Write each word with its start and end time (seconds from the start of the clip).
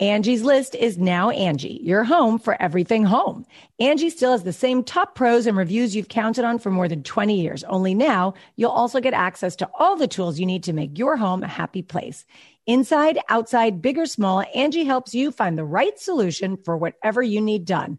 Angie's 0.00 0.42
list 0.42 0.74
is 0.74 0.96
now 0.96 1.28
Angie, 1.28 1.78
your 1.82 2.04
home 2.04 2.38
for 2.38 2.60
everything 2.60 3.04
home. 3.04 3.44
Angie 3.78 4.08
still 4.08 4.32
has 4.32 4.44
the 4.44 4.52
same 4.52 4.82
top 4.82 5.14
pros 5.14 5.46
and 5.46 5.58
reviews 5.58 5.94
you've 5.94 6.08
counted 6.08 6.42
on 6.42 6.58
for 6.58 6.70
more 6.70 6.88
than 6.88 7.02
20 7.02 7.38
years. 7.38 7.64
Only 7.64 7.92
now 7.92 8.32
you'll 8.56 8.70
also 8.70 8.98
get 8.98 9.12
access 9.12 9.54
to 9.56 9.68
all 9.78 9.96
the 9.96 10.08
tools 10.08 10.40
you 10.40 10.46
need 10.46 10.64
to 10.64 10.72
make 10.72 10.98
your 10.98 11.18
home 11.18 11.42
a 11.42 11.48
happy 11.48 11.82
place. 11.82 12.24
Inside, 12.66 13.18
outside, 13.28 13.82
big 13.82 13.98
or 13.98 14.06
small, 14.06 14.42
Angie 14.54 14.84
helps 14.84 15.14
you 15.14 15.30
find 15.30 15.58
the 15.58 15.64
right 15.64 15.98
solution 15.98 16.56
for 16.56 16.78
whatever 16.78 17.20
you 17.20 17.42
need 17.42 17.66
done 17.66 17.98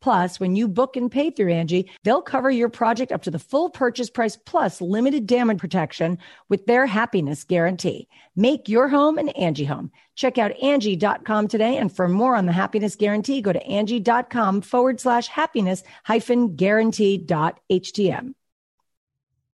Plus, 0.00 0.40
when 0.40 0.56
you 0.56 0.66
book 0.66 0.96
and 0.96 1.10
pay 1.10 1.30
through 1.30 1.52
Angie, 1.52 1.90
they'll 2.04 2.22
cover 2.22 2.50
your 2.50 2.68
project 2.68 3.12
up 3.12 3.22
to 3.22 3.30
the 3.30 3.38
full 3.38 3.70
purchase 3.70 4.10
price 4.10 4.36
plus 4.36 4.80
limited 4.80 5.26
damage 5.26 5.58
protection 5.58 6.18
with 6.48 6.66
their 6.66 6.86
happiness 6.86 7.44
guarantee. 7.44 8.08
Make 8.34 8.68
your 8.68 8.88
home 8.88 9.18
an 9.18 9.28
Angie 9.30 9.64
home. 9.64 9.90
Check 10.14 10.38
out 10.38 10.58
Angie.com 10.62 11.48
today. 11.48 11.76
And 11.76 11.94
for 11.94 12.08
more 12.08 12.36
on 12.36 12.46
the 12.46 12.52
happiness 12.52 12.96
guarantee, 12.96 13.40
go 13.40 13.52
to 13.52 13.66
Angie.com 13.66 14.60
forward 14.62 15.00
slash 15.00 15.28
happiness 15.28 15.82
hyphen 16.04 16.56
guarantee 16.56 17.18
dot 17.18 17.60
HTM. 17.70 18.34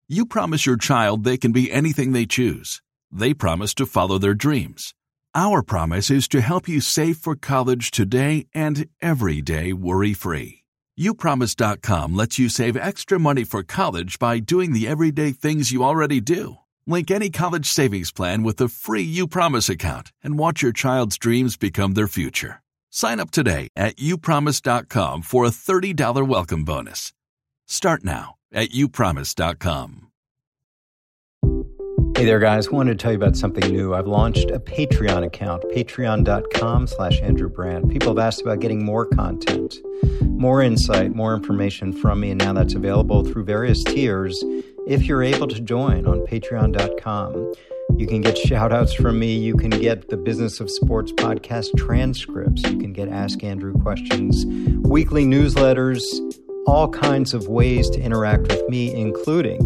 You 0.08 0.26
promise 0.26 0.66
your 0.66 0.76
child 0.76 1.24
they 1.24 1.36
can 1.36 1.52
be 1.52 1.70
anything 1.72 2.12
they 2.12 2.26
choose. 2.26 2.80
They 3.10 3.34
promise 3.34 3.74
to 3.74 3.86
follow 3.86 4.18
their 4.18 4.34
dreams. 4.34 4.94
Our 5.38 5.62
promise 5.62 6.10
is 6.10 6.28
to 6.28 6.40
help 6.40 6.66
you 6.66 6.80
save 6.80 7.18
for 7.18 7.36
college 7.36 7.90
today 7.90 8.46
and 8.54 8.88
every 9.02 9.42
day 9.42 9.74
worry 9.74 10.14
free. 10.14 10.64
UPromise.com 10.98 12.16
lets 12.16 12.38
you 12.38 12.48
save 12.48 12.74
extra 12.74 13.18
money 13.18 13.44
for 13.44 13.62
college 13.62 14.18
by 14.18 14.38
doing 14.38 14.72
the 14.72 14.88
everyday 14.88 15.32
things 15.32 15.72
you 15.72 15.84
already 15.84 16.22
do. 16.22 16.56
Link 16.86 17.10
any 17.10 17.28
college 17.28 17.66
savings 17.66 18.10
plan 18.12 18.44
with 18.44 18.56
the 18.56 18.68
free 18.68 19.06
UPromise 19.14 19.68
account 19.68 20.10
and 20.24 20.38
watch 20.38 20.62
your 20.62 20.72
child's 20.72 21.18
dreams 21.18 21.58
become 21.58 21.92
their 21.92 22.08
future. 22.08 22.62
Sign 22.88 23.20
up 23.20 23.30
today 23.30 23.68
at 23.76 23.96
upromise.com 23.96 25.20
for 25.20 25.44
a 25.44 25.50
$30 25.50 26.26
welcome 26.26 26.64
bonus. 26.64 27.12
Start 27.66 28.04
now 28.04 28.36
at 28.54 28.70
upromise.com. 28.70 30.05
Hey 32.16 32.24
there, 32.24 32.38
guys. 32.38 32.70
Wanted 32.70 32.98
to 32.98 33.02
tell 33.02 33.12
you 33.12 33.18
about 33.18 33.36
something 33.36 33.70
new. 33.70 33.92
I've 33.92 34.06
launched 34.06 34.50
a 34.50 34.58
Patreon 34.58 35.22
account, 35.22 35.62
patreon.com 35.64 36.86
slash 36.86 37.20
Andrew 37.20 37.50
Brandt. 37.50 37.90
People 37.90 38.08
have 38.08 38.18
asked 38.18 38.40
about 38.40 38.60
getting 38.60 38.82
more 38.82 39.04
content, 39.04 39.76
more 40.22 40.62
insight, 40.62 41.14
more 41.14 41.34
information 41.34 41.92
from 41.92 42.20
me, 42.20 42.30
and 42.30 42.40
now 42.40 42.54
that's 42.54 42.74
available 42.74 43.22
through 43.22 43.44
various 43.44 43.84
tiers 43.84 44.42
if 44.86 45.04
you're 45.04 45.22
able 45.22 45.46
to 45.46 45.60
join 45.60 46.06
on 46.06 46.20
patreon.com. 46.20 47.52
You 47.98 48.06
can 48.06 48.22
get 48.22 48.38
shout 48.38 48.72
outs 48.72 48.94
from 48.94 49.18
me. 49.18 49.36
You 49.36 49.54
can 49.54 49.68
get 49.68 50.08
the 50.08 50.16
Business 50.16 50.58
of 50.58 50.70
Sports 50.70 51.12
podcast 51.12 51.76
transcripts. 51.76 52.62
You 52.62 52.78
can 52.78 52.94
get 52.94 53.10
Ask 53.10 53.44
Andrew 53.44 53.74
questions, 53.74 54.46
weekly 54.88 55.26
newsletters, 55.26 56.02
all 56.66 56.88
kinds 56.88 57.34
of 57.34 57.48
ways 57.48 57.90
to 57.90 58.00
interact 58.00 58.48
with 58.48 58.66
me, 58.70 58.94
including 58.94 59.60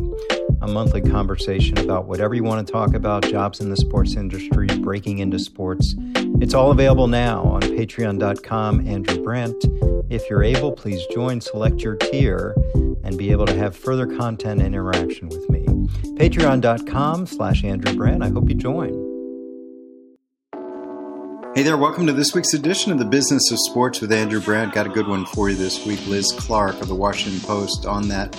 a 0.63 0.67
monthly 0.67 1.01
conversation 1.01 1.79
about 1.79 2.07
whatever 2.07 2.35
you 2.35 2.45
want 2.45 2.67
to 2.67 2.73
talk 2.73 2.95
about 2.95 3.23
jobs 3.25 3.61
in 3.61 3.71
the 3.71 3.77
sports 3.77 4.15
industry, 4.15 4.67
breaking 4.81 5.19
into 5.19 5.39
sports. 5.39 5.95
It's 6.41 6.55
all 6.55 6.71
available 6.71 7.07
now 7.07 7.43
on 7.45 7.63
patreon.com, 7.63 8.87
Andrew 8.87 9.23
Brandt. 9.23 9.65
If 10.11 10.29
you're 10.29 10.43
able, 10.43 10.73
please 10.73 11.01
join, 11.13 11.41
select 11.41 11.81
your 11.83 11.97
tier, 11.97 12.55
and 13.05 13.17
be 13.17 13.31
able 13.31 13.47
to 13.47 13.57
have 13.57 13.77
further 13.77 14.07
content 14.07 14.61
and 14.61 14.75
interaction 14.75 15.29
with 15.29 15.49
me. 15.49 15.65
Patreon.com 16.19 17.27
slash 17.27 17.65
Andrew 17.65 17.95
Brandt. 17.97 18.23
I 18.23 18.29
hope 18.29 18.49
you 18.49 18.55
join. 18.55 19.09
Hey 21.55 21.65
there, 21.65 21.77
welcome 21.77 22.07
to 22.07 22.13
this 22.13 22.33
week's 22.33 22.55
edition 22.55 22.93
of 22.93 22.99
the 22.99 23.05
Business 23.05 23.51
of 23.51 23.59
Sports 23.59 24.01
with 24.01 24.13
Andrew 24.13 24.41
Brandt. 24.41 24.73
Got 24.73 24.87
a 24.87 24.91
good 24.91 25.09
one 25.09 25.27
for 25.27 25.51
you 25.51 25.57
this 25.57 25.85
week. 25.85 25.99
Liz 26.07 26.33
Clarke 26.39 26.81
of 26.81 26.87
the 26.87 26.95
Washington 26.95 27.41
Post 27.41 27.87
on 27.87 28.07
that 28.09 28.37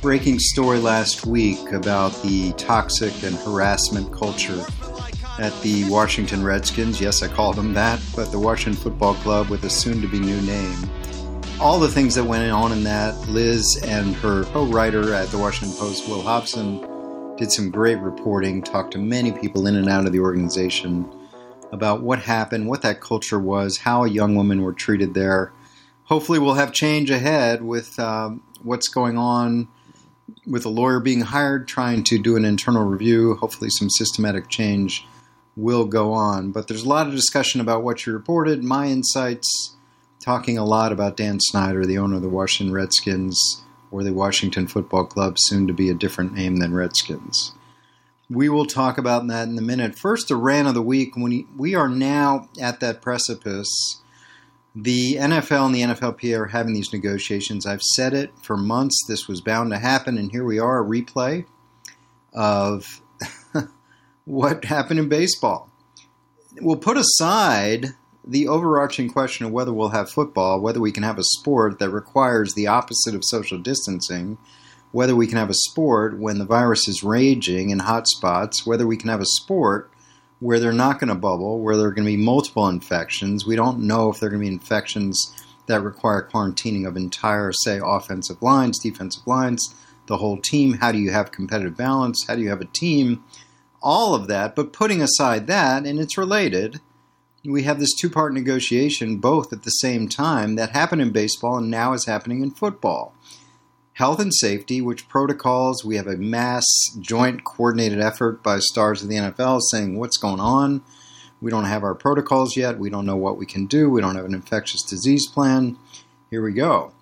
breaking 0.00 0.38
story 0.38 0.78
last 0.78 1.26
week 1.26 1.72
about 1.72 2.10
the 2.22 2.52
toxic 2.54 3.22
and 3.22 3.36
harassment 3.36 4.10
culture 4.14 4.64
at 5.38 5.52
the 5.60 5.88
Washington 5.90 6.42
Redskins. 6.42 7.02
Yes, 7.02 7.22
I 7.22 7.28
called 7.28 7.56
them 7.56 7.74
that, 7.74 8.00
but 8.16 8.32
the 8.32 8.38
Washington 8.38 8.82
Football 8.82 9.14
Club 9.16 9.50
with 9.50 9.62
a 9.64 9.70
soon 9.70 10.00
to 10.00 10.08
be 10.08 10.18
new 10.18 10.40
name. 10.40 10.78
All 11.60 11.78
the 11.78 11.88
things 11.88 12.14
that 12.14 12.24
went 12.24 12.50
on 12.50 12.72
in 12.72 12.82
that, 12.84 13.14
Liz 13.28 13.78
and 13.84 14.14
her 14.16 14.44
co 14.44 14.64
writer 14.64 15.12
at 15.12 15.28
the 15.28 15.36
Washington 15.36 15.76
Post, 15.76 16.08
Will 16.08 16.22
Hobson, 16.22 17.36
did 17.36 17.52
some 17.52 17.70
great 17.70 17.98
reporting, 17.98 18.62
talked 18.62 18.92
to 18.92 18.98
many 18.98 19.32
people 19.32 19.66
in 19.66 19.76
and 19.76 19.88
out 19.90 20.06
of 20.06 20.12
the 20.12 20.20
organization 20.20 21.06
about 21.72 22.02
what 22.02 22.20
happened, 22.20 22.68
what 22.68 22.80
that 22.82 23.02
culture 23.02 23.38
was, 23.38 23.76
how 23.76 24.04
young 24.04 24.34
women 24.34 24.62
were 24.62 24.72
treated 24.72 25.12
there. 25.12 25.52
Hopefully, 26.04 26.38
we'll 26.38 26.54
have 26.54 26.72
change 26.72 27.10
ahead 27.10 27.62
with 27.62 27.98
um, 27.98 28.42
what's 28.62 28.88
going 28.88 29.18
on 29.18 29.68
with 30.46 30.64
a 30.64 30.70
lawyer 30.70 31.00
being 31.00 31.20
hired, 31.20 31.68
trying 31.68 32.04
to 32.04 32.18
do 32.18 32.36
an 32.36 32.44
internal 32.44 32.84
review. 32.84 33.34
Hopefully, 33.36 33.70
some 33.70 33.90
systematic 33.90 34.48
change 34.48 35.06
will 35.56 35.84
go 35.84 36.12
on. 36.12 36.52
But 36.52 36.68
there's 36.68 36.84
a 36.84 36.88
lot 36.88 37.06
of 37.06 37.14
discussion 37.14 37.60
about 37.60 37.82
what 37.82 38.06
you 38.06 38.12
reported, 38.12 38.64
my 38.64 38.86
insights, 38.86 39.76
talking 40.20 40.58
a 40.58 40.64
lot 40.64 40.92
about 40.92 41.16
Dan 41.16 41.38
Snyder, 41.40 41.84
the 41.86 41.98
owner 41.98 42.16
of 42.16 42.22
the 42.22 42.28
Washington 42.28 42.74
Redskins, 42.74 43.62
or 43.90 44.02
the 44.02 44.12
Washington 44.12 44.66
Football 44.66 45.06
Club, 45.06 45.36
soon 45.38 45.66
to 45.66 45.72
be 45.72 45.90
a 45.90 45.94
different 45.94 46.34
name 46.34 46.56
than 46.56 46.74
Redskins. 46.74 47.52
We 48.28 48.48
will 48.48 48.66
talk 48.66 48.96
about 48.96 49.26
that 49.26 49.48
in 49.48 49.58
a 49.58 49.62
minute. 49.62 49.98
First, 49.98 50.28
the 50.28 50.36
rant 50.36 50.68
of 50.68 50.74
the 50.74 50.82
week. 50.82 51.16
When 51.16 51.48
we 51.56 51.74
are 51.74 51.88
now 51.88 52.48
at 52.60 52.78
that 52.80 53.02
precipice 53.02 53.99
the 54.74 55.16
NFL 55.16 55.66
and 55.66 55.74
the 55.74 55.82
NFLPA 55.82 56.38
are 56.38 56.46
having 56.46 56.74
these 56.74 56.92
negotiations. 56.92 57.66
I've 57.66 57.82
said 57.82 58.14
it 58.14 58.32
for 58.42 58.56
months. 58.56 58.98
This 59.08 59.26
was 59.26 59.40
bound 59.40 59.70
to 59.70 59.78
happen, 59.78 60.16
and 60.16 60.30
here 60.30 60.44
we 60.44 60.58
are, 60.58 60.80
a 60.80 60.86
replay 60.86 61.44
of 62.32 62.84
what 64.24 64.64
happened 64.64 65.00
in 65.00 65.08
baseball. 65.08 65.70
We'll 66.60 66.76
put 66.76 66.96
aside 66.96 67.86
the 68.24 68.48
overarching 68.48 69.10
question 69.10 69.46
of 69.46 69.52
whether 69.52 69.72
we'll 69.72 69.88
have 69.88 70.10
football, 70.10 70.60
whether 70.60 70.80
we 70.80 70.92
can 70.92 71.02
have 71.02 71.18
a 71.18 71.24
sport 71.24 71.78
that 71.78 71.90
requires 71.90 72.54
the 72.54 72.66
opposite 72.66 73.14
of 73.14 73.24
social 73.24 73.58
distancing, 73.58 74.38
whether 74.92 75.16
we 75.16 75.26
can 75.26 75.38
have 75.38 75.50
a 75.50 75.54
sport 75.54 76.18
when 76.18 76.38
the 76.38 76.44
virus 76.44 76.86
is 76.86 77.02
raging 77.02 77.70
in 77.70 77.80
hot 77.80 78.06
spots, 78.06 78.66
whether 78.66 78.86
we 78.86 78.96
can 78.96 79.08
have 79.08 79.20
a 79.20 79.26
sport 79.26 79.90
where 80.40 80.58
they're 80.58 80.72
not 80.72 80.98
going 80.98 81.08
to 81.08 81.14
bubble, 81.14 81.60
where 81.60 81.76
there 81.76 81.86
are 81.86 81.92
going 81.92 82.06
to 82.06 82.16
be 82.16 82.22
multiple 82.22 82.68
infections. 82.68 83.46
We 83.46 83.56
don't 83.56 83.80
know 83.80 84.10
if 84.10 84.18
there 84.18 84.28
are 84.28 84.30
going 84.30 84.42
to 84.42 84.48
be 84.48 84.54
infections 84.54 85.34
that 85.66 85.82
require 85.82 86.28
quarantining 86.28 86.86
of 86.86 86.96
entire, 86.96 87.52
say, 87.52 87.80
offensive 87.82 88.42
lines, 88.42 88.78
defensive 88.78 89.26
lines, 89.26 89.74
the 90.06 90.16
whole 90.16 90.38
team. 90.38 90.74
How 90.74 90.92
do 90.92 90.98
you 90.98 91.12
have 91.12 91.30
competitive 91.30 91.76
balance? 91.76 92.24
How 92.26 92.34
do 92.34 92.42
you 92.42 92.48
have 92.48 92.62
a 92.62 92.66
team? 92.66 93.22
All 93.82 94.14
of 94.14 94.26
that. 94.28 94.56
But 94.56 94.72
putting 94.72 95.02
aside 95.02 95.46
that, 95.46 95.84
and 95.86 96.00
it's 96.00 96.18
related, 96.18 96.80
we 97.44 97.62
have 97.62 97.78
this 97.78 97.94
two 97.94 98.10
part 98.10 98.34
negotiation 98.34 99.18
both 99.18 99.52
at 99.52 99.62
the 99.62 99.70
same 99.70 100.08
time 100.08 100.56
that 100.56 100.70
happened 100.70 101.02
in 101.02 101.10
baseball 101.10 101.58
and 101.58 101.70
now 101.70 101.92
is 101.92 102.06
happening 102.06 102.42
in 102.42 102.50
football 102.50 103.14
health 104.00 104.18
and 104.18 104.34
safety, 104.34 104.80
which 104.80 105.10
protocols, 105.10 105.84
we 105.84 105.96
have 105.96 106.06
a 106.06 106.16
mass 106.16 106.64
joint 107.00 107.44
coordinated 107.44 108.00
effort 108.00 108.42
by 108.42 108.58
stars 108.58 109.02
of 109.02 109.10
the 109.10 109.16
NFL 109.16 109.60
saying 109.70 109.98
what's 109.98 110.16
going 110.16 110.40
on. 110.40 110.82
We 111.42 111.50
don't 111.50 111.66
have 111.66 111.84
our 111.84 111.94
protocols 111.94 112.56
yet. 112.56 112.78
We 112.78 112.88
don't 112.88 113.04
know 113.04 113.18
what 113.18 113.36
we 113.36 113.44
can 113.44 113.66
do. 113.66 113.90
We 113.90 114.00
don't 114.00 114.16
have 114.16 114.24
an 114.24 114.32
infectious 114.32 114.80
disease 114.88 115.26
plan. 115.28 115.76
Here 116.30 116.42
we 116.42 116.54
go. 116.54 116.94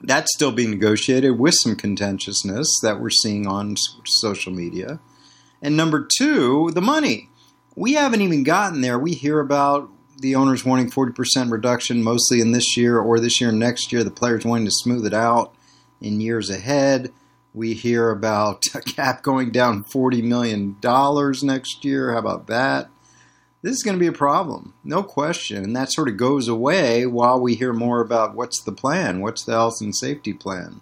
That's 0.00 0.32
still 0.32 0.52
being 0.52 0.70
negotiated 0.70 1.38
with 1.38 1.52
some 1.52 1.76
contentiousness 1.76 2.66
that 2.82 2.98
we're 2.98 3.10
seeing 3.10 3.46
on 3.46 3.76
social 4.06 4.54
media. 4.54 5.00
And 5.60 5.76
number 5.76 6.08
two, 6.16 6.70
the 6.72 6.80
money. 6.80 7.28
We 7.76 7.92
haven't 7.92 8.22
even 8.22 8.42
gotten 8.42 8.80
there. 8.80 8.98
We 8.98 9.12
hear 9.12 9.38
about 9.38 9.90
the 10.18 10.34
owners 10.34 10.64
wanting 10.64 10.90
40% 10.90 11.52
reduction 11.52 12.02
mostly 12.02 12.40
in 12.40 12.52
this 12.52 12.74
year 12.74 12.98
or 12.98 13.20
this 13.20 13.38
year 13.38 13.50
and 13.50 13.58
next 13.58 13.92
year, 13.92 14.02
the 14.02 14.10
players 14.10 14.46
wanting 14.46 14.64
to 14.64 14.72
smooth 14.72 15.04
it 15.04 15.12
out 15.12 15.54
in 16.02 16.20
years 16.20 16.50
ahead. 16.50 17.12
We 17.54 17.74
hear 17.74 18.10
about 18.10 18.62
a 18.74 18.80
cap 18.80 19.22
going 19.22 19.50
down 19.50 19.84
$40 19.84 20.22
million 20.22 20.76
next 21.42 21.84
year. 21.84 22.12
How 22.12 22.18
about 22.18 22.46
that? 22.48 22.88
This 23.62 23.76
is 23.76 23.82
going 23.84 23.96
to 23.96 24.00
be 24.00 24.08
a 24.08 24.12
problem, 24.12 24.74
no 24.82 25.04
question. 25.04 25.62
And 25.62 25.76
that 25.76 25.92
sort 25.92 26.08
of 26.08 26.16
goes 26.16 26.48
away 26.48 27.06
while 27.06 27.40
we 27.40 27.54
hear 27.54 27.72
more 27.72 28.00
about 28.00 28.34
what's 28.34 28.60
the 28.60 28.72
plan, 28.72 29.20
what's 29.20 29.44
the 29.44 29.52
health 29.52 29.80
and 29.80 29.94
safety 29.94 30.32
plan. 30.32 30.80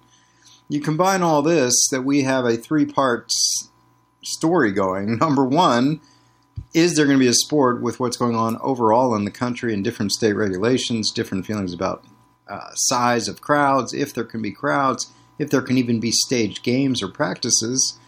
You 0.70 0.80
combine 0.80 1.20
all 1.20 1.42
this 1.42 1.74
that 1.90 2.02
we 2.02 2.22
have 2.22 2.46
a 2.46 2.56
three 2.56 2.86
part 2.86 3.30
story 4.22 4.72
going. 4.72 5.18
Number 5.20 5.44
one, 5.44 6.00
is 6.72 6.94
there 6.94 7.04
going 7.04 7.18
to 7.18 7.22
be 7.22 7.28
a 7.28 7.34
sport 7.34 7.82
with 7.82 8.00
what's 8.00 8.16
going 8.16 8.36
on 8.36 8.56
overall 8.62 9.14
in 9.14 9.24
the 9.24 9.30
country 9.30 9.74
and 9.74 9.84
different 9.84 10.12
state 10.12 10.34
regulations, 10.34 11.10
different 11.10 11.44
feelings 11.44 11.74
about 11.74 12.04
uh, 12.50 12.74
size 12.74 13.28
of 13.28 13.40
crowds, 13.40 13.94
if 13.94 14.12
there 14.12 14.24
can 14.24 14.42
be 14.42 14.50
crowds, 14.50 15.12
if 15.38 15.50
there 15.50 15.62
can 15.62 15.78
even 15.78 16.00
be 16.00 16.10
staged 16.10 16.62
games 16.62 17.02
or 17.02 17.08
practices? 17.08 17.98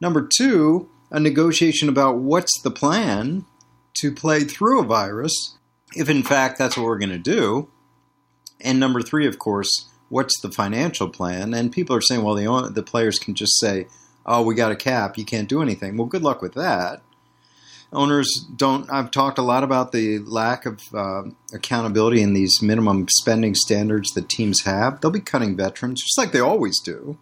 Number 0.00 0.28
two, 0.36 0.88
a 1.10 1.18
negotiation 1.18 1.88
about 1.88 2.18
what's 2.18 2.60
the 2.62 2.70
plan 2.70 3.44
to 3.94 4.12
play 4.12 4.40
through 4.40 4.80
a 4.80 4.84
virus, 4.84 5.56
if 5.94 6.10
in 6.10 6.22
fact 6.22 6.58
that's 6.58 6.76
what 6.76 6.86
we're 6.86 6.98
going 6.98 7.10
to 7.10 7.18
do. 7.18 7.68
And 8.60 8.78
number 8.78 9.00
three, 9.02 9.26
of 9.26 9.38
course, 9.38 9.88
what's 10.08 10.38
the 10.40 10.50
financial 10.50 11.08
plan? 11.08 11.54
And 11.54 11.72
people 11.72 11.96
are 11.96 12.00
saying, 12.00 12.22
well, 12.22 12.34
the, 12.34 12.70
the 12.70 12.82
players 12.82 13.18
can 13.18 13.34
just 13.34 13.58
say, 13.58 13.86
oh, 14.24 14.42
we 14.42 14.54
got 14.54 14.72
a 14.72 14.76
cap, 14.76 15.16
you 15.16 15.24
can't 15.24 15.48
do 15.48 15.62
anything. 15.62 15.96
Well, 15.96 16.06
good 16.06 16.22
luck 16.22 16.42
with 16.42 16.54
that. 16.54 17.02
Owners 17.96 18.28
don't. 18.54 18.90
I've 18.92 19.10
talked 19.10 19.38
a 19.38 19.42
lot 19.42 19.64
about 19.64 19.92
the 19.92 20.18
lack 20.18 20.66
of 20.66 20.80
uh, 20.94 21.22
accountability 21.52 22.20
in 22.20 22.34
these 22.34 22.60
minimum 22.60 23.06
spending 23.08 23.54
standards 23.54 24.10
that 24.12 24.28
teams 24.28 24.64
have. 24.64 25.00
They'll 25.00 25.10
be 25.10 25.20
cutting 25.20 25.56
veterans, 25.56 26.02
just 26.02 26.18
like 26.18 26.32
they 26.32 26.40
always 26.40 26.78
do, 26.78 27.16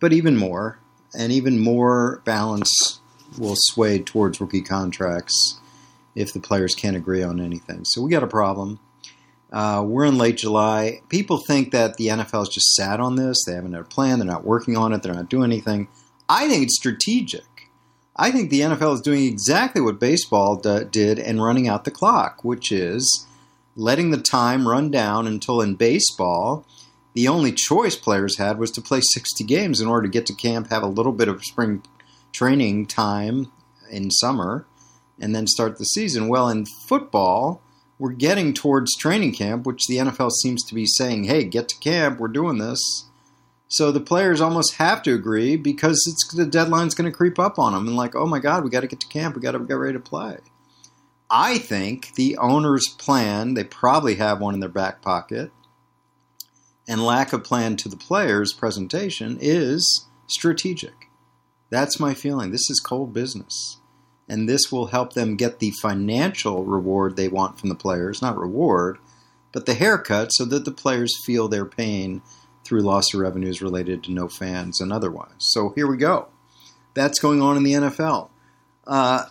but 0.00 0.12
even 0.12 0.36
more, 0.36 0.78
and 1.18 1.32
even 1.32 1.58
more 1.58 2.20
balance 2.24 3.00
will 3.38 3.56
sway 3.56 3.98
towards 3.98 4.40
rookie 4.40 4.62
contracts 4.62 5.58
if 6.14 6.32
the 6.32 6.40
players 6.40 6.74
can't 6.74 6.96
agree 6.96 7.22
on 7.22 7.40
anything. 7.40 7.84
So 7.84 8.02
we 8.02 8.10
got 8.10 8.22
a 8.22 8.28
problem. 8.28 8.80
Uh, 9.52 9.82
we're 9.86 10.04
in 10.04 10.18
late 10.18 10.36
July. 10.36 11.00
People 11.08 11.38
think 11.46 11.70
that 11.72 11.96
the 11.96 12.08
NFL 12.08 12.42
is 12.42 12.48
just 12.48 12.74
sat 12.74 13.00
on 13.00 13.16
this. 13.16 13.44
They 13.46 13.54
haven't 13.54 13.72
had 13.72 13.82
a 13.82 13.84
plan. 13.84 14.18
They're 14.18 14.26
not 14.26 14.44
working 14.44 14.76
on 14.76 14.92
it. 14.92 15.02
They're 15.02 15.14
not 15.14 15.30
doing 15.30 15.50
anything. 15.50 15.88
I 16.28 16.48
think 16.48 16.64
it's 16.64 16.76
strategic. 16.76 17.44
I 18.16 18.30
think 18.30 18.50
the 18.50 18.60
NFL 18.60 18.94
is 18.94 19.00
doing 19.00 19.24
exactly 19.24 19.80
what 19.80 19.98
baseball 19.98 20.56
d- 20.56 20.84
did 20.90 21.18
and 21.18 21.42
running 21.42 21.66
out 21.66 21.84
the 21.84 21.90
clock, 21.90 22.44
which 22.44 22.70
is 22.70 23.26
letting 23.76 24.10
the 24.10 24.20
time 24.20 24.68
run 24.68 24.90
down 24.90 25.26
until 25.26 25.60
in 25.60 25.74
baseball, 25.74 26.64
the 27.14 27.26
only 27.26 27.52
choice 27.52 27.96
players 27.96 28.38
had 28.38 28.58
was 28.58 28.70
to 28.72 28.80
play 28.80 29.00
60 29.00 29.42
games 29.44 29.80
in 29.80 29.88
order 29.88 30.06
to 30.06 30.12
get 30.12 30.26
to 30.26 30.34
camp, 30.34 30.70
have 30.70 30.82
a 30.82 30.88
little 30.88 31.12
bit 31.12 31.28
of 31.28 31.44
spring 31.44 31.82
training 32.32 32.86
time 32.86 33.50
in 33.90 34.10
summer, 34.10 34.66
and 35.20 35.34
then 35.34 35.46
start 35.46 35.78
the 35.78 35.84
season. 35.84 36.28
Well, 36.28 36.48
in 36.48 36.66
football, 36.86 37.62
we're 37.98 38.12
getting 38.12 38.52
towards 38.52 38.96
training 38.96 39.34
camp, 39.34 39.66
which 39.66 39.86
the 39.86 39.98
NFL 39.98 40.30
seems 40.42 40.64
to 40.64 40.74
be 40.74 40.86
saying, 40.86 41.24
hey, 41.24 41.44
get 41.44 41.68
to 41.68 41.78
camp, 41.78 42.18
we're 42.18 42.28
doing 42.28 42.58
this. 42.58 42.80
So 43.74 43.90
the 43.90 44.00
players 44.00 44.40
almost 44.40 44.74
have 44.74 45.02
to 45.02 45.14
agree 45.14 45.56
because 45.56 46.00
it's 46.06 46.32
the 46.32 46.46
deadline's 46.46 46.94
going 46.94 47.10
to 47.10 47.16
creep 47.16 47.40
up 47.40 47.58
on 47.58 47.72
them 47.72 47.88
and 47.88 47.96
like, 47.96 48.14
oh 48.14 48.24
my 48.26 48.38
God, 48.38 48.62
we 48.62 48.70
got 48.70 48.82
to 48.82 48.86
get 48.86 49.00
to 49.00 49.08
camp, 49.08 49.34
we 49.34 49.42
got 49.42 49.52
to 49.52 49.58
get 49.58 49.74
ready 49.74 49.94
to 49.94 50.00
play. 50.00 50.38
I 51.28 51.58
think 51.58 52.14
the 52.14 52.36
owner's 52.36 52.86
plan, 52.98 53.54
they 53.54 53.64
probably 53.64 54.14
have 54.14 54.40
one 54.40 54.54
in 54.54 54.60
their 54.60 54.68
back 54.68 55.02
pocket, 55.02 55.50
and 56.86 57.04
lack 57.04 57.32
of 57.32 57.42
plan 57.42 57.74
to 57.78 57.88
the 57.88 57.96
players' 57.96 58.52
presentation 58.52 59.38
is 59.40 60.06
strategic. 60.28 61.08
That's 61.68 61.98
my 61.98 62.14
feeling. 62.14 62.52
This 62.52 62.70
is 62.70 62.78
cold 62.78 63.12
business 63.12 63.80
and 64.28 64.48
this 64.48 64.72
will 64.72 64.86
help 64.86 65.12
them 65.12 65.36
get 65.36 65.58
the 65.58 65.72
financial 65.82 66.64
reward 66.64 67.16
they 67.16 67.28
want 67.28 67.58
from 67.58 67.68
the 67.68 67.74
players, 67.74 68.22
not 68.22 68.38
reward, 68.38 68.98
but 69.52 69.66
the 69.66 69.74
haircut 69.74 70.28
so 70.32 70.44
that 70.44 70.64
the 70.64 70.70
players 70.70 71.12
feel 71.24 71.48
their 71.48 71.66
pain 71.66 72.22
through 72.64 72.80
loss 72.80 73.12
of 73.12 73.20
revenues 73.20 73.62
related 73.62 74.02
to 74.04 74.12
no 74.12 74.28
fans 74.28 74.80
and 74.80 74.92
otherwise. 74.92 75.34
So 75.38 75.72
here 75.76 75.86
we 75.86 75.96
go. 75.96 76.28
That's 76.94 77.18
going 77.18 77.42
on 77.42 77.56
in 77.56 77.62
the 77.62 77.72
NFL. 77.72 78.30
Uh, 78.86 79.26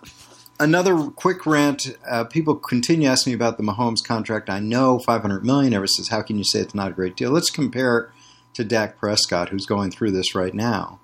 another 0.60 1.10
quick 1.12 1.46
rant. 1.46 1.98
Uh, 2.08 2.26
people 2.26 2.56
continue 2.56 3.08
asking 3.08 3.32
me 3.32 3.36
about 3.36 3.58
the 3.58 3.64
Mahomes 3.64 4.04
contract. 4.04 4.50
I 4.50 4.60
know 4.60 5.00
500 5.00 5.46
million. 5.46 5.74
Ever 5.74 5.88
says, 5.88 6.10
how 6.10 6.22
can 6.22 6.38
you 6.38 6.44
say 6.44 6.60
it's 6.60 6.76
not 6.76 6.92
a 6.92 6.94
great 6.94 7.16
deal? 7.16 7.32
Let's 7.32 7.50
compare 7.50 7.98
it 7.98 8.10
to 8.56 8.64
Dak 8.64 8.98
Prescott, 8.98 9.50
who's 9.50 9.66
going 9.66 9.92
through 9.92 10.12
this 10.12 10.36
right 10.36 10.54
now. 10.54 11.00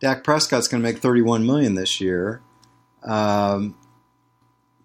Dak 0.00 0.22
Prescott's 0.22 0.68
going 0.68 0.82
to 0.82 0.88
make 0.88 1.00
31 1.00 1.46
million 1.46 1.74
this 1.74 2.00
year. 2.00 2.42
Um, 3.02 3.74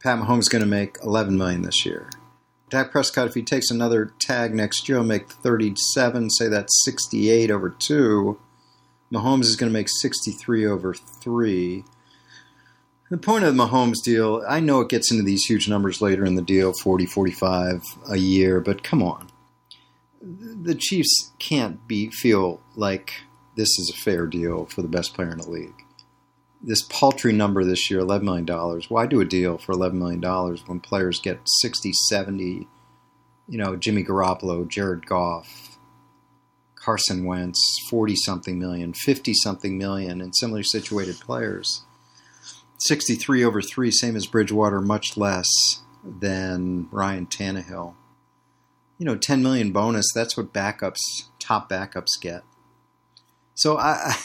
Pat 0.01 0.19
Mahomes 0.19 0.39
is 0.39 0.49
going 0.49 0.63
to 0.63 0.67
make 0.67 0.97
11 1.03 1.37
million 1.37 1.61
this 1.61 1.85
year. 1.85 2.09
Dak 2.69 2.91
Prescott, 2.91 3.27
if 3.27 3.33
he 3.33 3.41
takes 3.41 3.71
another 3.71 4.13
tag 4.19 4.53
next 4.53 4.87
year, 4.87 4.99
will 4.99 5.05
make 5.05 5.29
37. 5.29 6.29
Say 6.29 6.47
that's 6.47 6.83
68 6.85 7.49
over 7.49 7.69
two. 7.69 8.39
Mahomes 9.11 9.45
is 9.45 9.55
going 9.55 9.71
to 9.71 9.77
make 9.77 9.89
63 9.89 10.65
over 10.65 10.93
three. 10.93 11.83
The 13.09 13.17
point 13.17 13.43
of 13.43 13.55
the 13.55 13.63
Mahomes 13.63 14.03
deal, 14.03 14.43
I 14.47 14.59
know 14.59 14.81
it 14.81 14.89
gets 14.89 15.11
into 15.11 15.23
these 15.23 15.45
huge 15.45 15.67
numbers 15.67 15.99
later 15.99 16.23
in 16.23 16.35
the 16.35 16.43
deal 16.43 16.73
40, 16.73 17.07
45 17.07 17.81
a 18.11 18.17
year, 18.17 18.61
but 18.61 18.83
come 18.83 19.01
on. 19.01 19.29
The 20.21 20.75
Chiefs 20.75 21.31
can't 21.39 21.87
be 21.87 22.11
feel 22.11 22.61
like 22.75 23.13
this 23.55 23.79
is 23.79 23.89
a 23.89 24.01
fair 24.01 24.27
deal 24.27 24.65
for 24.65 24.83
the 24.83 24.87
best 24.87 25.15
player 25.15 25.31
in 25.31 25.39
the 25.39 25.49
league 25.49 25.78
this 26.61 26.81
paltry 26.83 27.31
number 27.31 27.63
this 27.63 27.89
year, 27.89 28.01
$11 28.01 28.23
million. 28.23 28.81
Why 28.89 29.05
do 29.05 29.21
a 29.21 29.25
deal 29.25 29.57
for 29.57 29.73
$11 29.73 29.93
million 29.93 30.21
when 30.65 30.79
players 30.79 31.19
get 31.19 31.39
60, 31.45 31.91
70, 31.93 32.67
you 33.47 33.57
know, 33.57 33.75
Jimmy 33.75 34.03
Garoppolo, 34.03 34.67
Jared 34.67 35.05
Goff, 35.05 35.79
Carson 36.75 37.25
Wentz, 37.25 37.61
40 37.89 38.15
something 38.15 38.59
million, 38.59 38.93
50 38.93 39.33
something 39.35 39.77
million, 39.77 40.21
and 40.21 40.35
similarly 40.35 40.63
situated 40.63 41.19
players. 41.19 41.83
63 42.79 43.43
over 43.43 43.61
3, 43.61 43.91
same 43.91 44.15
as 44.15 44.25
Bridgewater, 44.25 44.79
much 44.81 45.17
less 45.17 45.47
than 46.03 46.87
Ryan 46.91 47.25
Tannehill. 47.25 47.95
You 48.97 49.05
know, 49.05 49.17
10 49.17 49.43
million 49.43 49.71
bonus, 49.71 50.07
that's 50.13 50.35
what 50.35 50.53
backups, 50.53 50.99
top 51.39 51.69
backups 51.69 52.19
get. 52.21 52.43
So 53.55 53.77
I 53.77 54.15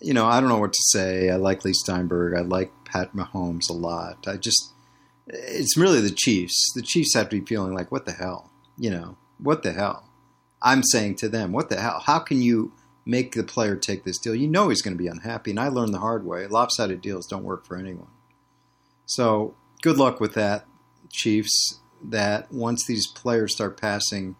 you 0.00 0.12
know, 0.12 0.26
I 0.26 0.40
don't 0.40 0.48
know 0.48 0.58
what 0.58 0.72
to 0.72 0.82
say. 0.90 1.30
I 1.30 1.36
like 1.36 1.64
Leigh 1.64 1.72
Steinberg. 1.72 2.36
I 2.36 2.42
like 2.42 2.72
Pat 2.84 3.14
Mahomes 3.14 3.70
a 3.70 3.74
lot. 3.74 4.26
I 4.26 4.36
just, 4.36 4.72
it's 5.26 5.76
really 5.76 6.00
the 6.00 6.14
Chiefs. 6.14 6.72
The 6.74 6.82
Chiefs 6.82 7.14
have 7.14 7.28
to 7.30 7.40
be 7.40 7.46
feeling 7.46 7.74
like, 7.74 7.90
what 7.90 8.04
the 8.04 8.12
hell? 8.12 8.50
You 8.76 8.90
know, 8.90 9.16
what 9.38 9.62
the 9.62 9.72
hell? 9.72 10.08
I'm 10.62 10.82
saying 10.82 11.16
to 11.16 11.28
them, 11.28 11.52
what 11.52 11.68
the 11.68 11.80
hell? 11.80 12.02
How 12.04 12.18
can 12.18 12.42
you 12.42 12.72
make 13.06 13.32
the 13.32 13.44
player 13.44 13.76
take 13.76 14.04
this 14.04 14.18
deal? 14.18 14.34
You 14.34 14.48
know 14.48 14.68
he's 14.68 14.82
going 14.82 14.96
to 14.96 15.02
be 15.02 15.08
unhappy. 15.08 15.50
And 15.50 15.60
I 15.60 15.68
learned 15.68 15.94
the 15.94 15.98
hard 15.98 16.24
way 16.24 16.46
lopsided 16.46 17.00
deals 17.00 17.26
don't 17.26 17.44
work 17.44 17.66
for 17.66 17.76
anyone. 17.76 18.08
So 19.06 19.54
good 19.82 19.96
luck 19.96 20.20
with 20.20 20.34
that, 20.34 20.66
Chiefs. 21.10 21.80
That 22.06 22.52
once 22.52 22.84
these 22.86 23.06
players 23.06 23.54
start 23.54 23.80
passing, 23.80 24.36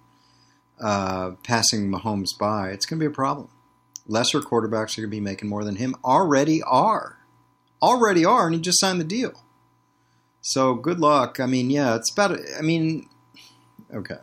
uh, 0.79 1.31
passing 1.45 1.91
Mahomes 1.91 2.37
by, 2.39 2.69
it's 2.69 2.85
going 2.85 2.99
to 3.01 3.03
be 3.03 3.11
a 3.11 3.15
problem 3.15 3.49
lesser 4.07 4.41
quarterbacks 4.41 4.97
are 4.97 5.03
going 5.03 5.11
to 5.11 5.17
be 5.17 5.21
making 5.21 5.49
more 5.49 5.65
than 5.65 5.77
him 5.77 5.95
already 6.05 6.63
are. 6.63 7.19
Already 7.83 8.25
are, 8.25 8.47
and 8.47 8.55
he 8.55 8.61
just 8.61 8.81
signed 8.81 9.01
the 9.01 9.05
deal. 9.05 9.45
So 10.41 10.75
good 10.75 11.01
luck. 11.01 11.41
I 11.41 11.47
mean, 11.47 11.71
yeah, 11.71 11.97
it's 11.97 12.13
about, 12.13 12.39
I 12.59 12.63
mean, 12.63 13.09
okay. 13.93 14.19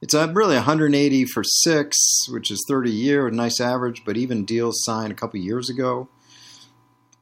It's 0.00 0.14
really 0.14 0.54
180 0.54 1.24
for 1.26 1.42
six, 1.42 1.96
which 2.28 2.50
is 2.50 2.64
30 2.68 2.90
a 2.90 2.92
year, 2.92 3.26
a 3.26 3.32
nice 3.32 3.60
average, 3.60 4.04
but 4.04 4.16
even 4.16 4.44
deals 4.44 4.84
signed 4.84 5.10
a 5.10 5.16
couple 5.16 5.40
years 5.40 5.68
ago. 5.68 6.08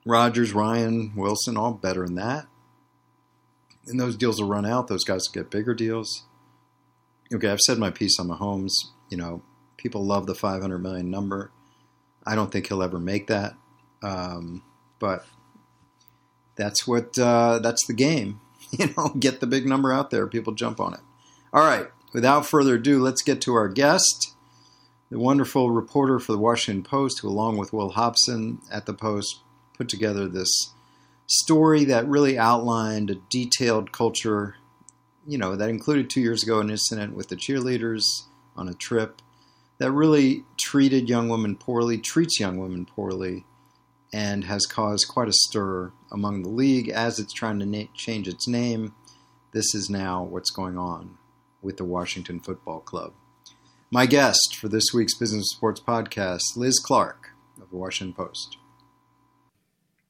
Rodgers, 0.05 0.53
Ryan, 0.53 1.13
Wilson, 1.17 1.57
all 1.57 1.73
better 1.73 2.05
than 2.05 2.17
that. 2.17 2.47
And 3.87 3.99
those 3.99 4.17
deals 4.17 4.41
will 4.41 4.49
run 4.49 4.67
out. 4.67 4.89
Those 4.89 5.05
guys 5.05 5.23
will 5.27 5.43
get 5.43 5.51
bigger 5.51 5.75
deals. 5.75 6.25
Okay, 7.33 7.49
I've 7.49 7.61
said 7.61 7.79
my 7.79 7.91
piece 7.91 8.21
on 8.21 8.29
Mahomes. 8.29 8.73
You 9.11 9.17
know, 9.17 9.43
people 9.77 10.05
love 10.05 10.27
the 10.27 10.35
500 10.35 10.79
million 10.79 11.11
number. 11.11 11.51
I 12.27 12.35
don't 12.35 12.51
think 12.51 12.67
he'll 12.67 12.83
ever 12.83 12.99
make 12.99 13.29
that. 13.29 13.55
Um, 14.03 14.63
but 14.99 15.25
that's 16.57 16.87
what 16.87 17.19
uh, 17.19 17.61
that's 17.61 17.87
the 17.87 17.95
game. 17.95 18.41
You 18.73 18.93
know, 18.97 19.11
get 19.11 19.39
the 19.39 19.47
big 19.47 19.65
number 19.65 19.93
out 19.93 20.11
there. 20.11 20.27
People 20.27 20.53
jump 20.53 20.81
on 20.81 20.93
it. 20.93 21.01
All 21.53 21.63
right. 21.65 21.87
Without 22.13 22.45
further 22.45 22.75
ado, 22.75 23.01
let's 23.01 23.23
get 23.23 23.41
to 23.43 23.55
our 23.55 23.69
guest, 23.69 24.35
the 25.09 25.21
wonderful 25.21 25.71
reporter 25.71 26.19
for 26.19 26.33
the 26.33 26.39
Washington 26.39 26.83
Post, 26.83 27.21
who, 27.21 27.29
along 27.29 27.59
with 27.59 27.73
Will 27.73 27.91
Hobson 27.91 28.59
at 28.71 28.85
the 28.85 28.93
Post, 28.93 29.41
put 29.79 29.89
together 29.89 30.27
this 30.27 30.75
story 31.27 31.85
that 31.85 32.09
really 32.09 32.37
outlined 32.37 33.09
a 33.09 33.21
detailed 33.31 33.93
culture. 33.93 34.57
You 35.25 35.39
know, 35.39 35.55
that 35.55 35.71
included 35.71 36.11
two 36.11 36.21
years 36.21 36.43
ago 36.43 36.59
an 36.59 36.69
incident 36.69 37.15
with 37.15 37.29
the 37.29 37.37
cheerleaders 37.37 38.03
on 38.57 38.69
a 38.69 38.75
trip 38.75 39.23
that 39.79 39.93
really 39.93 40.45
treated 40.59 41.09
young 41.09 41.29
women 41.29 41.57
poorly, 41.57 41.99
treats 41.99 42.41
young 42.41 42.59
women 42.59 42.87
poorly, 42.87 43.45
and 44.13 44.45
has 44.45 44.67
caused 44.67 45.09
quite 45.09 45.29
a 45.29 45.33
stir 45.33 45.93
among 46.11 46.43
the 46.43 46.49
league 46.49 46.89
as 46.89 47.19
it's 47.19 47.33
trying 47.33 47.59
to 47.59 47.67
na- 47.67 47.85
change 47.95 48.29
its 48.29 48.49
name. 48.49 48.95
This 49.53 49.75
is 49.75 49.91
now 49.91 50.23
what's 50.23 50.51
going 50.51 50.79
on 50.79 51.19
with 51.63 51.77
the 51.77 51.85
Washington 51.85 52.41
Football 52.41 52.81
Club. 52.81 53.13
My 53.91 54.07
guest 54.07 54.57
for 54.59 54.69
this 54.69 54.93
week's 54.95 55.17
Business 55.17 55.51
Sports 55.51 55.81
Podcast, 55.81 56.57
Liz 56.57 56.79
Clarke 56.79 57.31
of 57.61 57.71
the 57.71 57.77
Washington 57.77 58.15
Post. 58.15 58.59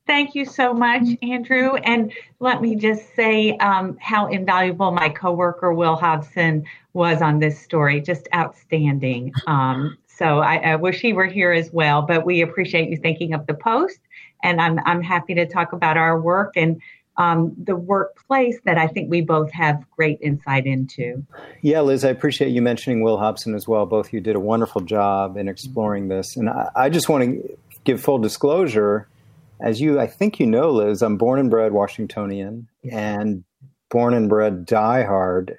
Thank 0.07 0.37
you 0.37 0.45
so 0.45 0.73
much, 0.73 1.03
Andrew. 1.21 1.75
And 1.75 2.13
let 2.39 2.63
me 2.63 2.77
just 2.77 3.15
say 3.17 3.57
um, 3.57 3.97
how 4.01 4.29
invaluable 4.29 4.93
my 4.93 5.09
coworker 5.09 5.73
Will 5.73 5.97
Hobson 5.97 6.65
was 6.97 7.23
on 7.23 7.39
this 7.39 7.61
story. 7.61 8.01
Just 8.01 8.27
outstanding. 8.35 9.33
Um, 9.47 9.97
so 10.07 10.41
I, 10.41 10.57
I, 10.57 10.77
wish 10.77 11.01
he 11.01 11.13
were 11.13 11.27
here 11.27 11.53
as 11.53 11.71
well. 11.71 12.03
But 12.03 12.25
we 12.25 12.41
appreciate 12.41 12.89
you 12.89 12.97
thinking 12.97 13.35
of 13.35 13.47
the 13.47 13.55
post, 13.55 14.01
and 14.43 14.61
I'm 14.61 14.81
I'm 14.87 15.03
happy 15.03 15.35
to 15.35 15.47
talk 15.47 15.73
about 15.73 15.97
our 15.97 16.19
work 16.21 16.55
and 16.57 16.81
um, 17.19 17.55
the 17.63 17.77
workplace 17.77 18.59
that 18.65 18.79
I 18.79 18.87
think 18.89 19.11
we 19.11 19.21
both 19.21 19.53
have 19.53 19.85
great 19.91 20.19
insight 20.21 20.67
into. 20.67 21.25
Yeah, 21.63 21.83
Liz, 21.83 22.05
I 22.05 22.09
appreciate 22.11 22.51
you 22.51 22.63
mentioning 22.63 23.03
Will 23.03 23.19
Hobson 23.19 23.55
as 23.55 23.69
well. 23.69 23.87
Both 23.87 24.09
of 24.09 24.13
you 24.13 24.21
did 24.21 24.37
a 24.37 24.41
wonderful 24.41 24.81
job 24.81 25.37
in 25.37 25.49
exploring 25.49 26.09
this, 26.09 26.37
and 26.37 26.49
I, 26.49 26.71
I 26.75 26.89
just 26.89 27.09
want 27.09 27.25
to 27.25 27.59
give 27.85 28.01
full 28.01 28.19
disclosure. 28.19 29.09
As 29.61 29.81
you, 29.81 29.99
I 29.99 30.07
think 30.07 30.41
you 30.41 30.47
know, 30.47 30.71
Liz, 30.71 31.03
I'm 31.03 31.17
born 31.17 31.39
and 31.39 31.51
bred 31.51 31.73
Washingtonian 31.73 32.69
and 32.91 33.45
born 33.91 34.13
and 34.15 34.29
bred 34.29 34.67
diehard, 34.67 35.57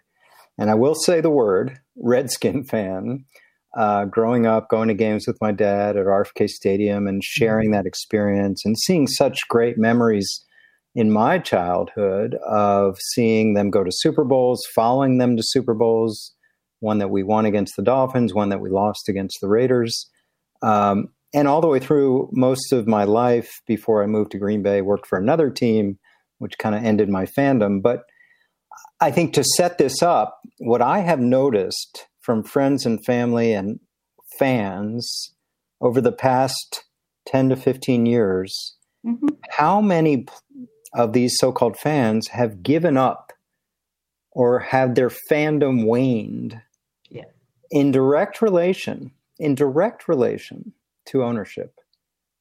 and 0.58 0.70
I 0.70 0.76
will 0.76 0.96
say 0.96 1.22
the 1.22 1.30
word 1.30 1.80
Redskin 1.96 2.64
fan. 2.64 3.26
Uh, 3.76 4.06
growing 4.06 4.48
up, 4.48 4.70
going 4.70 4.88
to 4.88 4.94
games 4.94 5.28
with 5.28 5.38
my 5.40 5.52
dad 5.52 5.98
at 5.98 6.06
RFK 6.06 6.50
Stadium 6.50 7.06
and 7.06 7.24
sharing 7.24 7.72
that 7.72 7.86
experience 7.86 8.66
and 8.66 8.76
seeing 8.78 9.06
such 9.06 9.48
great 9.50 9.78
memories 9.78 10.44
in 10.96 11.12
my 11.12 11.38
childhood 11.38 12.36
of 12.48 12.98
seeing 13.14 13.54
them 13.54 13.70
go 13.70 13.84
to 13.84 13.92
Super 13.92 14.24
Bowls, 14.24 14.66
following 14.74 15.20
them 15.20 15.38
to 15.38 15.44
Super 15.46 15.76
Bowls, 15.76 16.34
one 16.80 16.98
that 16.98 17.12
we 17.12 17.22
won 17.22 17.46
against 17.46 17.76
the 17.76 17.84
Dolphins, 17.84 18.34
one 18.34 18.50
that 18.50 18.62
we 18.62 18.72
lost 18.72 19.08
against 19.08 19.38
the 19.40 19.48
Raiders. 19.48 20.10
Um, 20.64 21.10
and 21.36 21.48
all 21.48 21.62
the 21.62 21.68
way 21.68 21.80
through 21.80 22.30
most 22.32 22.74
of 22.74 22.88
my 22.88 23.04
life 23.04 23.62
before 23.68 24.02
I 24.02 24.08
moved 24.08 24.32
to 24.32 24.40
Green 24.40 24.64
Bay, 24.64 24.82
worked 24.82 25.06
for 25.06 25.20
another 25.20 25.52
team, 25.52 26.00
which 26.40 26.58
kind 26.58 26.74
of 26.74 26.84
ended 26.84 27.10
my 27.10 27.26
fandom. 27.26 27.82
But 27.82 28.02
I 29.00 29.12
think 29.12 29.34
to 29.34 29.44
set 29.44 29.78
this 29.78 30.02
up, 30.02 30.40
what 30.60 30.82
I 30.82 31.00
have 31.00 31.20
noticed 31.20 32.08
from 32.22 32.44
friends 32.44 32.86
and 32.86 33.04
family 33.06 33.54
and 33.54 33.80
fans 34.40 35.34
over 35.82 36.02
the 36.02 36.12
past 36.12 36.84
10 37.28 37.50
to 37.50 37.56
15 37.56 38.06
years, 38.06 38.76
mm-hmm. 39.06 39.28
how 39.50 39.82
many 39.82 40.26
of 40.94 41.14
these 41.14 41.36
so-called 41.38 41.78
fans 41.78 42.30
have 42.30 42.64
given 42.64 42.98
up 42.98 43.34
or 44.32 44.60
have 44.60 44.96
their 44.96 45.12
fandom 45.30 45.86
waned 45.86 46.62
yeah. 47.10 47.26
in 47.72 47.92
direct 47.92 48.42
relation 48.42 49.12
in 49.40 49.54
direct 49.54 50.08
relation 50.08 50.74
to 51.06 51.24
ownership 51.24 51.80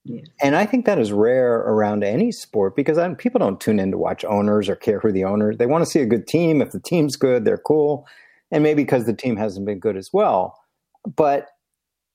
yes. 0.06 0.26
and 0.42 0.56
i 0.56 0.64
think 0.64 0.86
that 0.86 0.98
is 0.98 1.12
rare 1.12 1.56
around 1.56 2.04
any 2.04 2.32
sport 2.32 2.74
because 2.76 2.98
I, 2.98 3.12
people 3.14 3.38
don't 3.38 3.60
tune 3.60 3.78
in 3.78 3.90
to 3.90 3.98
watch 3.98 4.24
owners 4.24 4.68
or 4.68 4.76
care 4.76 5.00
who 5.00 5.12
the 5.12 5.24
owners 5.24 5.58
they 5.58 5.66
want 5.66 5.84
to 5.84 5.90
see 5.90 6.00
a 6.00 6.06
good 6.06 6.26
team. 6.26 6.62
If 6.62 6.70
the 6.70 6.80
team's 6.80 7.16
good 7.16 7.44
they're 7.44 7.58
cool. 7.58 8.06
And 8.50 8.62
maybe 8.62 8.84
because 8.84 9.04
the 9.04 9.12
team 9.12 9.36
hasn't 9.36 9.66
been 9.66 9.80
good 9.80 9.96
as 9.96 10.10
well. 10.12 10.56
But 11.16 11.48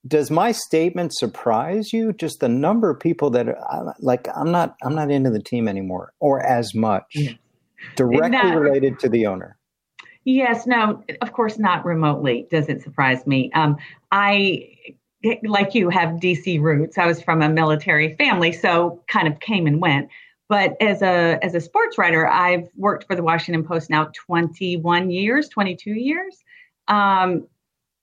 does 0.08 0.32
my 0.32 0.54
statement 0.54 1.14
surprise 1.14 1.92
you? 1.92 2.14
Just 2.14 2.40
the 2.40 2.50
number 2.50 2.90
of 2.90 3.00
people 3.00 3.30
that 3.32 3.50
are 3.50 3.96
like 4.00 4.28
i'm 4.36 4.52
not 4.52 4.76
i'm 4.84 4.96
not 4.96 5.12
into 5.12 5.30
the 5.30 5.42
team 5.42 5.68
anymore 5.68 6.14
or 6.20 6.42
as 6.42 6.74
much 6.74 7.18
directly 7.96 8.56
related 8.56 9.00
to 9.00 9.10
the 9.10 9.26
owner. 9.26 9.58
Yes. 10.24 10.68
No 10.68 11.04
of 11.22 11.34
course 11.34 11.60
not 11.60 11.86
remotely 11.86 12.48
does 12.50 12.70
it 12.70 12.82
surprise 12.82 13.26
me. 13.28 13.52
Um, 13.54 13.78
i 14.12 14.68
like 15.44 15.76
you 15.76 15.90
have 15.90 16.10
dc 16.20 16.62
roots. 16.62 16.98
I 16.98 17.06
was 17.06 17.22
from 17.22 17.42
a 17.42 17.50
military 17.50 18.16
family 18.16 18.52
so 18.52 19.04
kind 19.08 19.28
of 19.28 19.40
came 19.40 19.68
and 19.68 19.82
went. 19.82 20.10
But 20.50 20.76
as 20.82 21.02
a 21.02 21.40
as 21.42 21.56
a 21.56 21.62
sports 21.62 21.98
writer 21.98 22.28
i've 22.28 22.68
worked 22.76 23.08
for 23.08 23.16
the 23.16 23.24
washington 23.24 23.64
post 23.64 23.90
now 23.90 24.10
21 24.14 25.10
years 25.10 25.50
22 25.50 25.92
years. 25.92 26.44
Um, 26.88 27.48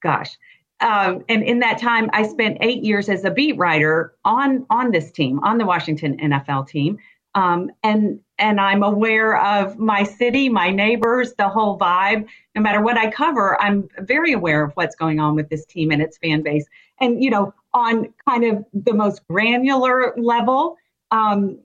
gosh. 0.01 0.37
Um, 0.81 1.25
and 1.27 1.43
in 1.43 1.59
that 1.59 1.77
time, 1.77 2.09
I 2.13 2.25
spent 2.25 2.57
eight 2.61 2.83
years 2.83 3.09
as 3.09 3.25
a 3.25 3.31
beat 3.31 3.57
writer 3.57 4.13
on 4.23 4.65
on 4.69 4.91
this 4.91 5.11
team, 5.11 5.39
on 5.43 5.57
the 5.57 5.65
Washington 5.65 6.17
NFL 6.17 6.67
team, 6.69 6.97
um, 7.35 7.71
and 7.83 8.19
and 8.37 8.59
I'm 8.59 8.83
aware 8.83 9.37
of 9.37 9.77
my 9.77 10.03
city, 10.03 10.49
my 10.49 10.69
neighbors, 10.69 11.33
the 11.33 11.49
whole 11.49 11.77
vibe. 11.77 12.27
No 12.55 12.61
matter 12.61 12.81
what 12.81 12.97
I 12.97 13.11
cover, 13.11 13.61
I'm 13.61 13.89
very 13.99 14.33
aware 14.33 14.63
of 14.63 14.71
what's 14.73 14.95
going 14.95 15.19
on 15.19 15.35
with 15.35 15.49
this 15.49 15.65
team 15.65 15.91
and 15.91 16.01
its 16.01 16.17
fan 16.17 16.41
base. 16.41 16.65
And 16.99 17.23
you 17.23 17.29
know, 17.29 17.53
on 17.73 18.13
kind 18.27 18.43
of 18.45 18.65
the 18.73 18.93
most 18.93 19.27
granular 19.27 20.13
level, 20.17 20.77
um, 21.11 21.59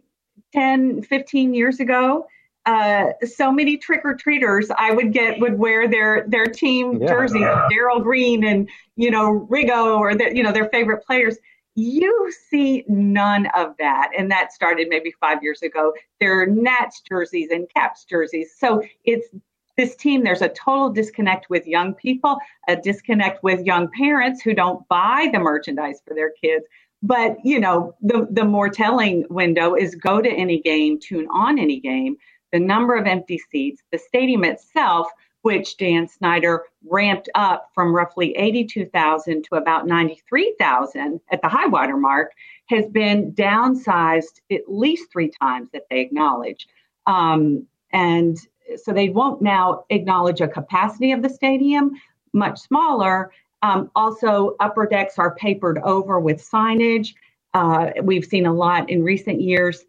10, 0.52 1.02
15 1.02 1.54
years 1.54 1.80
ago, 1.80 2.26
uh, 2.66 3.06
so 3.26 3.52
many 3.52 3.76
trick 3.76 4.00
or 4.04 4.14
treaters 4.14 4.71
I 4.76 4.90
would 4.90 5.12
get 5.12 5.38
would 5.38 5.59
wear 5.59 5.87
their 5.87 6.26
their 6.28 6.47
team 6.47 7.00
yeah. 7.00 7.09
jerseys, 7.09 7.47
Darrell 7.71 8.00
Green 8.00 8.44
and 8.44 8.68
you 8.97 9.11
know 9.11 9.47
Riggo 9.50 9.99
or 9.99 10.14
their, 10.14 10.35
you 10.35 10.42
know 10.42 10.52
their 10.52 10.68
favorite 10.71 11.04
players. 11.04 11.37
You 11.75 12.33
see 12.49 12.85
none 12.88 13.49
of 13.57 13.75
that, 13.78 14.11
and 14.16 14.31
that 14.31 14.52
started 14.52 14.88
maybe 14.88 15.12
five 15.21 15.43
years 15.43 15.62
ago. 15.62 15.93
There 16.21 16.40
are 16.40 16.47
Nats 16.47 17.02
jerseys 17.09 17.50
and 17.50 17.69
Caps 17.75 18.04
jerseys, 18.04 18.54
so 18.57 18.83
it's 19.04 19.28
this 19.76 19.97
team. 19.97 20.23
There's 20.23 20.43
a 20.43 20.50
total 20.50 20.90
disconnect 20.90 21.50
with 21.50 21.66
young 21.66 21.95
people, 21.95 22.38
a 22.69 22.76
disconnect 22.76 23.43
with 23.43 23.66
young 23.66 23.90
parents 23.90 24.40
who 24.40 24.54
don't 24.54 24.87
buy 24.88 25.28
the 25.33 25.40
merchandise 25.40 26.00
for 26.07 26.14
their 26.14 26.33
kids. 26.40 26.64
But 27.02 27.37
you 27.45 27.59
know, 27.59 27.95
the 28.00 28.28
the 28.31 28.45
more 28.45 28.69
telling 28.69 29.25
window 29.28 29.75
is 29.75 29.97
go 29.97 30.23
to 30.23 30.31
any 30.31 30.61
game, 30.61 31.00
tune 31.00 31.26
on 31.33 31.59
any 31.59 31.81
game 31.81 32.16
the 32.54 32.61
number 32.61 32.95
of 32.95 33.04
empty 33.04 33.37
seats, 33.50 33.83
the 33.90 33.99
stadium 33.99 34.45
itself, 34.45 35.09
which 35.44 35.76
Dan 35.76 36.08
Snyder 36.08 36.64
ramped 36.88 37.28
up 37.34 37.70
from 37.74 37.94
roughly 37.94 38.34
82,000 38.34 39.44
to 39.44 39.56
about 39.56 39.86
93,000 39.86 41.20
at 41.30 41.42
the 41.42 41.48
high 41.48 41.66
water 41.66 41.98
mark, 41.98 42.32
has 42.70 42.86
been 42.86 43.30
downsized 43.32 44.40
at 44.50 44.62
least 44.68 45.12
three 45.12 45.30
times 45.30 45.68
that 45.74 45.82
they 45.90 46.00
acknowledge. 46.00 46.66
Um, 47.06 47.66
and 47.92 48.38
so 48.82 48.94
they 48.94 49.10
won't 49.10 49.42
now 49.42 49.84
acknowledge 49.90 50.40
a 50.40 50.48
capacity 50.48 51.12
of 51.12 51.20
the 51.20 51.28
stadium, 51.28 51.92
much 52.32 52.58
smaller. 52.58 53.30
Um, 53.60 53.90
also, 53.94 54.56
upper 54.60 54.86
decks 54.86 55.18
are 55.18 55.34
papered 55.34 55.78
over 55.84 56.18
with 56.18 56.42
signage. 56.42 57.14
Uh, 57.52 57.90
we've 58.02 58.24
seen 58.24 58.46
a 58.46 58.52
lot 58.52 58.88
in 58.88 59.02
recent 59.02 59.42
years 59.42 59.84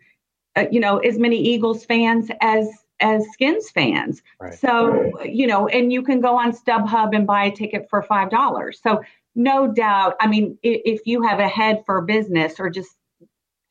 uh, 0.56 0.66
you 0.72 0.80
know, 0.80 1.00
as 1.00 1.18
many 1.18 1.38
Eagles 1.38 1.86
fans 1.86 2.30
as 2.42 2.85
as 3.00 3.26
Skins 3.34 3.70
fans. 3.70 4.22
Right. 4.40 4.54
So, 4.54 4.90
right. 4.90 5.34
you 5.34 5.48
know, 5.48 5.68
and 5.68 5.92
you 5.92 6.02
can 6.02 6.22
go 6.22 6.38
on 6.38 6.52
StubHub 6.52 7.16
and 7.16 7.28
buy 7.28 7.46
a 7.46 7.52
ticket 7.52 7.88
for 7.90 8.02
five 8.02 8.30
dollars. 8.30 8.80
So, 8.82 9.04
no 9.36 9.68
doubt. 9.68 10.16
I 10.22 10.28
mean, 10.28 10.58
if, 10.64 11.02
you 11.06 11.22
have 11.24 11.40
a 11.40 11.48
head 11.48 11.84
for 11.86 12.02
business 12.02 12.60
or 12.60 12.70
just 12.70 12.96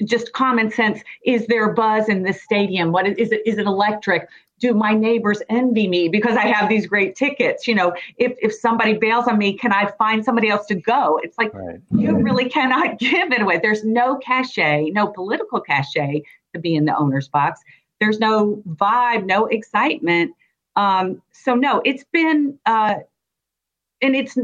just 0.05 0.33
common 0.33 0.71
sense, 0.71 1.01
is 1.25 1.47
there 1.47 1.73
buzz 1.73 2.09
in 2.09 2.25
this 2.25 2.43
stadium? 2.43 2.93
What 2.93 3.07
is, 3.07 3.17
is 3.17 3.33
it? 3.33 3.43
Is 3.47 3.59
it 3.59 3.67
electric? 3.67 4.29
do 4.61 4.73
my 4.73 4.95
neighbors 4.95 5.43
envy 5.49 5.89
me 5.89 6.09
because 6.09 6.37
I 6.37 6.47
have 6.47 6.69
these 6.69 6.87
great 6.87 7.17
tickets? 7.17 7.67
You 7.67 7.75
know, 7.75 7.93
if, 8.17 8.33
if 8.41 8.55
somebody 8.55 8.95
bails 8.95 9.27
on 9.27 9.37
me, 9.37 9.59
can 9.59 9.73
I 9.73 9.91
find 9.99 10.25
somebody 10.25 10.49
else 10.49 10.67
to 10.67 10.75
go? 10.75 11.21
It's 11.23 11.37
like 11.37 11.53
right. 11.53 11.81
you 11.91 12.17
really 12.17 12.49
cannot 12.49 12.99
give 12.99 13.33
it 13.33 13.43
away. 13.43 13.59
There's 13.59 13.85
no 13.85 14.17
cachet, 14.17 14.91
no 14.91 15.09
political 15.09 15.61
cachet 15.61 16.23
to 16.55 16.61
be 16.61 16.75
in 16.75 16.85
the 16.85 16.97
owner's 16.97 17.29
box. 17.29 17.61
There's 18.01 18.19
no 18.19 18.63
vibe, 18.69 19.25
no 19.25 19.47
excitement. 19.47 20.35
Um, 20.77 21.23
so 21.33 21.55
no, 21.55 21.81
it's 21.85 22.05
been, 22.13 22.59
uh, 22.67 22.97
and 24.03 24.17
it's 24.17 24.37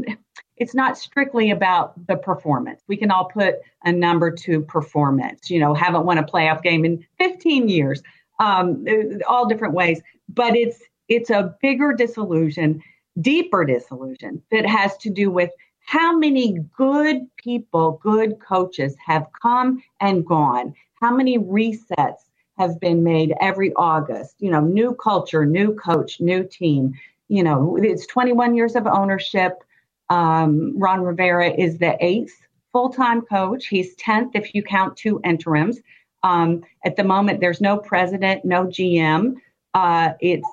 it's 0.57 0.75
not 0.75 0.97
strictly 0.97 1.51
about 1.51 2.07
the 2.07 2.15
performance. 2.15 2.81
We 2.87 2.95
can 2.95 3.11
all 3.11 3.25
put 3.25 3.55
a 3.83 3.91
number 3.91 4.31
to 4.31 4.61
performance. 4.61 5.49
You 5.49 5.59
know, 5.59 5.73
haven't 5.73 6.05
won 6.05 6.17
a 6.17 6.23
playoff 6.23 6.61
game 6.61 6.85
in 6.85 7.05
15 7.17 7.67
years. 7.67 8.01
Um, 8.39 8.85
all 9.27 9.47
different 9.47 9.73
ways, 9.73 10.01
but 10.29 10.55
it's 10.55 10.79
it's 11.09 11.29
a 11.29 11.55
bigger 11.61 11.93
disillusion, 11.93 12.81
deeper 13.19 13.65
disillusion 13.65 14.41
that 14.51 14.65
has 14.65 14.97
to 14.97 15.09
do 15.09 15.29
with 15.29 15.51
how 15.81 16.17
many 16.17 16.57
good 16.75 17.27
people, 17.37 17.99
good 18.01 18.39
coaches 18.39 18.95
have 19.05 19.27
come 19.41 19.83
and 19.99 20.25
gone 20.25 20.73
how 21.01 21.13
many 21.13 21.39
resets 21.39 22.29
have 22.61 22.79
been 22.79 23.03
made 23.03 23.33
every 23.41 23.73
August? 23.73 24.35
You 24.39 24.51
know, 24.51 24.61
new 24.61 24.93
culture, 24.93 25.45
new 25.45 25.73
coach, 25.73 26.21
new 26.21 26.43
team. 26.43 26.93
You 27.27 27.43
know, 27.43 27.77
it's 27.81 28.05
21 28.05 28.55
years 28.55 28.75
of 28.75 28.85
ownership. 28.85 29.63
Um, 30.09 30.77
Ron 30.77 31.01
Rivera 31.01 31.49
is 31.49 31.79
the 31.79 31.97
eighth 31.99 32.35
full 32.71 32.89
time 32.89 33.21
coach. 33.21 33.67
He's 33.67 33.95
10th 33.95 34.31
if 34.35 34.53
you 34.53 34.61
count 34.61 34.95
two 34.95 35.19
interims. 35.23 35.79
Um, 36.23 36.63
at 36.85 36.95
the 36.97 37.03
moment, 37.03 37.39
there's 37.39 37.61
no 37.61 37.77
president, 37.77 38.45
no 38.45 38.65
GM. 38.65 39.35
Uh, 39.73 40.09
it's 40.19 40.47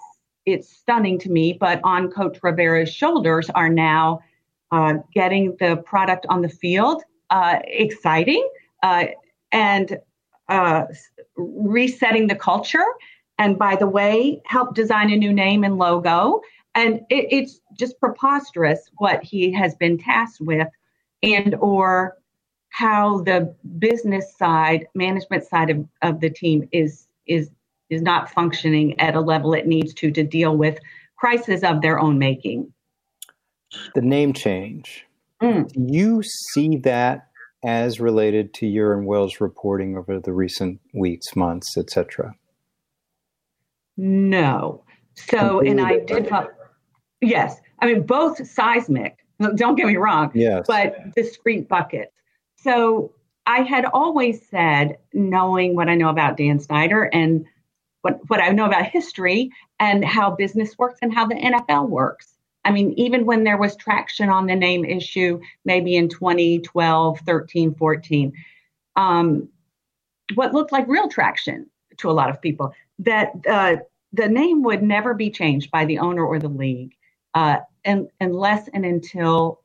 it's 0.46 0.68
stunning 0.74 1.18
to 1.18 1.30
me, 1.30 1.52
but 1.52 1.78
on 1.84 2.10
Coach 2.10 2.38
Rivera's 2.42 2.90
shoulders 2.90 3.50
are 3.50 3.68
now 3.68 4.20
uh, 4.70 4.94
getting 5.12 5.54
the 5.60 5.76
product 5.84 6.24
on 6.30 6.40
the 6.40 6.48
field, 6.48 7.02
uh, 7.28 7.58
exciting, 7.64 8.48
uh, 8.82 9.06
and 9.52 9.98
uh, 10.48 10.84
resetting 11.38 12.26
the 12.26 12.34
culture. 12.34 12.84
And 13.38 13.58
by 13.58 13.76
the 13.76 13.86
way, 13.86 14.42
help 14.44 14.74
design 14.74 15.10
a 15.10 15.16
new 15.16 15.32
name 15.32 15.64
and 15.64 15.78
logo. 15.78 16.40
And 16.74 17.00
it, 17.08 17.26
it's 17.30 17.60
just 17.78 17.98
preposterous 18.00 18.90
what 18.98 19.22
he 19.22 19.52
has 19.52 19.74
been 19.76 19.98
tasked 19.98 20.40
with 20.40 20.68
and 21.22 21.54
or 21.56 22.16
how 22.70 23.22
the 23.22 23.54
business 23.78 24.36
side, 24.36 24.86
management 24.94 25.44
side 25.44 25.70
of, 25.70 25.86
of 26.02 26.20
the 26.20 26.30
team 26.30 26.68
is 26.72 27.06
is 27.26 27.50
is 27.90 28.02
not 28.02 28.30
functioning 28.30 28.98
at 29.00 29.14
a 29.14 29.20
level 29.20 29.54
it 29.54 29.66
needs 29.66 29.94
to 29.94 30.10
to 30.10 30.22
deal 30.22 30.56
with 30.56 30.78
crises 31.16 31.64
of 31.64 31.80
their 31.80 31.98
own 31.98 32.18
making. 32.18 32.72
The 33.94 34.02
name 34.02 34.32
change. 34.32 35.04
Mm. 35.42 35.68
Do 35.72 35.92
you 35.92 36.22
see 36.22 36.76
that 36.78 37.27
as 37.64 38.00
related 38.00 38.54
to 38.54 38.66
your 38.66 38.92
and 38.92 39.06
Will's 39.06 39.40
reporting 39.40 39.96
over 39.96 40.18
the 40.20 40.32
recent 40.32 40.80
weeks, 40.94 41.34
months, 41.34 41.76
etc.? 41.76 42.34
No. 43.96 44.84
So, 45.14 45.60
and 45.60 45.80
I 45.80 45.98
did. 45.98 46.30
Yes, 47.20 47.60
I 47.80 47.86
mean 47.86 48.02
both 48.02 48.46
seismic. 48.46 49.18
Don't 49.56 49.74
get 49.76 49.86
me 49.86 49.96
wrong. 49.96 50.30
Yes. 50.34 50.64
But 50.66 51.14
discrete 51.14 51.68
buckets. 51.68 52.12
So 52.56 53.12
I 53.46 53.62
had 53.62 53.86
always 53.86 54.46
said, 54.48 54.98
knowing 55.12 55.74
what 55.74 55.88
I 55.88 55.94
know 55.94 56.10
about 56.10 56.36
Dan 56.36 56.60
Snyder 56.60 57.04
and 57.04 57.46
what, 58.02 58.20
what 58.28 58.40
I 58.40 58.50
know 58.50 58.66
about 58.66 58.86
history 58.86 59.50
and 59.80 60.04
how 60.04 60.30
business 60.30 60.76
works 60.78 60.98
and 61.02 61.12
how 61.12 61.26
the 61.26 61.34
NFL 61.34 61.88
works. 61.88 62.34
I 62.64 62.70
mean, 62.70 62.92
even 62.96 63.24
when 63.24 63.44
there 63.44 63.56
was 63.56 63.76
traction 63.76 64.28
on 64.28 64.46
the 64.46 64.56
name 64.56 64.84
issue, 64.84 65.40
maybe 65.64 65.96
in 65.96 66.08
2012, 66.08 67.20
13, 67.20 67.74
14, 67.74 68.32
um, 68.96 69.48
what 70.34 70.52
looked 70.52 70.72
like 70.72 70.86
real 70.88 71.08
traction 71.08 71.70
to 71.98 72.10
a 72.10 72.12
lot 72.12 72.30
of 72.30 72.42
people, 72.42 72.74
that 72.98 73.32
uh, 73.48 73.76
the 74.12 74.28
name 74.28 74.62
would 74.62 74.82
never 74.82 75.14
be 75.14 75.30
changed 75.30 75.70
by 75.70 75.84
the 75.84 75.98
owner 75.98 76.24
or 76.24 76.38
the 76.38 76.48
league 76.48 76.94
uh, 77.34 77.58
and, 77.84 78.08
unless 78.20 78.68
and 78.68 78.84
until 78.84 79.60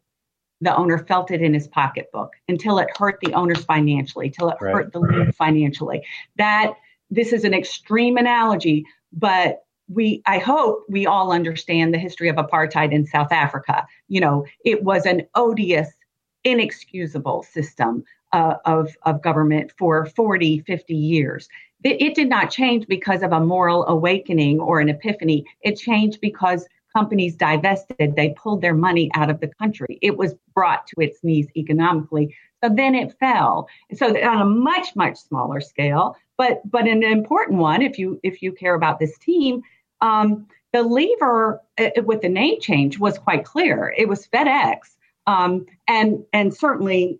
the 0.61 0.75
owner 0.75 0.97
felt 0.97 1.31
it 1.31 1.41
in 1.41 1.53
his 1.53 1.67
pocketbook, 1.67 2.31
until 2.47 2.79
it 2.79 2.87
hurt 2.97 3.19
the 3.21 3.33
owners 3.33 3.65
financially, 3.65 4.29
till 4.29 4.49
it 4.49 4.57
right. 4.61 4.73
hurt 4.73 4.93
the 4.93 4.99
league 4.99 5.35
financially. 5.35 6.01
That 6.37 6.73
this 7.09 7.33
is 7.33 7.43
an 7.43 7.53
extreme 7.53 8.17
analogy, 8.17 8.85
but 9.11 9.65
we 9.87 10.21
I 10.25 10.37
hope 10.39 10.85
we 10.89 11.05
all 11.05 11.31
understand 11.31 11.93
the 11.93 11.99
history 11.99 12.29
of 12.29 12.35
apartheid 12.35 12.91
in 12.91 13.05
South 13.05 13.31
Africa. 13.31 13.85
You 14.07 14.21
know, 14.21 14.45
it 14.65 14.83
was 14.83 15.05
an 15.05 15.23
odious, 15.35 15.89
inexcusable 16.43 17.43
system 17.43 18.03
uh, 18.31 18.55
of 18.65 18.95
of 19.03 19.21
government 19.21 19.71
for 19.77 20.05
40, 20.05 20.59
50 20.61 20.95
years. 20.95 21.47
It, 21.83 22.01
it 22.01 22.15
did 22.15 22.29
not 22.29 22.49
change 22.49 22.87
because 22.87 23.23
of 23.23 23.31
a 23.31 23.39
moral 23.39 23.85
awakening 23.87 24.59
or 24.59 24.79
an 24.79 24.89
epiphany. 24.89 25.45
It 25.61 25.75
changed 25.75 26.21
because 26.21 26.65
companies 26.95 27.35
divested, 27.35 28.15
they 28.15 28.35
pulled 28.37 28.61
their 28.61 28.75
money 28.75 29.09
out 29.15 29.29
of 29.29 29.39
the 29.39 29.47
country. 29.47 29.97
It 30.01 30.17
was 30.17 30.35
brought 30.53 30.85
to 30.87 31.01
its 31.01 31.23
knees 31.23 31.47
economically. 31.57 32.35
So 32.63 32.69
then 32.73 32.95
it 32.95 33.17
fell. 33.19 33.67
So 33.95 34.15
on 34.23 34.41
a 34.41 34.45
much, 34.45 34.95
much 34.95 35.17
smaller 35.17 35.59
scale, 35.59 36.15
but 36.37 36.61
but 36.69 36.87
an 36.87 37.03
important 37.03 37.59
one, 37.59 37.81
if 37.81 37.97
you 37.97 38.19
if 38.23 38.41
you 38.41 38.51
care 38.51 38.75
about 38.75 38.99
this 38.99 39.17
team, 39.17 39.61
um, 40.01 40.47
the 40.71 40.83
lever 40.83 41.61
uh, 41.79 41.89
with 42.03 42.21
the 42.21 42.29
name 42.29 42.59
change 42.59 42.99
was 42.99 43.17
quite 43.17 43.45
clear. 43.45 43.93
It 43.97 44.07
was 44.07 44.27
FedEx, 44.27 44.79
um, 45.27 45.65
and 45.87 46.23
and 46.33 46.53
certainly 46.53 47.19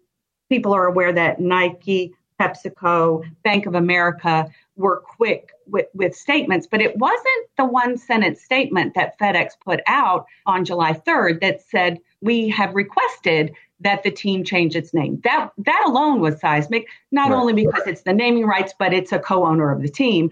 people 0.50 0.74
are 0.74 0.86
aware 0.86 1.14
that 1.14 1.40
Nike, 1.40 2.14
PepsiCo, 2.40 3.24
Bank 3.44 3.66
of 3.66 3.76
America 3.76 4.48
were 4.76 5.02
quick 5.02 5.52
with, 5.68 5.88
with 5.94 6.16
statements, 6.16 6.68
but 6.70 6.82
it 6.82 6.98
wasn't 6.98 7.48
the 7.58 7.66
one 7.66 7.98
sentence 7.98 8.42
statement 8.44 8.94
that 8.96 9.18
FedEx 9.20 9.52
put 9.64 9.82
out 9.88 10.26
on 10.46 10.66
July 10.66 10.94
3rd 10.94 11.42
that 11.42 11.62
said, 11.62 12.00
We 12.22 12.50
have 12.50 12.74
requested 12.74 13.54
that 13.84 14.04
the 14.04 14.12
team 14.12 14.44
change 14.44 14.76
its 14.76 14.94
name. 14.94 15.20
That 15.24 15.52
that 15.60 15.84
alone 15.86 16.20
was 16.20 16.40
seismic, 16.40 16.88
not 17.12 17.30
right. 17.30 17.38
only 17.38 17.54
because 17.54 17.84
it's 17.86 18.02
the 18.02 18.14
naming 18.14 18.46
rights, 18.46 18.74
but 18.78 18.94
it's 18.94 19.12
a 19.12 19.20
co-owner 19.20 19.72
of 19.72 19.82
the 19.82 19.90
team. 19.90 20.30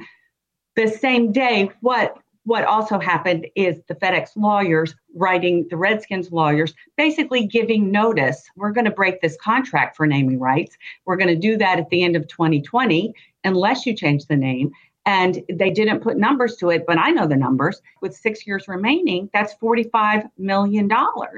The 0.76 0.88
same 0.88 1.32
day, 1.32 1.72
what 1.82 2.18
what 2.44 2.64
also 2.64 2.98
happened 2.98 3.48
is 3.56 3.82
the 3.88 3.96
FedEx 3.96 4.32
lawyers 4.36 4.96
writing 5.14 5.68
the 5.70 5.78
Redskins 5.78 6.32
lawyers, 6.32 6.74
basically 6.98 7.46
giving 7.46 7.92
notice. 7.92 8.50
We're 8.56 8.72
going 8.72 8.86
to 8.86 8.92
break 8.92 9.22
this 9.22 9.38
contract 9.38 9.96
for 9.96 10.08
naming 10.08 10.40
rights. 10.40 10.76
We're 11.06 11.18
going 11.18 11.28
to 11.28 11.36
do 11.36 11.56
that 11.58 11.78
at 11.78 11.90
the 11.90 12.04
end 12.04 12.16
of 12.16 12.28
2020 12.28 13.14
unless 13.44 13.86
you 13.86 13.96
change 13.96 14.26
the 14.26 14.38
name. 14.38 14.72
And 15.06 15.44
they 15.50 15.72
didn't 15.72 16.02
put 16.02 16.18
numbers 16.18 16.58
to 16.58 16.70
it, 16.70 16.86
but 16.86 16.98
I 16.98 17.10
know 17.10 17.26
the 17.26 17.36
numbers. 17.36 17.82
With 18.02 18.16
six 18.16 18.46
years 18.46 18.68
remaining, 18.68 19.30
that's 19.34 19.56
$45 19.56 20.30
million. 20.38 20.90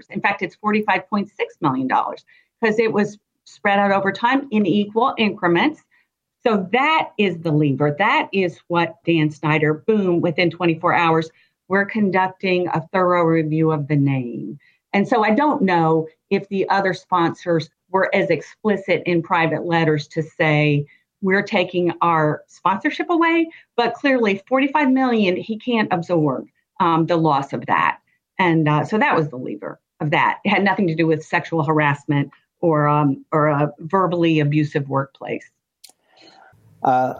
In 0.09 0.21
fact, 0.21 0.41
it's 0.41 0.57
$45.6 0.57 1.29
million 1.61 1.87
because 1.87 2.79
it 2.79 2.91
was 2.91 3.17
spread 3.45 3.79
out 3.79 3.91
over 3.91 4.11
time 4.11 4.47
in 4.51 4.65
equal 4.65 5.13
increments. 5.17 5.81
So 6.45 6.67
that 6.73 7.11
is 7.17 7.37
the 7.39 7.51
lever. 7.51 7.95
That 7.97 8.27
is 8.33 8.59
what 8.67 8.95
Dan 9.05 9.31
Snyder, 9.31 9.73
boom, 9.73 10.19
within 10.19 10.49
24 10.49 10.93
hours, 10.93 11.29
we're 11.69 11.85
conducting 11.85 12.67
a 12.67 12.85
thorough 12.91 13.23
review 13.23 13.71
of 13.71 13.87
the 13.87 13.95
name. 13.95 14.59
And 14.91 15.07
so 15.07 15.23
I 15.23 15.31
don't 15.31 15.61
know 15.61 16.07
if 16.29 16.47
the 16.49 16.67
other 16.69 16.93
sponsors 16.93 17.69
were 17.89 18.13
as 18.13 18.29
explicit 18.29 19.03
in 19.05 19.23
private 19.23 19.65
letters 19.65 20.07
to 20.09 20.21
say, 20.21 20.85
we're 21.23 21.41
taking 21.41 21.93
our 22.01 22.43
sponsorship 22.47 23.09
away, 23.09 23.49
but 23.75 23.93
clearly 23.95 24.43
45 24.47 24.91
million, 24.91 25.35
he 25.37 25.57
can't 25.57 25.91
absorb 25.91 26.45
um, 26.79 27.07
the 27.07 27.17
loss 27.17 27.53
of 27.53 27.65
that. 27.65 27.99
And 28.37 28.67
uh, 28.67 28.83
so 28.83 28.97
that 28.97 29.15
was 29.15 29.29
the 29.29 29.37
lever 29.37 29.79
of 30.01 30.11
that. 30.11 30.39
It 30.43 30.49
had 30.49 30.63
nothing 30.63 30.87
to 30.87 30.95
do 30.95 31.07
with 31.07 31.23
sexual 31.23 31.63
harassment 31.63 32.31
or, 32.59 32.87
um, 32.87 33.25
or 33.31 33.47
a 33.47 33.71
verbally 33.79 34.39
abusive 34.39 34.89
workplace. 34.89 35.49
Uh, 36.83 37.13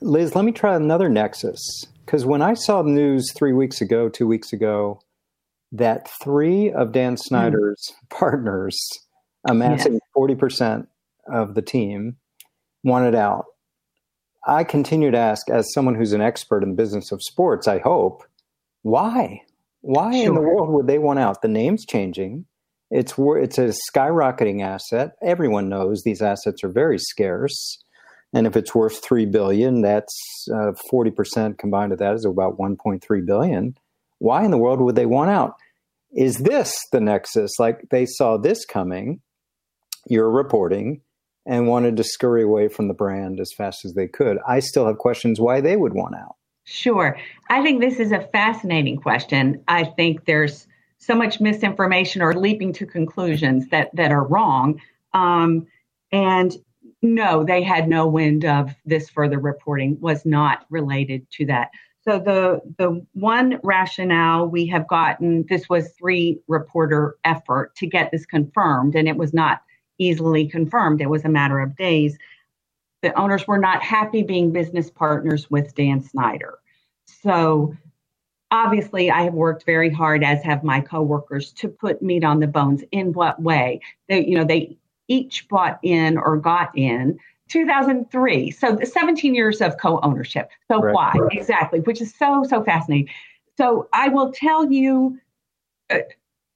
Liz, 0.00 0.36
let 0.36 0.44
me 0.44 0.52
try 0.52 0.76
another 0.76 1.08
nexus. 1.08 1.60
Because 2.04 2.24
when 2.24 2.40
I 2.40 2.54
saw 2.54 2.82
news 2.82 3.32
three 3.36 3.52
weeks 3.52 3.80
ago, 3.80 4.08
two 4.08 4.26
weeks 4.26 4.52
ago, 4.52 5.00
that 5.72 6.08
three 6.22 6.70
of 6.70 6.92
Dan 6.92 7.12
hmm. 7.12 7.16
Snyder's 7.16 7.92
mm. 7.92 8.08
partners, 8.16 8.78
amassing 9.46 9.94
yes. 9.94 10.00
40% 10.16 10.86
of 11.30 11.54
the 11.54 11.62
team, 11.62 12.16
wanted 12.88 13.14
out. 13.14 13.44
I 14.46 14.64
continue 14.64 15.10
to 15.10 15.18
ask, 15.18 15.50
as 15.50 15.72
someone 15.72 15.94
who's 15.94 16.12
an 16.12 16.20
expert 16.20 16.62
in 16.62 16.70
the 16.70 16.76
business 16.76 17.12
of 17.12 17.22
sports, 17.22 17.68
I 17.68 17.78
hope, 17.78 18.24
why? 18.82 19.42
Why 19.80 20.12
sure. 20.12 20.26
in 20.26 20.34
the 20.34 20.40
world 20.40 20.70
would 20.70 20.86
they 20.86 20.98
want 20.98 21.18
out? 21.18 21.42
The 21.42 21.48
name's 21.48 21.84
changing. 21.84 22.46
It's 22.90 23.14
it's 23.18 23.58
a 23.58 23.74
skyrocketing 23.92 24.62
asset. 24.62 25.12
Everyone 25.22 25.68
knows 25.68 26.02
these 26.02 26.22
assets 26.22 26.64
are 26.64 26.70
very 26.70 26.98
scarce, 26.98 27.78
and 28.32 28.46
if 28.46 28.56
it's 28.56 28.74
worth 28.74 29.04
three 29.04 29.26
billion, 29.26 29.82
that's 29.82 30.16
uh, 30.54 30.72
forty 30.90 31.10
uh, 31.10 31.14
percent 31.14 31.58
combined 31.58 31.90
with 31.90 31.98
that 31.98 32.14
is 32.14 32.24
about 32.24 32.58
one 32.58 32.76
point 32.76 33.04
three 33.04 33.20
billion. 33.20 33.76
Why 34.18 34.44
in 34.44 34.50
the 34.50 34.58
world 34.58 34.80
would 34.80 34.96
they 34.96 35.06
want 35.06 35.30
out? 35.30 35.56
Is 36.12 36.38
this 36.38 36.80
the 36.90 37.00
nexus? 37.00 37.50
Like 37.58 37.82
they 37.90 38.06
saw 38.06 38.38
this 38.38 38.64
coming, 38.64 39.20
you're 40.08 40.30
reporting, 40.30 41.02
and 41.48 41.66
wanted 41.66 41.96
to 41.96 42.04
scurry 42.04 42.42
away 42.42 42.68
from 42.68 42.86
the 42.86 42.94
brand 42.94 43.40
as 43.40 43.52
fast 43.52 43.84
as 43.84 43.94
they 43.94 44.06
could. 44.06 44.38
I 44.46 44.60
still 44.60 44.86
have 44.86 44.98
questions 44.98 45.40
why 45.40 45.62
they 45.62 45.76
would 45.76 45.94
want 45.94 46.14
out. 46.14 46.36
Sure. 46.64 47.18
I 47.48 47.62
think 47.62 47.80
this 47.80 47.98
is 47.98 48.12
a 48.12 48.28
fascinating 48.30 48.98
question. 48.98 49.64
I 49.66 49.84
think 49.84 50.26
there's 50.26 50.68
so 50.98 51.14
much 51.14 51.40
misinformation 51.40 52.20
or 52.20 52.34
leaping 52.34 52.74
to 52.74 52.84
conclusions 52.84 53.68
that, 53.70 53.88
that 53.94 54.12
are 54.12 54.24
wrong. 54.24 54.78
Um, 55.14 55.66
and 56.12 56.52
no, 57.00 57.44
they 57.44 57.62
had 57.62 57.88
no 57.88 58.06
wind 58.06 58.44
of 58.44 58.74
this 58.84 59.08
further 59.08 59.38
reporting 59.38 59.98
was 60.00 60.26
not 60.26 60.66
related 60.68 61.26
to 61.30 61.46
that. 61.46 61.70
So 62.02 62.18
the 62.18 62.60
the 62.78 63.04
one 63.12 63.60
rationale 63.62 64.48
we 64.48 64.66
have 64.66 64.88
gotten 64.88 65.44
this 65.48 65.68
was 65.68 65.92
three 65.98 66.40
reporter 66.48 67.16
effort 67.24 67.74
to 67.76 67.86
get 67.86 68.10
this 68.10 68.24
confirmed, 68.24 68.94
and 68.94 69.06
it 69.06 69.16
was 69.16 69.34
not 69.34 69.60
easily 69.98 70.46
confirmed. 70.46 71.00
It 71.00 71.10
was 71.10 71.24
a 71.24 71.28
matter 71.28 71.60
of 71.60 71.76
days. 71.76 72.16
The 73.02 73.12
owners 73.18 73.46
were 73.46 73.58
not 73.58 73.82
happy 73.82 74.22
being 74.22 74.52
business 74.52 74.90
partners 74.90 75.50
with 75.50 75.74
Dan 75.74 76.00
Snyder. 76.00 76.58
So 77.04 77.74
obviously 78.50 79.10
I 79.10 79.22
have 79.22 79.34
worked 79.34 79.64
very 79.64 79.90
hard, 79.90 80.24
as 80.24 80.42
have 80.42 80.64
my 80.64 80.80
coworkers, 80.80 81.52
to 81.54 81.68
put 81.68 82.02
meat 82.02 82.24
on 82.24 82.40
the 82.40 82.46
bones. 82.46 82.82
In 82.92 83.12
what 83.12 83.40
way? 83.40 83.80
They, 84.08 84.26
you 84.26 84.36
know, 84.36 84.44
they 84.44 84.76
each 85.08 85.48
bought 85.48 85.78
in 85.82 86.18
or 86.18 86.36
got 86.36 86.76
in 86.76 87.18
2003. 87.48 88.50
So 88.50 88.78
17 88.82 89.34
years 89.34 89.60
of 89.60 89.76
co-ownership. 89.78 90.50
So 90.70 90.80
right. 90.80 90.94
why 90.94 91.14
exactly? 91.32 91.80
Which 91.80 92.00
is 92.00 92.14
so 92.14 92.44
so 92.48 92.62
fascinating. 92.62 93.08
So 93.56 93.88
I 93.92 94.08
will 94.08 94.32
tell 94.32 94.70
you. 94.70 95.18
Uh, 95.90 96.00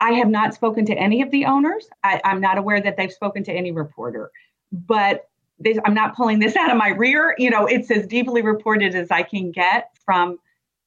I 0.03 0.15
have 0.15 0.29
not 0.29 0.53
spoken 0.53 0.85
to 0.87 0.95
any 0.95 1.23
of 1.23 1.31
the 1.31 1.45
owners. 1.45 1.89
I, 2.03 2.21
I'm 2.25 2.41
not 2.41 2.59
aware 2.59 2.81
that 2.81 2.97
they've 2.97 3.13
spoken 3.13 3.45
to 3.45 3.53
any 3.53 3.71
reporter. 3.71 4.33
But 4.73 5.29
this, 5.61 5.79
I'm 5.85 5.95
not 5.95 6.17
pulling 6.17 6.41
this 6.41 6.57
out 6.63 6.73
of 6.73 6.77
my 6.77 6.89
rear. 6.89 7.37
You 7.39 7.51
know, 7.51 7.67
it's 7.67 7.89
as 7.91 8.09
deeply 8.09 8.43
reported 8.43 8.97
as 8.97 9.13
I 9.13 9.23
can 9.23 9.53
get 9.53 9.97
from, 10.05 10.39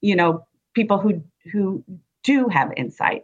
you 0.02 0.18
know, 0.18 0.46
people 0.74 1.00
who 1.00 1.24
who 1.50 1.82
do 2.24 2.50
have 2.50 2.74
insight. 2.76 3.24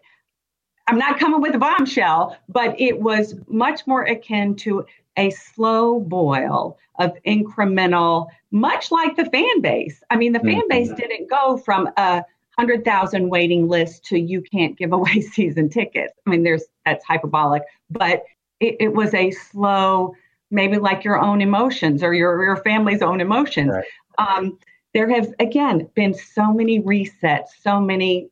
I'm 0.88 0.98
not 0.98 1.20
coming 1.20 1.42
with 1.42 1.56
a 1.56 1.60
bombshell, 1.60 2.38
but 2.48 2.80
it 2.80 3.02
was 3.02 3.36
much 3.48 3.86
more 3.86 4.04
akin 4.04 4.56
to 4.58 4.86
a 5.18 5.30
slow 5.32 6.00
boil 6.00 6.78
of 7.00 7.12
incremental, 7.28 8.28
much 8.52 8.92
like 8.92 9.18
the 9.18 9.26
fan 9.26 9.60
base. 9.60 10.02
I 10.10 10.16
mean, 10.16 10.32
the 10.32 10.40
fan 10.40 10.62
mm-hmm. 10.62 10.70
base 10.70 10.94
didn't 10.94 11.30
go 11.30 11.58
from 11.58 11.90
a 11.98 12.24
hundred 12.62 12.86
thousand 12.86 13.28
waiting 13.28 13.68
list 13.68 14.06
to 14.06 14.20
you 14.20 14.40
can't 14.40 14.78
give 14.78 14.94
away 14.94 15.20
season 15.34 15.68
tickets. 15.68 16.14
I 16.26 16.30
mean, 16.30 16.44
there's 16.44 16.64
that's 16.86 17.04
hyperbolic, 17.04 17.64
but 17.90 18.24
it, 18.60 18.76
it 18.80 18.94
was 18.94 19.16
a 19.16 19.32
slow, 19.32 20.14
maybe 20.52 20.78
like 20.78 21.04
your 21.04 21.20
own 21.20 21.42
emotions 21.42 22.04
or 22.04 22.14
your 22.14 22.44
your 22.44 22.58
family's 22.58 23.02
own 23.02 23.20
emotions. 23.20 23.72
Right. 23.72 23.86
Um, 24.20 24.60
there 24.94 25.10
have 25.10 25.34
again 25.40 25.90
been 25.96 26.14
so 26.14 26.54
many 26.54 26.82
resets, 26.82 27.48
so 27.64 27.82
many. 27.82 28.30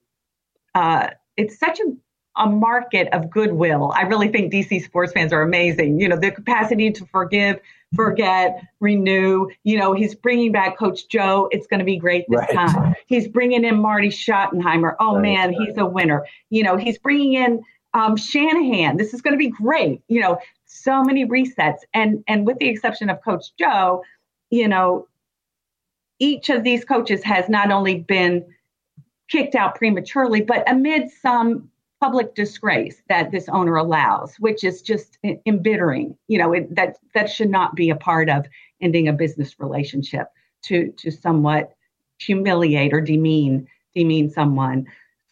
Uh, 0.76 1.10
it's 1.36 1.58
such 1.58 1.80
a 1.80 1.86
a 2.39 2.49
market 2.49 3.10
of 3.13 3.30
goodwill. 3.30 3.91
I 3.93 4.04
really 4.04 4.30
think 4.30 4.52
DC 4.52 4.84
sports 4.86 5.12
fans 5.12 5.34
are 5.34 5.41
amazing. 5.41 5.99
You 5.99 6.08
know, 6.08 6.17
the 6.17 6.32
capacity 6.32 6.89
to 6.91 7.06
forgive, 7.08 7.60
forget, 7.93 8.63
renew. 8.80 9.49
You 9.63 9.78
know, 9.78 9.93
he's 9.93 10.15
bringing 10.15 10.54
back 10.54 10.78
Coach 10.78 11.10
Joe. 11.10 11.49
It's 11.52 11.67
going 11.67 11.80
to 11.80 11.86
be 11.86 11.97
great 11.97 12.25
this 12.30 12.39
right. 12.39 12.52
time. 12.52 12.95
He's 13.08 13.28
bringing 13.28 13.65
in 13.65 13.80
Marty 13.80 14.08
Schottenheimer. 14.08 14.95
Oh 14.99 15.15
right. 15.15 15.21
man, 15.21 15.54
he's 15.54 15.78
a 15.78 15.86
winner. 15.86 16.25
You 16.49 16.63
know, 16.63 16.78
he's 16.78 16.97
bringing 16.97 17.34
in 17.34 17.62
um, 17.93 18.15
Shanahan. 18.15 18.95
This 18.95 19.13
is 19.13 19.21
going 19.21 19.34
to 19.34 19.38
be 19.38 19.49
great. 19.49 20.02
You 20.08 20.21
know, 20.21 20.39
so 20.65 21.04
many 21.04 21.25
resets, 21.25 21.80
and 21.93 22.23
and 22.28 22.47
with 22.47 22.58
the 22.60 22.69
exception 22.69 23.10
of 23.10 23.21
Coach 23.21 23.47
Joe, 23.60 24.04
you 24.49 24.69
know, 24.69 25.10
each 26.19 26.49
of 26.49 26.63
these 26.63 26.86
coaches 26.86 27.21
has 27.23 27.49
not 27.49 27.69
only 27.69 27.99
been 27.99 28.45
kicked 29.30 29.56
out 29.56 29.75
prematurely, 29.75 30.41
but 30.41 30.69
amid 30.71 31.12
some 31.21 31.69
public 32.00 32.34
disgrace 32.34 33.02
that 33.10 33.32
this 33.32 33.50
owner 33.50 33.76
allows, 33.76 34.36
which 34.40 34.64
is 34.64 34.82
just 34.82 35.18
embittering. 35.46 36.16
You 36.28 36.38
know, 36.38 36.54
it, 36.54 36.74
that 36.76 36.98
that 37.14 37.30
should 37.30 37.50
not 37.50 37.76
be 37.76 37.90
a 37.90 37.96
part 37.96 38.30
of 38.30 38.46
ending 38.82 39.08
a 39.08 39.14
business 39.14 39.60
relationship 39.60 40.28
to 40.64 40.92
to 40.94 41.12
somewhat 41.12 41.76
humiliate 42.20 42.94
or 42.94 43.02
demean 43.02 43.68
demean 43.96 44.30
someone. 44.30 44.86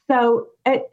So, 0.07 0.47
it, 0.65 0.91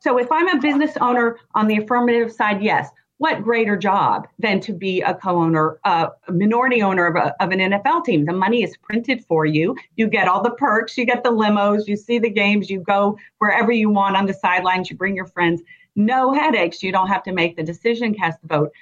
so 0.00 0.18
if 0.18 0.30
I'm 0.30 0.48
a 0.48 0.60
business 0.60 0.96
owner 1.00 1.38
on 1.54 1.68
the 1.68 1.78
affirmative 1.78 2.32
side, 2.32 2.62
yes, 2.62 2.90
what 3.18 3.42
greater 3.42 3.76
job 3.76 4.26
than 4.38 4.60
to 4.60 4.72
be 4.72 5.02
a 5.02 5.14
co-owner, 5.14 5.78
a 5.84 6.08
minority 6.30 6.82
owner 6.82 7.06
of, 7.06 7.16
a, 7.16 7.42
of 7.42 7.50
an 7.50 7.58
NFL 7.58 8.04
team? 8.04 8.24
The 8.24 8.32
money 8.32 8.62
is 8.62 8.76
printed 8.76 9.24
for 9.24 9.44
you. 9.44 9.76
You 9.96 10.06
get 10.06 10.28
all 10.28 10.42
the 10.42 10.52
perks. 10.52 10.96
You 10.96 11.04
get 11.04 11.24
the 11.24 11.30
limos. 11.30 11.86
You 11.86 11.96
see 11.96 12.18
the 12.18 12.30
games. 12.30 12.70
You 12.70 12.80
go 12.80 13.18
wherever 13.38 13.72
you 13.72 13.90
want 13.90 14.16
on 14.16 14.26
the 14.26 14.34
sidelines. 14.34 14.88
You 14.88 14.96
bring 14.96 15.16
your 15.16 15.26
friends. 15.26 15.62
No 15.96 16.32
headaches. 16.32 16.82
You 16.82 16.92
don't 16.92 17.08
have 17.08 17.24
to 17.24 17.32
make 17.32 17.56
the 17.56 17.62
decision, 17.64 18.14
cast 18.14 18.40
the 18.40 18.48
vote. 18.48 18.72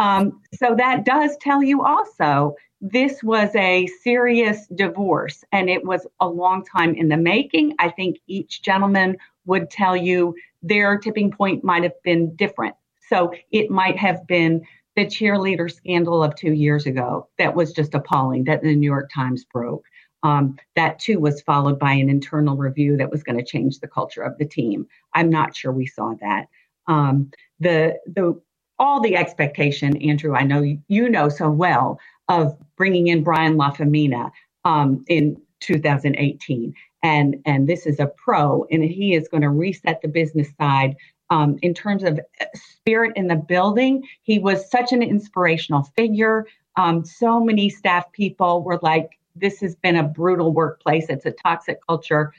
Um, 0.00 0.40
so 0.52 0.74
that 0.76 1.04
does 1.04 1.36
tell 1.40 1.62
you 1.62 1.84
also 1.84 2.56
this 2.80 3.22
was 3.22 3.54
a 3.54 3.86
serious 4.02 4.66
divorce 4.74 5.44
and 5.52 5.70
it 5.70 5.84
was 5.84 6.06
a 6.20 6.28
long 6.28 6.64
time 6.64 6.94
in 6.96 7.08
the 7.08 7.16
making. 7.16 7.74
I 7.78 7.90
think 7.90 8.18
each 8.26 8.60
gentleman 8.62 9.16
would 9.46 9.70
tell 9.70 9.96
you 9.96 10.34
their 10.62 10.98
tipping 10.98 11.30
point 11.30 11.62
might 11.62 11.84
have 11.84 12.02
been 12.02 12.34
different 12.34 12.74
so 13.08 13.32
it 13.50 13.70
might 13.70 13.98
have 13.98 14.26
been 14.26 14.64
the 14.96 15.04
cheerleader 15.04 15.70
scandal 15.70 16.22
of 16.22 16.34
two 16.36 16.52
years 16.52 16.86
ago 16.86 17.28
that 17.38 17.54
was 17.54 17.72
just 17.72 17.94
appalling 17.94 18.44
that 18.44 18.62
the 18.62 18.74
New 18.74 18.88
York 18.88 19.10
Times 19.12 19.44
broke. 19.44 19.84
Um, 20.22 20.56
that 20.74 20.98
too 21.00 21.20
was 21.20 21.42
followed 21.42 21.78
by 21.78 21.92
an 21.92 22.08
internal 22.08 22.56
review 22.56 22.96
that 22.96 23.10
was 23.10 23.22
going 23.22 23.36
to 23.36 23.44
change 23.44 23.80
the 23.80 23.88
culture 23.88 24.22
of 24.22 24.38
the 24.38 24.46
team. 24.46 24.86
I'm 25.14 25.28
not 25.28 25.54
sure 25.54 25.70
we 25.72 25.86
saw 25.86 26.14
that. 26.20 26.46
Um, 26.86 27.30
the 27.60 27.98
the 28.06 28.40
all 28.78 29.00
the 29.00 29.16
expectation, 29.16 29.96
Andrew, 29.98 30.34
I 30.34 30.42
know 30.42 30.64
you 30.88 31.08
know 31.08 31.28
so 31.28 31.50
well 31.50 32.00
of 32.28 32.56
bringing 32.76 33.08
in 33.08 33.22
Brian 33.22 33.56
Lafemina 33.56 34.30
um, 34.64 35.04
in 35.08 35.40
2018, 35.60 36.74
and 37.02 37.36
and 37.44 37.68
this 37.68 37.86
is 37.86 38.00
a 38.00 38.06
pro, 38.06 38.66
and 38.70 38.82
he 38.82 39.14
is 39.14 39.28
going 39.28 39.42
to 39.42 39.50
reset 39.50 40.00
the 40.00 40.08
business 40.08 40.48
side 40.58 40.96
um, 41.30 41.58
in 41.62 41.74
terms 41.74 42.02
of 42.04 42.20
spirit 42.54 43.12
in 43.16 43.28
the 43.28 43.36
building. 43.36 44.06
He 44.22 44.38
was 44.38 44.70
such 44.70 44.92
an 44.92 45.02
inspirational 45.02 45.84
figure. 45.96 46.46
Um, 46.76 47.04
so 47.04 47.40
many 47.40 47.68
staff 47.70 48.10
people 48.12 48.62
were 48.62 48.78
like, 48.82 49.18
this 49.36 49.60
has 49.60 49.74
been 49.76 49.96
a 49.96 50.02
brutal 50.02 50.52
workplace. 50.52 51.06
It's 51.08 51.26
a 51.26 51.32
toxic 51.32 51.78
culture. 51.86 52.32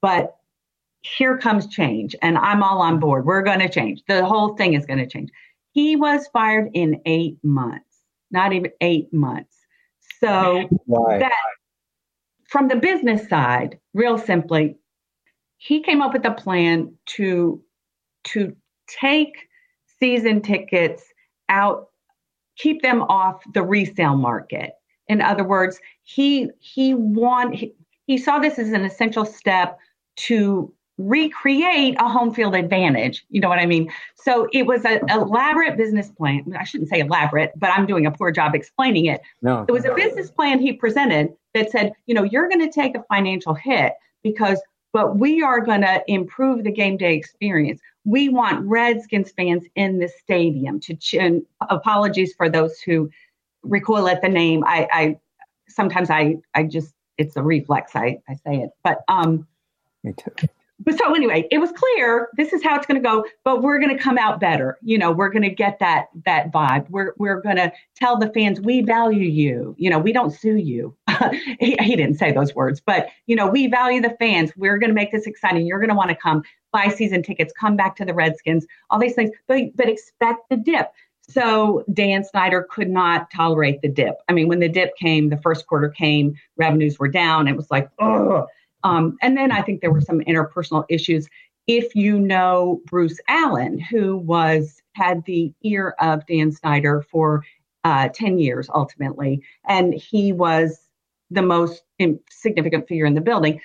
But 0.00 0.36
here 1.02 1.38
comes 1.38 1.66
change, 1.66 2.14
and 2.22 2.36
I'm 2.36 2.62
all 2.62 2.80
on 2.80 2.98
board. 2.98 3.24
We're 3.24 3.42
going 3.42 3.60
to 3.60 3.68
change. 3.68 4.02
The 4.06 4.24
whole 4.24 4.56
thing 4.56 4.74
is 4.74 4.84
going 4.84 4.98
to 4.98 5.06
change. 5.06 5.30
He 5.72 5.96
was 5.96 6.26
fired 6.28 6.70
in 6.74 7.00
eight 7.06 7.38
months, 7.42 8.04
not 8.30 8.52
even 8.52 8.72
eight 8.80 9.12
months. 9.12 9.56
So 10.18 10.68
that 10.88 11.32
from 12.48 12.68
the 12.68 12.76
business 12.76 13.28
side, 13.28 13.78
real 13.94 14.18
simply, 14.18 14.76
he 15.56 15.80
came 15.80 16.02
up 16.02 16.12
with 16.12 16.24
a 16.26 16.32
plan 16.32 16.94
to 17.06 17.62
to 18.24 18.54
take 18.86 19.48
season 19.98 20.40
tickets 20.40 21.04
out, 21.48 21.88
keep 22.56 22.82
them 22.82 23.02
off 23.02 23.42
the 23.52 23.62
resale 23.62 24.16
market. 24.16 24.72
In 25.08 25.20
other 25.20 25.44
words, 25.44 25.80
he 26.02 26.48
he 26.60 26.94
want 26.94 27.54
he, 27.54 27.74
he 28.06 28.18
saw 28.18 28.38
this 28.38 28.58
as 28.58 28.70
an 28.70 28.84
essential 28.84 29.24
step 29.24 29.78
to 30.16 30.72
recreate 30.98 31.96
a 31.98 32.08
home 32.08 32.32
field 32.32 32.54
advantage. 32.54 33.24
You 33.30 33.40
know 33.40 33.48
what 33.48 33.58
I 33.58 33.66
mean? 33.66 33.90
So 34.16 34.48
it 34.52 34.66
was 34.66 34.84
an 34.84 35.00
elaborate 35.08 35.76
business 35.76 36.10
plan. 36.10 36.54
I 36.58 36.64
shouldn't 36.64 36.90
say 36.90 37.00
elaborate, 37.00 37.52
but 37.56 37.70
I'm 37.70 37.86
doing 37.86 38.06
a 38.06 38.10
poor 38.10 38.30
job 38.30 38.54
explaining 38.54 39.06
it. 39.06 39.22
No. 39.40 39.64
It 39.66 39.72
was 39.72 39.86
a 39.86 39.94
business 39.94 40.30
plan 40.30 40.60
he 40.60 40.74
presented 40.74 41.32
that 41.54 41.70
said, 41.70 41.92
you 42.06 42.14
know, 42.14 42.22
you're 42.22 42.48
going 42.48 42.60
to 42.60 42.70
take 42.70 42.96
a 42.96 43.02
financial 43.04 43.54
hit 43.54 43.94
because 44.22 44.60
but 44.92 45.18
we 45.18 45.40
are 45.40 45.60
going 45.60 45.82
to 45.82 46.02
improve 46.08 46.64
the 46.64 46.72
game 46.72 46.96
day 46.96 47.14
experience 47.14 47.80
we 48.04 48.28
want 48.28 48.64
Redskins 48.66 49.32
fans 49.32 49.64
in 49.74 49.98
the 49.98 50.08
stadium 50.08 50.80
to 50.80 50.94
chin. 50.94 51.44
Apologies 51.68 52.34
for 52.34 52.48
those 52.48 52.80
who 52.80 53.10
recoil 53.62 54.08
at 54.08 54.22
the 54.22 54.28
name. 54.28 54.64
I, 54.66 54.88
I 54.92 55.18
sometimes 55.68 56.10
I 56.10 56.36
I 56.54 56.64
just 56.64 56.94
it's 57.18 57.36
a 57.36 57.42
reflex. 57.42 57.94
I 57.94 58.20
I 58.28 58.34
say 58.34 58.56
it, 58.56 58.70
but 58.82 59.02
um. 59.08 59.46
Me 60.02 60.14
too 60.14 60.48
but 60.82 60.98
so 60.98 61.14
anyway, 61.14 61.46
it 61.50 61.58
was 61.58 61.70
clear 61.72 62.30
this 62.36 62.52
is 62.52 62.62
how 62.62 62.74
it's 62.76 62.86
going 62.86 63.00
to 63.00 63.06
go, 63.06 63.24
but 63.44 63.62
we're 63.62 63.78
going 63.78 63.94
to 63.94 64.02
come 64.02 64.16
out 64.16 64.40
better. 64.40 64.78
You 64.82 64.96
know, 64.96 65.12
we're 65.12 65.28
going 65.28 65.42
to 65.42 65.50
get 65.50 65.78
that 65.78 66.06
that 66.24 66.50
vibe. 66.50 66.88
We're 66.88 67.12
we're 67.18 67.40
going 67.42 67.56
to 67.56 67.70
tell 67.94 68.16
the 68.16 68.30
fans 68.32 68.60
we 68.60 68.80
value 68.80 69.28
you. 69.28 69.74
You 69.78 69.90
know, 69.90 69.98
we 69.98 70.12
don't 70.12 70.30
sue 70.30 70.56
you. 70.56 70.96
he, 71.60 71.76
he 71.80 71.96
didn't 71.96 72.14
say 72.14 72.32
those 72.32 72.54
words, 72.54 72.80
but 72.80 73.08
you 73.26 73.36
know, 73.36 73.46
we 73.46 73.66
value 73.66 74.00
the 74.00 74.16
fans. 74.18 74.52
We're 74.56 74.78
going 74.78 74.88
to 74.88 74.94
make 74.94 75.12
this 75.12 75.26
exciting. 75.26 75.66
You're 75.66 75.80
going 75.80 75.90
to 75.90 75.94
want 75.94 76.10
to 76.10 76.16
come 76.16 76.42
buy 76.72 76.88
season 76.88 77.22
tickets, 77.22 77.52
come 77.58 77.76
back 77.76 77.96
to 77.96 78.04
the 78.04 78.14
Redskins, 78.14 78.66
all 78.90 78.98
these 78.98 79.14
things, 79.14 79.30
but 79.46 79.76
but 79.76 79.88
expect 79.88 80.48
the 80.50 80.56
dip. 80.56 80.92
So 81.28 81.84
Dan 81.92 82.24
Snyder 82.24 82.66
could 82.68 82.90
not 82.90 83.30
tolerate 83.30 83.82
the 83.82 83.88
dip. 83.88 84.16
I 84.28 84.32
mean, 84.32 84.48
when 84.48 84.58
the 84.58 84.68
dip 84.68 84.96
came, 84.96 85.28
the 85.28 85.36
first 85.36 85.66
quarter 85.66 85.88
came, 85.88 86.34
revenues 86.56 86.98
were 86.98 87.08
down. 87.08 87.46
It 87.46 87.56
was 87.56 87.70
like, 87.70 87.88
oh 88.00 88.46
um, 88.84 89.16
and 89.22 89.36
then 89.36 89.52
I 89.52 89.62
think 89.62 89.80
there 89.80 89.92
were 89.92 90.00
some 90.00 90.20
interpersonal 90.20 90.84
issues. 90.88 91.28
If 91.66 91.94
you 91.94 92.18
know 92.18 92.80
Bruce 92.86 93.20
Allen, 93.28 93.78
who 93.78 94.16
was 94.16 94.82
had 94.92 95.24
the 95.24 95.52
ear 95.62 95.94
of 96.00 96.26
Dan 96.26 96.52
Snyder 96.52 97.02
for 97.02 97.44
uh, 97.84 98.08
10 98.08 98.38
years 98.38 98.68
ultimately, 98.74 99.42
and 99.68 99.94
he 99.94 100.32
was 100.32 100.80
the 101.30 101.42
most 101.42 101.82
significant 102.30 102.88
figure 102.88 103.06
in 103.06 103.14
the 103.14 103.20
building. 103.20 103.60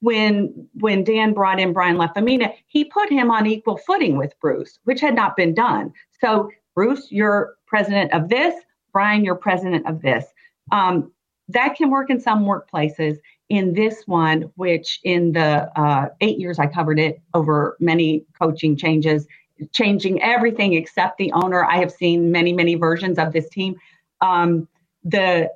When 0.00 0.68
when 0.74 1.04
Dan 1.04 1.32
brought 1.32 1.58
in 1.58 1.72
Brian 1.72 1.96
Lafemina, 1.96 2.52
he 2.66 2.84
put 2.84 3.10
him 3.10 3.30
on 3.30 3.46
equal 3.46 3.78
footing 3.78 4.16
with 4.16 4.38
Bruce, 4.40 4.78
which 4.84 5.00
had 5.00 5.14
not 5.14 5.36
been 5.36 5.54
done. 5.54 5.92
So 6.20 6.50
Bruce, 6.74 7.10
you're 7.10 7.54
president 7.66 8.12
of 8.12 8.28
this. 8.28 8.54
Brian, 8.92 9.24
you're 9.24 9.34
president 9.34 9.86
of 9.86 10.02
this. 10.02 10.24
Um, 10.72 11.12
that 11.48 11.76
can 11.76 11.90
work 11.90 12.10
in 12.10 12.20
some 12.20 12.44
workplaces 12.44 13.18
in 13.48 13.72
this 13.72 14.02
one, 14.06 14.50
which 14.56 15.00
in 15.04 15.32
the 15.32 15.70
uh, 15.80 16.08
eight 16.20 16.38
years 16.38 16.58
I 16.58 16.66
covered 16.66 16.98
it 16.98 17.20
over 17.34 17.76
many 17.78 18.24
coaching 18.38 18.76
changes, 18.76 19.26
changing 19.72 20.22
everything 20.22 20.74
except 20.74 21.18
the 21.18 21.32
owner. 21.32 21.64
I 21.64 21.76
have 21.78 21.92
seen 21.92 22.32
many, 22.32 22.52
many 22.52 22.74
versions 22.74 23.18
of 23.18 23.32
this 23.32 23.48
team. 23.48 23.76
Um, 24.20 24.68
the 25.04 25.50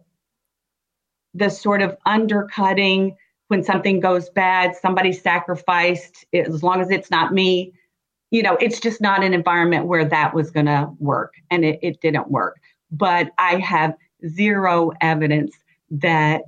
the 1.34 1.48
sort 1.48 1.80
of 1.82 1.96
undercutting 2.06 3.16
when 3.50 3.64
something 3.64 3.98
goes 3.98 4.30
bad, 4.30 4.76
somebody 4.76 5.12
sacrificed. 5.12 6.24
As 6.32 6.62
long 6.62 6.80
as 6.80 6.90
it's 6.90 7.10
not 7.10 7.34
me, 7.34 7.72
you 8.30 8.42
know, 8.42 8.56
it's 8.60 8.78
just 8.78 9.00
not 9.00 9.24
an 9.24 9.34
environment 9.34 9.86
where 9.86 10.04
that 10.04 10.34
was 10.34 10.52
going 10.52 10.66
to 10.66 10.88
work, 11.00 11.34
and 11.50 11.64
it, 11.64 11.80
it 11.82 12.00
didn't 12.00 12.30
work. 12.30 12.60
but 12.90 13.30
I 13.38 13.56
have 13.56 13.94
zero 14.26 14.92
evidence 15.00 15.56
that 15.90 16.42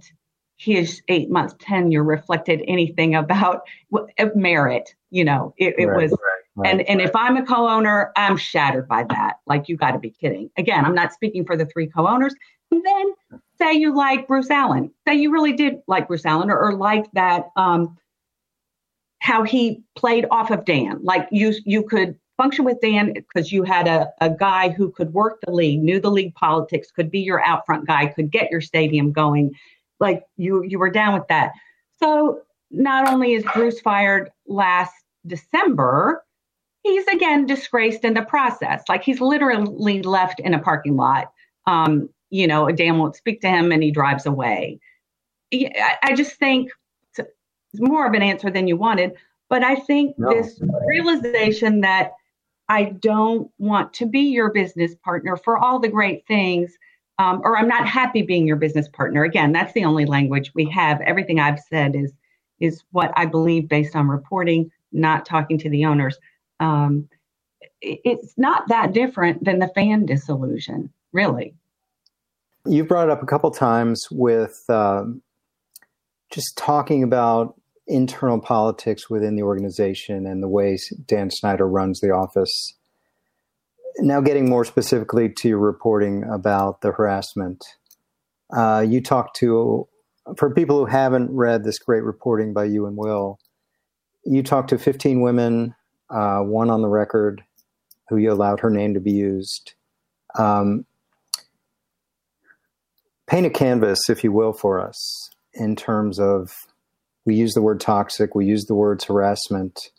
his 0.56 1.02
eight 1.08 1.30
month 1.30 1.58
tenure 1.58 2.04
reflected 2.04 2.62
anything 2.68 3.14
about 3.14 3.62
uh, 3.92 4.26
merit. 4.34 4.94
You 5.10 5.24
know, 5.24 5.54
it, 5.58 5.74
it 5.78 5.86
right, 5.86 6.02
was, 6.02 6.12
right, 6.12 6.18
right, 6.56 6.70
and, 6.70 6.82
and 6.82 7.00
if 7.00 7.14
I'm 7.14 7.36
a 7.36 7.44
co 7.44 7.68
owner, 7.68 8.12
I'm 8.16 8.36
shattered 8.36 8.88
by 8.88 9.04
that. 9.04 9.40
Like, 9.46 9.68
you 9.68 9.76
got 9.76 9.92
to 9.92 9.98
be 9.98 10.10
kidding. 10.10 10.50
Again, 10.56 10.84
I'm 10.84 10.94
not 10.94 11.12
speaking 11.12 11.44
for 11.44 11.56
the 11.56 11.66
three 11.66 11.88
co 11.88 12.06
owners. 12.06 12.34
And 12.70 12.82
then 12.84 13.40
say 13.62 13.74
you 13.74 13.94
like 13.94 14.26
Bruce 14.26 14.50
Allen, 14.50 14.90
say 15.06 15.14
you 15.14 15.32
really 15.32 15.52
did 15.52 15.82
like 15.86 16.08
Bruce 16.08 16.26
Allen 16.26 16.50
or, 16.50 16.58
or 16.58 16.74
like 16.74 17.06
that, 17.12 17.50
um, 17.56 17.96
how 19.20 19.44
he 19.44 19.82
played 19.94 20.26
off 20.30 20.50
of 20.50 20.64
Dan. 20.64 20.98
Like, 21.02 21.28
you, 21.30 21.54
you 21.64 21.84
could 21.84 22.18
function 22.36 22.64
with 22.64 22.80
Dan 22.80 23.12
because 23.12 23.52
you 23.52 23.62
had 23.62 23.86
a, 23.86 24.10
a 24.20 24.30
guy 24.30 24.70
who 24.70 24.90
could 24.90 25.12
work 25.12 25.38
the 25.44 25.52
league, 25.52 25.82
knew 25.82 26.00
the 26.00 26.10
league 26.10 26.34
politics, 26.34 26.90
could 26.90 27.10
be 27.10 27.20
your 27.20 27.44
out 27.44 27.64
front 27.64 27.86
guy, 27.86 28.06
could 28.06 28.30
get 28.32 28.50
your 28.50 28.60
stadium 28.60 29.12
going 29.12 29.54
like 30.02 30.24
you 30.36 30.62
you 30.64 30.78
were 30.78 30.90
down 30.90 31.14
with 31.14 31.28
that. 31.28 31.52
So 31.98 32.42
not 32.70 33.08
only 33.08 33.34
is 33.34 33.44
Bruce 33.54 33.80
fired 33.80 34.30
last 34.46 34.92
December, 35.26 36.24
he's 36.82 37.06
again 37.06 37.46
disgraced 37.46 38.04
in 38.04 38.14
the 38.14 38.22
process. 38.22 38.82
Like 38.88 39.04
he's 39.04 39.20
literally 39.20 40.02
left 40.02 40.40
in 40.40 40.52
a 40.52 40.58
parking 40.58 40.96
lot. 40.96 41.30
Um, 41.66 42.10
you 42.32 42.46
know, 42.46 42.70
Dan 42.70 42.98
won't 42.98 43.16
speak 43.16 43.40
to 43.42 43.48
him 43.48 43.70
and 43.70 43.82
he 43.82 43.90
drives 43.90 44.26
away. 44.26 44.80
I, 45.54 45.96
I 46.02 46.14
just 46.14 46.32
think 46.36 46.70
it's 47.16 47.28
more 47.74 48.06
of 48.06 48.14
an 48.14 48.22
answer 48.22 48.50
than 48.50 48.66
you 48.66 48.76
wanted, 48.76 49.12
but 49.48 49.62
I 49.62 49.76
think 49.76 50.18
no. 50.18 50.30
this 50.30 50.60
realization 50.86 51.82
that 51.82 52.12
I 52.68 52.84
don't 52.84 53.50
want 53.58 53.92
to 53.94 54.06
be 54.06 54.20
your 54.20 54.50
business 54.50 54.94
partner 55.04 55.36
for 55.36 55.58
all 55.58 55.78
the 55.78 55.88
great 55.88 56.26
things 56.26 56.76
um, 57.18 57.40
or 57.44 57.56
I'm 57.56 57.68
not 57.68 57.86
happy 57.86 58.22
being 58.22 58.46
your 58.46 58.56
business 58.56 58.88
partner. 58.88 59.24
Again, 59.24 59.52
that's 59.52 59.72
the 59.74 59.84
only 59.84 60.06
language 60.06 60.52
we 60.54 60.64
have. 60.70 61.00
Everything 61.02 61.38
I've 61.38 61.60
said 61.60 61.94
is 61.94 62.12
is 62.60 62.84
what 62.92 63.12
I 63.16 63.26
believe 63.26 63.68
based 63.68 63.96
on 63.96 64.08
reporting, 64.08 64.70
not 64.92 65.26
talking 65.26 65.58
to 65.58 65.68
the 65.68 65.84
owners. 65.84 66.16
Um, 66.60 67.08
it's 67.80 68.34
not 68.36 68.68
that 68.68 68.92
different 68.92 69.44
than 69.44 69.58
the 69.58 69.68
fan 69.74 70.06
disillusion, 70.06 70.92
really. 71.12 71.54
You 72.66 72.84
brought 72.84 73.08
it 73.08 73.10
up 73.10 73.22
a 73.22 73.26
couple 73.26 73.50
times 73.50 74.06
with 74.10 74.64
um, 74.68 75.22
just 76.30 76.56
talking 76.56 77.02
about 77.02 77.54
internal 77.86 78.40
politics 78.40 79.10
within 79.10 79.36
the 79.36 79.42
organization 79.42 80.26
and 80.26 80.42
the 80.42 80.48
ways 80.48 80.92
Dan 81.06 81.30
Snyder 81.30 81.68
runs 81.68 82.00
the 82.00 82.10
office 82.10 82.74
now 83.98 84.20
getting 84.20 84.48
more 84.48 84.64
specifically 84.64 85.28
to 85.28 85.48
your 85.48 85.58
reporting 85.58 86.24
about 86.24 86.80
the 86.80 86.92
harassment, 86.92 87.64
uh, 88.54 88.84
you 88.86 89.00
talked 89.00 89.36
to, 89.36 89.88
for 90.36 90.54
people 90.54 90.78
who 90.78 90.86
haven't 90.86 91.30
read 91.30 91.64
this 91.64 91.78
great 91.78 92.04
reporting 92.04 92.52
by 92.52 92.64
you 92.64 92.86
and 92.86 92.96
Will, 92.96 93.38
you 94.24 94.42
talked 94.42 94.70
to 94.70 94.78
15 94.78 95.20
women, 95.20 95.74
uh, 96.10 96.40
one 96.40 96.70
on 96.70 96.82
the 96.82 96.88
record, 96.88 97.42
who 98.08 98.16
you 98.16 98.30
allowed 98.32 98.60
her 98.60 98.70
name 98.70 98.94
to 98.94 99.00
be 99.00 99.12
used. 99.12 99.74
Um, 100.38 100.86
paint 103.32 103.46
a 103.46 103.50
canvas, 103.50 104.10
if 104.10 104.22
you 104.22 104.30
will, 104.30 104.52
for 104.52 104.78
us 104.78 105.30
in 105.54 105.74
terms 105.74 106.20
of 106.20 106.54
we 107.24 107.34
use 107.34 107.54
the 107.54 107.62
word 107.62 107.80
toxic, 107.80 108.34
we 108.34 108.44
use 108.44 108.66
the 108.66 108.74
words 108.74 109.04
harassment. 109.04 109.90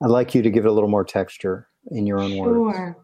I'd 0.00 0.10
like 0.10 0.36
you 0.36 0.42
to 0.42 0.50
give 0.50 0.64
it 0.64 0.68
a 0.68 0.72
little 0.72 0.88
more 0.88 1.04
texture 1.04 1.66
in 1.90 2.06
your 2.06 2.20
own 2.20 2.30
sure. 2.30 2.60
words. 2.60 2.76
Sure. 2.76 2.96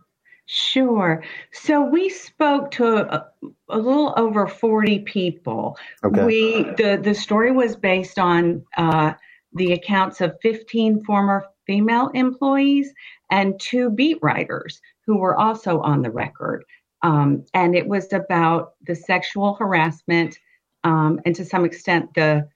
Sure. 0.48 1.24
So 1.52 1.84
we 1.84 2.08
spoke 2.08 2.70
to 2.72 3.12
a, 3.12 3.26
a 3.68 3.78
little 3.78 4.14
over 4.16 4.46
40 4.46 5.00
people. 5.00 5.76
Okay. 6.04 6.24
We 6.24 6.62
the 6.76 7.00
the 7.02 7.14
story 7.14 7.50
was 7.50 7.74
based 7.74 8.20
on 8.20 8.64
uh, 8.76 9.14
the 9.54 9.72
accounts 9.72 10.20
of 10.20 10.36
15 10.42 11.02
former 11.02 11.44
female 11.66 12.10
employees 12.14 12.92
and 13.28 13.58
two 13.58 13.90
beat 13.90 14.18
writers 14.22 14.80
who 15.04 15.18
were 15.18 15.36
also 15.36 15.80
on 15.80 16.02
the 16.02 16.12
record. 16.12 16.64
Um, 17.02 17.44
and 17.54 17.74
it 17.74 17.86
was 17.86 18.12
about 18.12 18.74
the 18.86 18.94
sexual 18.94 19.54
harassment 19.54 20.38
um, 20.84 21.20
and 21.24 21.34
to 21.36 21.44
some 21.44 21.64
extent 21.64 22.14
the 22.14 22.48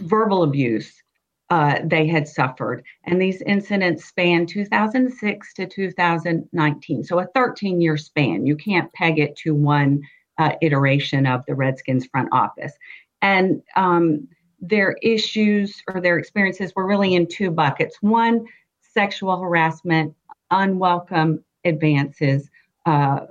verbal 0.00 0.42
abuse 0.42 1.02
uh, 1.50 1.80
they 1.84 2.06
had 2.06 2.26
suffered. 2.26 2.82
And 3.04 3.20
these 3.20 3.42
incidents 3.42 4.06
span 4.06 4.46
2006 4.46 5.54
to 5.54 5.66
2019. 5.66 7.04
So 7.04 7.18
a 7.18 7.26
13 7.34 7.80
year 7.80 7.98
span. 7.98 8.46
You 8.46 8.56
can't 8.56 8.90
peg 8.94 9.18
it 9.18 9.36
to 9.36 9.54
one 9.54 10.00
uh, 10.38 10.52
iteration 10.62 11.26
of 11.26 11.44
the 11.46 11.54
Redskins 11.54 12.06
front 12.06 12.30
office. 12.32 12.72
And 13.20 13.62
um, 13.76 14.28
their 14.60 14.96
issues 15.02 15.82
or 15.92 16.00
their 16.00 16.18
experiences 16.18 16.72
were 16.74 16.86
really 16.86 17.14
in 17.14 17.28
two 17.28 17.50
buckets 17.50 17.98
one, 18.00 18.46
sexual 18.80 19.38
harassment, 19.38 20.14
unwelcome 20.50 21.44
advances, 21.64 22.48
uh, 22.86 23.26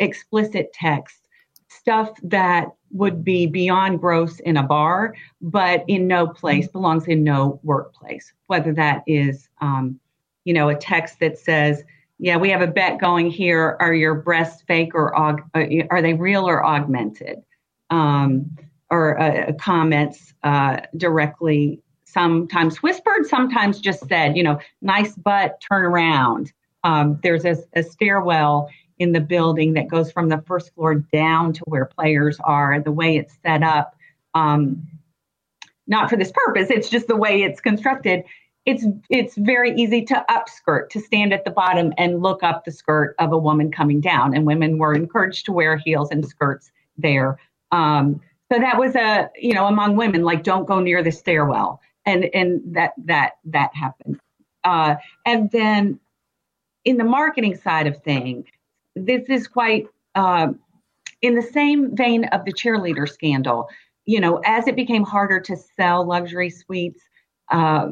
explicit 0.00 0.72
text, 0.72 1.28
stuff 1.68 2.10
that 2.24 2.68
would 2.90 3.22
be 3.22 3.46
beyond 3.46 4.00
gross 4.00 4.40
in 4.40 4.56
a 4.56 4.62
bar, 4.62 5.14
but 5.40 5.84
in 5.86 6.08
no 6.08 6.26
place 6.26 6.66
belongs 6.66 7.06
in 7.06 7.22
no 7.22 7.60
workplace. 7.62 8.32
Whether 8.48 8.72
that 8.74 9.04
is, 9.06 9.48
um, 9.60 10.00
you 10.44 10.52
know, 10.52 10.68
a 10.68 10.74
text 10.74 11.20
that 11.20 11.38
says, 11.38 11.84
"Yeah, 12.18 12.36
we 12.36 12.50
have 12.50 12.62
a 12.62 12.66
bet 12.66 12.98
going 12.98 13.30
here. 13.30 13.76
Are 13.78 13.94
your 13.94 14.16
breasts 14.16 14.62
fake 14.62 14.94
or 14.94 15.12
aug- 15.12 15.44
uh, 15.54 15.86
are 15.90 16.02
they 16.02 16.14
real 16.14 16.48
or 16.48 16.66
augmented?" 16.66 17.42
Um, 17.90 18.50
or 18.90 19.20
uh, 19.20 19.52
comments 19.52 20.34
uh, 20.42 20.80
directly, 20.96 21.80
sometimes 22.04 22.82
whispered, 22.82 23.26
sometimes 23.26 23.80
just 23.80 24.06
said, 24.08 24.36
you 24.36 24.42
know, 24.42 24.58
nice 24.82 25.14
butt, 25.14 25.60
turn 25.60 25.84
around. 25.84 26.52
Um, 26.82 27.18
there's 27.22 27.44
a, 27.44 27.56
a 27.74 27.82
stairwell 27.82 28.68
in 29.00 29.12
the 29.12 29.20
building 29.20 29.72
that 29.72 29.88
goes 29.88 30.12
from 30.12 30.28
the 30.28 30.42
first 30.46 30.72
floor 30.74 30.94
down 30.94 31.54
to 31.54 31.62
where 31.64 31.86
players 31.86 32.38
are, 32.44 32.78
the 32.80 32.92
way 32.92 33.16
it's 33.16 33.34
set 33.42 33.62
up. 33.62 33.96
Um, 34.34 34.86
not 35.86 36.08
for 36.10 36.16
this 36.16 36.30
purpose, 36.32 36.70
it's 36.70 36.88
just 36.88 37.08
the 37.08 37.16
way 37.16 37.42
it's 37.42 37.60
constructed. 37.60 38.22
It's 38.66 38.84
it's 39.08 39.34
very 39.36 39.74
easy 39.74 40.04
to 40.04 40.24
upskirt, 40.30 40.90
to 40.90 41.00
stand 41.00 41.32
at 41.32 41.46
the 41.46 41.50
bottom 41.50 41.94
and 41.96 42.22
look 42.22 42.42
up 42.42 42.64
the 42.64 42.70
skirt 42.70 43.16
of 43.18 43.32
a 43.32 43.38
woman 43.38 43.72
coming 43.72 44.00
down, 44.00 44.36
and 44.36 44.46
women 44.46 44.76
were 44.76 44.94
encouraged 44.94 45.46
to 45.46 45.52
wear 45.52 45.78
heels 45.78 46.10
and 46.10 46.24
skirts 46.24 46.70
there. 46.98 47.38
Um, 47.72 48.20
so 48.52 48.58
that 48.58 48.78
was 48.78 48.94
a 48.94 49.30
you 49.40 49.54
know 49.54 49.66
among 49.66 49.96
women 49.96 50.22
like 50.22 50.44
don't 50.44 50.66
go 50.66 50.78
near 50.78 51.02
the 51.02 51.10
stairwell, 51.10 51.80
and 52.04 52.26
and 52.34 52.60
that 52.74 52.92
that 52.98 53.38
that 53.46 53.74
happened. 53.74 54.20
Uh, 54.62 54.96
and 55.24 55.50
then 55.50 55.98
in 56.84 56.98
the 56.98 57.04
marketing 57.04 57.56
side 57.56 57.86
of 57.86 58.02
things, 58.02 58.44
this 58.96 59.28
is 59.28 59.46
quite 59.46 59.86
uh, 60.14 60.48
in 61.22 61.34
the 61.34 61.42
same 61.42 61.94
vein 61.96 62.24
of 62.26 62.44
the 62.44 62.52
cheerleader 62.52 63.08
scandal. 63.08 63.68
You 64.06 64.20
know, 64.20 64.40
as 64.44 64.66
it 64.66 64.76
became 64.76 65.04
harder 65.04 65.40
to 65.40 65.56
sell 65.56 66.06
luxury 66.06 66.50
suites, 66.50 67.00
uh, 67.50 67.90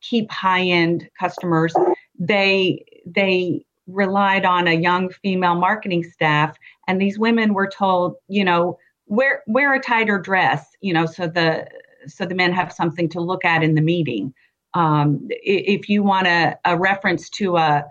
keep 0.00 0.30
high-end 0.30 1.08
customers, 1.18 1.74
they 2.18 2.84
they 3.06 3.64
relied 3.86 4.44
on 4.44 4.68
a 4.68 4.74
young 4.74 5.10
female 5.10 5.54
marketing 5.54 6.04
staff, 6.04 6.56
and 6.86 7.00
these 7.00 7.18
women 7.18 7.54
were 7.54 7.68
told, 7.68 8.16
you 8.28 8.44
know, 8.44 8.78
wear 9.06 9.42
wear 9.46 9.74
a 9.74 9.80
tighter 9.80 10.18
dress, 10.18 10.66
you 10.80 10.92
know, 10.92 11.06
so 11.06 11.26
the 11.26 11.66
so 12.06 12.24
the 12.24 12.34
men 12.34 12.52
have 12.52 12.72
something 12.72 13.08
to 13.08 13.20
look 13.20 13.44
at 13.44 13.62
in 13.62 13.74
the 13.74 13.80
meeting. 13.80 14.32
Um, 14.74 15.26
if 15.30 15.88
you 15.88 16.02
want 16.02 16.26
a, 16.26 16.56
a 16.64 16.78
reference 16.78 17.30
to 17.30 17.56
a 17.56 17.84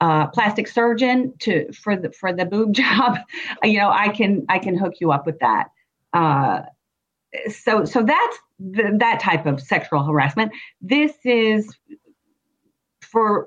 uh, 0.00 0.26
plastic 0.28 0.68
surgeon 0.68 1.32
to 1.40 1.72
for 1.72 1.96
the 1.96 2.10
for 2.12 2.32
the 2.32 2.44
boob 2.44 2.72
job, 2.74 3.18
you 3.62 3.78
know, 3.78 3.90
I 3.90 4.08
can 4.08 4.44
I 4.48 4.58
can 4.58 4.76
hook 4.76 4.94
you 5.00 5.12
up 5.12 5.26
with 5.26 5.38
that. 5.40 5.68
Uh, 6.12 6.62
so 7.48 7.84
so 7.84 8.02
that's 8.02 8.38
the, 8.58 8.96
that 8.98 9.20
type 9.20 9.46
of 9.46 9.60
sexual 9.60 10.04
harassment. 10.04 10.52
This 10.80 11.12
is 11.24 11.76
for 13.02 13.46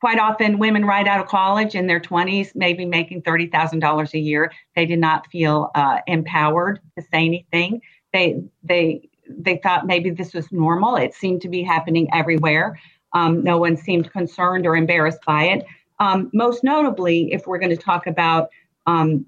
quite 0.00 0.18
often 0.18 0.58
women 0.58 0.84
right 0.84 1.06
out 1.06 1.20
of 1.20 1.26
college 1.28 1.74
in 1.74 1.86
their 1.86 2.00
20s, 2.00 2.50
maybe 2.54 2.84
making 2.84 3.22
thirty 3.22 3.46
thousand 3.46 3.80
dollars 3.80 4.14
a 4.14 4.18
year. 4.18 4.52
They 4.76 4.86
did 4.86 4.98
not 4.98 5.26
feel 5.28 5.70
uh, 5.74 6.00
empowered 6.06 6.80
to 6.98 7.02
say 7.02 7.24
anything. 7.24 7.80
They 8.12 8.42
they 8.62 9.08
they 9.28 9.58
thought 9.62 9.86
maybe 9.86 10.10
this 10.10 10.34
was 10.34 10.50
normal. 10.52 10.96
It 10.96 11.14
seemed 11.14 11.40
to 11.42 11.48
be 11.48 11.62
happening 11.62 12.08
everywhere. 12.12 12.78
Um, 13.14 13.42
no 13.42 13.58
one 13.58 13.76
seemed 13.76 14.12
concerned 14.12 14.66
or 14.66 14.76
embarrassed 14.76 15.24
by 15.26 15.44
it. 15.44 15.64
Um, 16.00 16.30
most 16.32 16.64
notably, 16.64 17.32
if 17.32 17.46
we're 17.46 17.58
going 17.58 17.76
to 17.76 17.82
talk 17.82 18.06
about 18.06 18.48
um, 18.86 19.24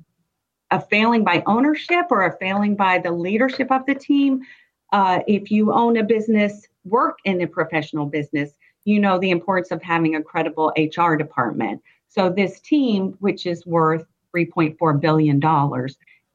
a 0.70 0.80
failing 0.80 1.24
by 1.24 1.42
ownership 1.46 2.06
or 2.10 2.26
a 2.26 2.36
failing 2.38 2.74
by 2.74 2.98
the 2.98 3.12
leadership 3.12 3.70
of 3.70 3.86
the 3.86 3.94
team, 3.94 4.42
uh, 4.92 5.20
if 5.26 5.50
you 5.50 5.72
own 5.72 5.96
a 5.96 6.02
business, 6.02 6.66
work 6.84 7.18
in 7.24 7.40
a 7.40 7.46
professional 7.46 8.06
business, 8.06 8.52
you 8.84 9.00
know 9.00 9.18
the 9.18 9.30
importance 9.30 9.70
of 9.70 9.82
having 9.82 10.14
a 10.16 10.22
credible 10.22 10.72
HR 10.76 11.14
department. 11.14 11.82
So 12.08 12.30
this 12.30 12.60
team, 12.60 13.16
which 13.20 13.46
is 13.46 13.66
worth 13.66 14.06
$3.4 14.34 15.00
billion 15.00 15.40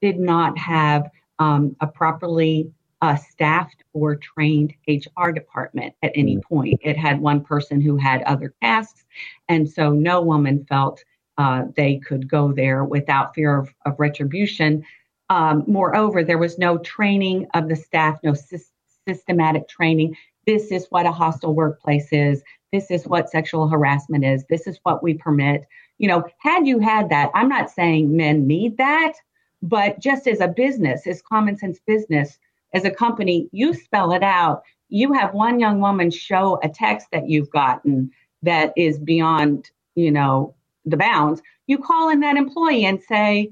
did 0.00 0.18
not 0.18 0.58
have 0.58 1.10
um, 1.38 1.74
a 1.80 1.86
properly 1.86 2.70
uh, 3.02 3.16
staffed 3.16 3.84
or 3.92 4.16
trained 4.16 4.72
HR 4.88 5.30
department 5.30 5.94
at 6.02 6.12
any 6.14 6.36
mm. 6.36 6.42
point. 6.44 6.80
It 6.82 6.96
had 6.96 7.20
one 7.20 7.44
person 7.44 7.80
who 7.80 7.96
had 7.96 8.22
other 8.22 8.54
tasks, 8.62 9.04
and 9.48 9.68
so 9.68 9.90
no 9.90 10.22
woman 10.22 10.64
felt 10.68 11.04
uh, 11.36 11.64
they 11.76 11.98
could 11.98 12.28
go 12.28 12.52
there 12.52 12.84
without 12.84 13.34
fear 13.34 13.58
of, 13.58 13.74
of 13.84 13.98
retribution. 13.98 14.84
Um, 15.30 15.64
moreover, 15.66 16.22
there 16.22 16.38
was 16.38 16.58
no 16.58 16.78
training 16.78 17.46
of 17.54 17.68
the 17.68 17.76
staff, 17.76 18.18
no 18.22 18.34
sy- 18.34 18.58
systematic 19.06 19.68
training. 19.68 20.16
This 20.46 20.70
is 20.70 20.86
what 20.90 21.06
a 21.06 21.12
hostile 21.12 21.54
workplace 21.54 22.12
is. 22.12 22.42
This 22.72 22.90
is 22.90 23.06
what 23.06 23.30
sexual 23.30 23.68
harassment 23.68 24.24
is. 24.24 24.44
This 24.48 24.66
is 24.66 24.78
what 24.82 25.02
we 25.02 25.14
permit. 25.14 25.64
You 25.98 26.08
know, 26.08 26.24
had 26.38 26.66
you 26.66 26.78
had 26.78 27.08
that, 27.10 27.30
I'm 27.34 27.48
not 27.48 27.70
saying 27.70 28.16
men 28.16 28.46
need 28.46 28.76
that, 28.78 29.14
but 29.62 30.00
just 30.00 30.26
as 30.26 30.40
a 30.40 30.48
business, 30.48 31.06
as 31.06 31.22
common 31.22 31.56
sense 31.56 31.80
business, 31.86 32.38
as 32.72 32.84
a 32.84 32.90
company, 32.90 33.48
you 33.52 33.74
spell 33.74 34.12
it 34.12 34.22
out. 34.22 34.62
You 34.88 35.12
have 35.12 35.34
one 35.34 35.60
young 35.60 35.80
woman 35.80 36.10
show 36.10 36.58
a 36.62 36.68
text 36.68 37.08
that 37.12 37.28
you've 37.28 37.50
gotten 37.50 38.10
that 38.42 38.72
is 38.76 38.98
beyond, 38.98 39.70
you 39.94 40.10
know, 40.10 40.54
the 40.84 40.96
bounds. 40.96 41.42
You 41.66 41.78
call 41.78 42.08
in 42.08 42.20
that 42.20 42.36
employee 42.36 42.84
and 42.84 43.02
say, 43.02 43.50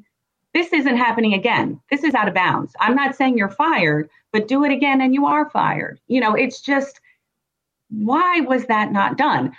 this 0.53 0.73
isn't 0.73 0.97
happening 0.97 1.35
again. 1.35 1.81
This 1.91 2.03
is 2.03 2.15
out 2.15 2.29
of 2.29 2.35
bounds. 2.35 2.75
I'm 2.81 2.97
not 2.97 3.15
saying 3.15 3.39
you're 3.39 3.49
fired, 3.49 4.11
but 4.33 4.49
do 4.49 4.65
it 4.65 4.73
again 4.73 5.01
and 5.01 5.15
you 5.15 5.27
are 5.27 5.49
fired. 5.51 6.01
You 6.09 6.21
know, 6.21 6.35
it's 6.35 6.61
just, 6.61 7.01
why 7.91 8.41
was 8.41 8.67
that 8.67 8.93
not 8.93 9.17
done? 9.17 9.53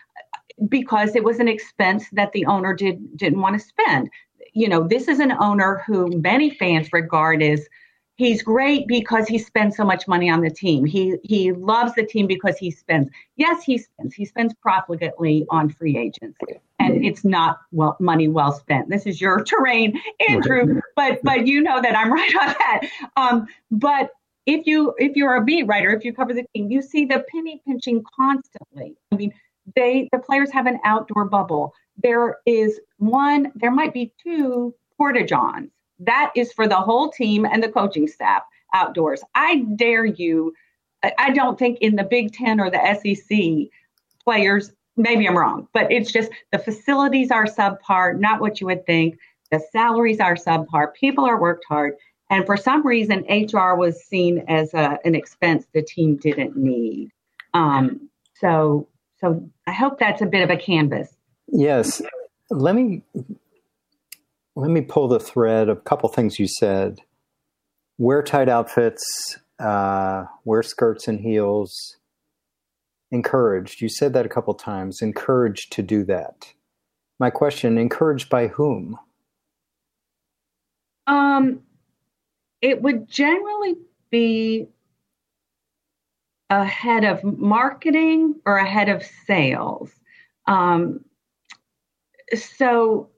Because 0.67 1.15
it 1.15 1.23
was 1.23 1.39
an 1.39 1.47
expense 1.47 2.05
that 2.11 2.33
the 2.33 2.45
owner 2.45 2.73
did 2.73 3.17
didn't 3.17 3.41
want 3.41 3.59
to 3.59 3.65
spend. 3.65 4.09
You 4.53 4.67
know, 4.67 4.85
this 4.85 5.07
is 5.07 5.19
an 5.19 5.31
owner 5.39 5.81
who 5.87 6.19
many 6.19 6.49
fans 6.49 6.91
regard 6.91 7.41
as 7.41 7.67
he's 8.15 8.43
great 8.43 8.87
because 8.87 9.27
he 9.27 9.37
spends 9.37 9.75
so 9.75 9.83
much 9.83 10.07
money 10.07 10.29
on 10.29 10.41
the 10.41 10.49
team. 10.49 10.85
He 10.85 11.17
he 11.23 11.51
loves 11.51 11.93
the 11.95 12.05
team 12.05 12.27
because 12.27 12.57
he 12.57 12.71
spends. 12.71 13.09
Yes, 13.35 13.63
he 13.63 13.77
spends. 13.77 14.13
He 14.13 14.25
spends 14.25 14.53
profligately 14.55 15.45
on 15.49 15.69
free 15.69 15.97
agents, 15.97 16.37
and 16.79 17.03
it's 17.03 17.23
not 17.23 17.59
well 17.71 17.97
money 17.99 18.27
well 18.27 18.51
spent. 18.51 18.89
This 18.89 19.05
is 19.05 19.19
your 19.19 19.43
terrain, 19.51 19.99
Andrew, 20.29 20.81
but 20.95 21.19
but 21.23 21.47
you 21.47 21.61
know 21.61 21.81
that 21.81 21.95
I'm 21.95 22.11
right 22.19 22.35
on 22.35 22.47
that. 22.47 22.81
Um, 23.17 23.47
but 23.71 24.11
if 24.45 24.65
you 24.65 24.93
if 24.97 25.15
you're 25.15 25.35
a 25.35 25.43
beat 25.43 25.63
writer, 25.63 25.89
if 25.91 26.03
you 26.03 26.13
cover 26.13 26.33
the 26.33 26.45
team, 26.55 26.69
you 26.69 26.81
see 26.81 27.05
the 27.05 27.23
penny 27.31 27.61
pinching 27.65 28.03
constantly. 28.15 28.95
I 29.11 29.15
mean, 29.15 29.33
they 29.75 30.09
the 30.11 30.19
players 30.19 30.51
have 30.51 30.67
an 30.67 30.79
outdoor 30.83 31.25
bubble. 31.25 31.73
There 32.01 32.37
is 32.45 32.79
one. 32.97 33.51
There 33.55 33.71
might 33.71 33.93
be 33.93 34.13
two 34.23 34.73
porta 34.97 35.25
johns 35.25 35.71
that 36.05 36.31
is 36.35 36.51
for 36.53 36.67
the 36.67 36.75
whole 36.75 37.09
team 37.09 37.45
and 37.45 37.63
the 37.63 37.69
coaching 37.69 38.07
staff 38.07 38.43
outdoors. 38.73 39.21
I 39.35 39.65
dare 39.75 40.05
you. 40.05 40.53
I 41.17 41.31
don't 41.31 41.57
think 41.57 41.79
in 41.79 41.95
the 41.95 42.03
Big 42.03 42.33
Ten 42.33 42.59
or 42.59 42.69
the 42.69 42.79
SEC 43.01 43.69
players, 44.23 44.71
maybe 44.95 45.27
I'm 45.27 45.37
wrong, 45.37 45.67
but 45.73 45.91
it's 45.91 46.11
just 46.11 46.31
the 46.51 46.59
facilities 46.59 47.31
are 47.31 47.45
subpar, 47.45 48.19
not 48.19 48.39
what 48.39 48.61
you 48.61 48.67
would 48.67 48.85
think. 48.85 49.17
The 49.49 49.59
salaries 49.71 50.19
are 50.19 50.35
subpar. 50.35 50.93
People 50.93 51.25
are 51.25 51.41
worked 51.41 51.65
hard. 51.67 51.95
And 52.29 52.45
for 52.45 52.55
some 52.55 52.85
reason, 52.85 53.25
HR 53.29 53.75
was 53.75 54.01
seen 54.03 54.45
as 54.47 54.73
a, 54.73 54.99
an 55.03 55.15
expense 55.15 55.65
the 55.73 55.81
team 55.81 56.15
didn't 56.15 56.55
need. 56.55 57.11
Um, 57.53 58.09
so, 58.35 58.87
so 59.19 59.49
I 59.67 59.73
hope 59.73 59.99
that's 59.99 60.21
a 60.21 60.25
bit 60.25 60.41
of 60.43 60.49
a 60.49 60.55
canvas. 60.55 61.09
Yes. 61.47 62.01
Let 62.49 62.75
me 62.75 63.01
let 64.55 64.69
me 64.69 64.81
pull 64.81 65.07
the 65.07 65.19
thread 65.19 65.69
of 65.69 65.77
a 65.77 65.81
couple 65.81 66.09
things 66.09 66.39
you 66.39 66.47
said. 66.47 66.99
Wear 67.97 68.21
tight 68.23 68.49
outfits, 68.49 69.03
uh, 69.59 70.25
wear 70.43 70.63
skirts 70.63 71.07
and 71.07 71.19
heels. 71.19 71.97
Encouraged. 73.11 73.81
You 73.81 73.89
said 73.89 74.13
that 74.13 74.25
a 74.25 74.29
couple 74.29 74.53
times. 74.53 75.01
Encouraged 75.01 75.71
to 75.73 75.81
do 75.81 76.03
that. 76.05 76.53
My 77.19 77.29
question: 77.29 77.77
Encouraged 77.77 78.29
by 78.29 78.47
whom? 78.47 78.97
Um, 81.07 81.61
it 82.61 82.81
would 82.81 83.09
generally 83.09 83.75
be 84.09 84.67
a 86.49 86.63
head 86.65 87.03
of 87.03 87.23
marketing 87.23 88.35
or 88.45 88.57
a 88.57 88.69
head 88.69 88.89
of 88.89 89.03
sales. 89.25 89.91
Um, 90.47 91.03
so 92.33 93.09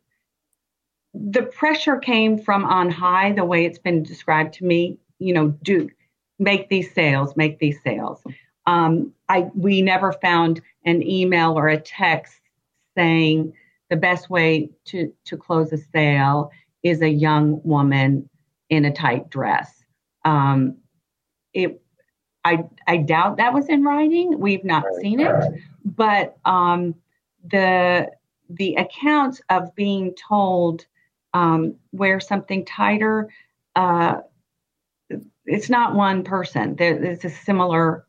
the 1.13 1.43
pressure 1.43 1.97
came 1.97 2.37
from 2.37 2.65
on 2.65 2.89
high, 2.89 3.31
the 3.31 3.45
way 3.45 3.65
it's 3.65 3.79
been 3.79 4.03
described 4.03 4.53
to 4.55 4.65
me. 4.65 4.97
You 5.19 5.33
know, 5.33 5.47
do 5.63 5.89
make 6.39 6.69
these 6.69 6.93
sales, 6.93 7.35
make 7.35 7.59
these 7.59 7.81
sales. 7.83 8.21
Um, 8.65 9.13
I 9.29 9.49
we 9.55 9.81
never 9.81 10.13
found 10.13 10.61
an 10.85 11.03
email 11.03 11.57
or 11.57 11.67
a 11.67 11.79
text 11.79 12.41
saying 12.95 13.53
the 13.89 13.95
best 13.95 14.29
way 14.29 14.69
to 14.85 15.13
to 15.25 15.37
close 15.37 15.71
a 15.71 15.77
sale 15.77 16.51
is 16.81 17.01
a 17.01 17.09
young 17.09 17.61
woman 17.63 18.29
in 18.69 18.85
a 18.85 18.93
tight 18.93 19.29
dress. 19.29 19.83
Um, 20.25 20.77
it, 21.53 21.81
I 22.43 22.65
I 22.87 22.97
doubt 22.97 23.37
that 23.37 23.53
was 23.53 23.69
in 23.69 23.83
writing. 23.83 24.39
We've 24.39 24.65
not 24.65 24.83
seen 24.99 25.19
it, 25.19 25.35
but 25.85 26.37
um, 26.45 26.95
the 27.45 28.09
the 28.49 28.75
accounts 28.75 29.41
of 29.49 29.73
being 29.75 30.13
told 30.15 30.85
um, 31.33 31.75
wear 31.91 32.19
something 32.19 32.65
tighter. 32.65 33.29
Uh, 33.75 34.17
it's 35.45 35.69
not 35.69 35.95
one 35.95 36.23
person. 36.23 36.75
There, 36.75 37.03
it's 37.03 37.25
a 37.25 37.29
similar 37.29 38.05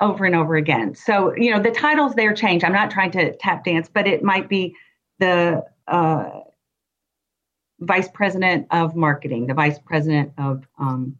over 0.00 0.24
and 0.24 0.34
over 0.34 0.56
again. 0.56 0.94
So 0.94 1.34
you 1.36 1.50
know 1.52 1.60
the 1.60 1.70
titles 1.70 2.14
there 2.14 2.34
change. 2.34 2.64
I'm 2.64 2.72
not 2.72 2.90
trying 2.90 3.10
to 3.12 3.36
tap 3.36 3.64
dance, 3.64 3.88
but 3.92 4.06
it 4.06 4.22
might 4.22 4.48
be 4.48 4.74
the 5.18 5.64
uh, 5.86 6.30
vice 7.80 8.08
president 8.12 8.66
of 8.70 8.94
marketing, 8.94 9.46
the 9.46 9.54
vice 9.54 9.78
president 9.78 10.32
of. 10.38 10.66
Um, 10.78 11.16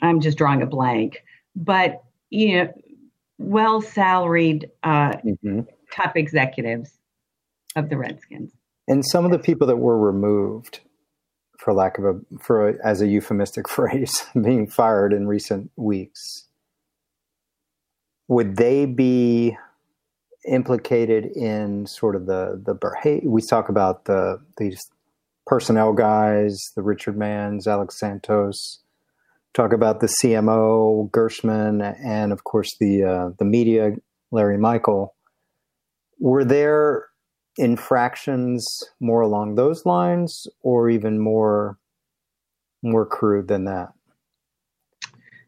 I'm 0.00 0.20
just 0.20 0.38
drawing 0.38 0.62
a 0.62 0.66
blank, 0.66 1.24
but 1.56 2.04
you 2.30 2.56
know, 2.56 2.72
well 3.38 3.80
salaried 3.80 4.70
uh, 4.84 5.12
mm-hmm. 5.12 5.60
top 5.92 6.16
executives 6.16 6.97
of 7.78 7.88
the 7.88 7.96
Redskins. 7.96 8.52
And 8.86 9.04
some 9.04 9.24
of 9.24 9.30
the 9.30 9.38
people 9.38 9.66
that 9.66 9.76
were 9.76 9.98
removed, 9.98 10.80
for 11.58 11.74
lack 11.74 11.98
of 11.98 12.04
a 12.04 12.14
for 12.40 12.70
a, 12.70 12.74
as 12.84 13.00
a 13.00 13.06
euphemistic 13.06 13.68
phrase, 13.68 14.24
being 14.40 14.66
fired 14.66 15.12
in 15.12 15.26
recent 15.26 15.70
weeks, 15.76 16.48
would 18.28 18.56
they 18.56 18.86
be 18.86 19.56
implicated 20.46 21.26
in 21.26 21.86
sort 21.86 22.16
of 22.16 22.26
the 22.26 22.60
the? 22.64 23.20
We 23.24 23.42
talk 23.42 23.68
about 23.68 24.06
the 24.06 24.40
these 24.56 24.80
personnel 25.46 25.92
guys, 25.92 26.70
the 26.76 26.82
Richard 26.82 27.16
Manns, 27.16 27.66
Alex 27.66 27.98
Santos. 27.98 28.82
Talk 29.54 29.72
about 29.72 30.00
the 30.00 30.12
CMO 30.22 31.10
Gershman, 31.10 31.80
and 31.80 32.32
of 32.32 32.44
course 32.44 32.68
the 32.78 33.02
uh, 33.02 33.30
the 33.38 33.44
media 33.44 33.92
Larry 34.30 34.58
Michael. 34.58 35.14
Were 36.20 36.44
there 36.44 37.06
infractions 37.58 38.84
more 39.00 39.20
along 39.20 39.56
those 39.56 39.84
lines 39.84 40.46
or 40.62 40.88
even 40.88 41.18
more 41.18 41.78
more 42.82 43.04
crude 43.04 43.48
than 43.48 43.64
that? 43.64 43.92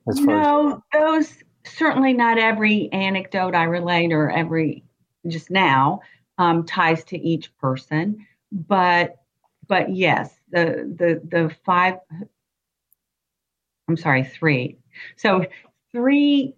No 0.06 0.82
as- 0.92 1.00
those 1.00 1.44
certainly 1.64 2.12
not 2.12 2.38
every 2.38 2.90
anecdote 2.92 3.54
i 3.54 3.64
relate 3.64 4.12
or 4.12 4.30
every 4.30 4.82
just 5.28 5.50
now 5.50 6.00
um, 6.38 6.64
ties 6.64 7.04
to 7.04 7.18
each 7.18 7.56
person. 7.58 8.26
But 8.50 9.16
but 9.68 9.94
yes 9.94 10.34
the 10.50 10.92
the 10.96 11.20
the 11.28 11.54
five 11.64 11.98
i'm 13.88 13.96
sorry 13.96 14.24
three. 14.24 14.78
So 15.16 15.44
three 15.92 16.54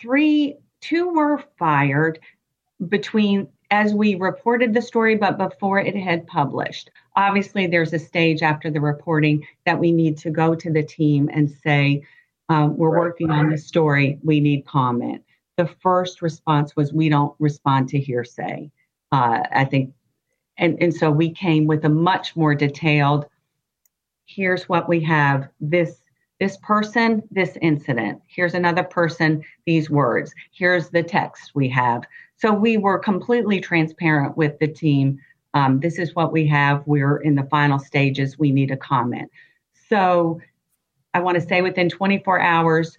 three 0.00 0.56
two 0.80 1.14
were 1.14 1.42
fired 1.58 2.18
between 2.88 3.48
as 3.74 3.92
we 3.92 4.14
reported 4.14 4.72
the 4.72 4.80
story, 4.80 5.16
but 5.16 5.36
before 5.36 5.80
it 5.80 5.96
had 5.96 6.24
published. 6.28 6.90
Obviously, 7.16 7.66
there's 7.66 7.92
a 7.92 7.98
stage 7.98 8.40
after 8.40 8.70
the 8.70 8.80
reporting 8.80 9.44
that 9.66 9.80
we 9.80 9.90
need 9.90 10.16
to 10.16 10.30
go 10.30 10.54
to 10.54 10.70
the 10.70 10.82
team 10.82 11.28
and 11.32 11.50
say, 11.50 12.06
um, 12.48 12.76
We're 12.76 12.96
working 12.96 13.32
on 13.32 13.50
the 13.50 13.58
story, 13.58 14.20
we 14.22 14.38
need 14.38 14.64
comment. 14.64 15.24
The 15.56 15.66
first 15.82 16.22
response 16.22 16.76
was, 16.76 16.92
We 16.92 17.08
don't 17.08 17.34
respond 17.40 17.88
to 17.88 17.98
hearsay. 17.98 18.70
Uh, 19.10 19.40
I 19.50 19.64
think, 19.64 19.92
and, 20.56 20.80
and 20.80 20.94
so 20.94 21.10
we 21.10 21.30
came 21.30 21.66
with 21.66 21.84
a 21.84 21.88
much 21.88 22.36
more 22.36 22.54
detailed 22.54 23.26
here's 24.26 24.68
what 24.68 24.88
we 24.88 25.00
have. 25.00 25.48
This 25.60 26.03
this 26.40 26.56
person, 26.58 27.22
this 27.30 27.56
incident. 27.62 28.20
Here's 28.26 28.54
another 28.54 28.82
person, 28.82 29.44
these 29.66 29.88
words. 29.88 30.34
Here's 30.52 30.90
the 30.90 31.02
text 31.02 31.52
we 31.54 31.68
have. 31.68 32.02
So 32.36 32.52
we 32.52 32.76
were 32.76 32.98
completely 32.98 33.60
transparent 33.60 34.36
with 34.36 34.58
the 34.58 34.68
team. 34.68 35.18
Um, 35.54 35.80
this 35.80 35.98
is 35.98 36.14
what 36.14 36.32
we 36.32 36.46
have. 36.48 36.82
We're 36.86 37.18
in 37.18 37.36
the 37.36 37.44
final 37.44 37.78
stages. 37.78 38.38
We 38.38 38.50
need 38.50 38.70
a 38.70 38.76
comment. 38.76 39.30
So 39.88 40.40
I 41.14 41.20
want 41.20 41.36
to 41.36 41.46
say 41.46 41.62
within 41.62 41.88
24 41.88 42.40
hours, 42.40 42.98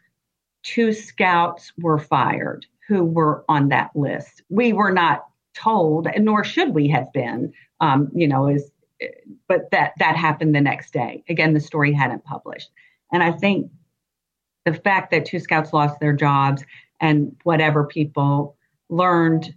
two 0.63 0.93
scouts 0.93 1.73
were 1.77 1.99
fired 1.99 2.65
who 2.87 3.03
were 3.03 3.43
on 3.49 3.69
that 3.69 3.91
list. 3.95 4.43
We 4.49 4.71
were 4.71 4.91
not 4.91 5.25
told, 5.53 6.07
nor 6.19 6.43
should 6.43 6.69
we 6.69 6.87
have 6.89 7.11
been, 7.13 7.51
um, 7.81 8.09
you 8.13 8.27
know, 8.27 8.47
is 8.47 8.71
but 9.47 9.69
that 9.71 9.93
that 9.99 10.15
happened 10.15 10.55
the 10.55 10.61
next 10.61 10.93
day. 10.93 11.23
Again, 11.27 11.53
the 11.53 11.59
story 11.59 11.91
hadn't 11.91 12.23
published. 12.23 12.69
And 13.11 13.23
I 13.23 13.31
think 13.31 13.71
the 14.65 14.73
fact 14.73 15.11
that 15.11 15.25
two 15.25 15.39
scouts 15.39 15.73
lost 15.73 15.99
their 15.99 16.13
jobs 16.13 16.63
and 16.99 17.35
whatever 17.43 17.85
people 17.85 18.57
learned 18.89 19.53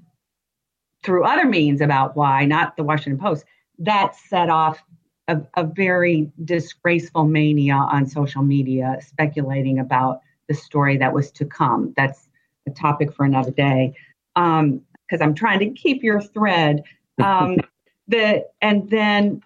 through 1.02 1.24
other 1.24 1.46
means 1.46 1.80
about 1.80 2.16
why, 2.16 2.44
not 2.44 2.76
the 2.76 2.84
Washington 2.84 3.18
Post, 3.18 3.44
that 3.78 4.16
set 4.16 4.50
off 4.50 4.82
a, 5.28 5.40
a 5.56 5.64
very 5.64 6.30
disgraceful 6.44 7.24
mania 7.24 7.74
on 7.74 8.06
social 8.06 8.42
media 8.42 8.98
speculating 9.00 9.78
about 9.78 10.20
the 10.48 10.54
story 10.54 10.96
that 10.96 11.12
was 11.12 11.30
to 11.32 11.44
come. 11.44 11.92
That's 11.96 12.28
a 12.66 12.70
topic 12.70 13.12
for 13.12 13.24
another 13.24 13.50
day. 13.50 13.94
Because 14.34 14.60
um, 14.60 14.82
I'm 15.20 15.34
trying 15.34 15.60
to 15.60 15.70
keep 15.70 16.02
your 16.02 16.20
thread. 16.20 16.82
Um, 17.18 17.58
the 18.08 18.46
and 18.62 18.88
then 18.90 19.42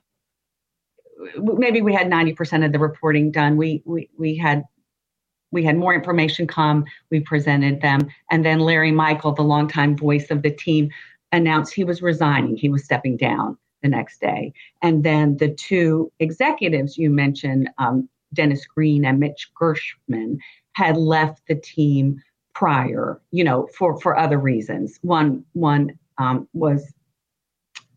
maybe 1.37 1.83
we 1.83 1.93
had 1.93 2.09
90% 2.09 2.65
of 2.65 2.73
the 2.73 2.79
reporting 2.79 3.31
done. 3.31 3.57
We, 3.57 3.83
we, 3.85 4.09
we 4.19 4.37
had 4.37 4.65
we 5.53 5.63
had 5.63 5.77
more 5.77 5.95
information 5.95 6.47
come. 6.47 6.85
We 7.11 7.21
presented 7.21 7.81
them, 7.81 8.09
and 8.31 8.45
then 8.45 8.59
Larry 8.59 8.91
Michael, 8.91 9.33
the 9.33 9.43
longtime 9.43 9.97
voice 9.97 10.31
of 10.31 10.43
the 10.43 10.51
team, 10.51 10.91
announced 11.31 11.75
he 11.75 11.85
was 11.85 12.03
resigning. 12.03 12.57
He 12.57 12.71
was 12.71 12.85
stepping 12.85 13.17
down 13.17 13.57
the 13.83 13.89
next 13.89 14.21
day, 14.21 14.53
and 14.81 15.05
then 15.05 15.37
the 15.37 15.51
two 15.51 16.11
executives 16.19 16.97
you 16.97 17.11
mentioned, 17.11 17.71
um, 17.79 18.09
Dennis 18.33 18.67
Greene 18.67 19.05
and 19.05 19.21
Mitch 19.21 19.51
Gershman, 19.55 20.39
had 20.73 20.97
left 20.97 21.43
the 21.47 21.57
team 21.57 22.21
prior. 22.55 23.21
You 23.31 23.45
know, 23.45 23.69
for 23.77 24.01
for 24.01 24.19
other 24.19 24.39
reasons. 24.39 24.99
One 25.03 25.45
one 25.53 25.99
um, 26.17 26.49
was 26.55 26.95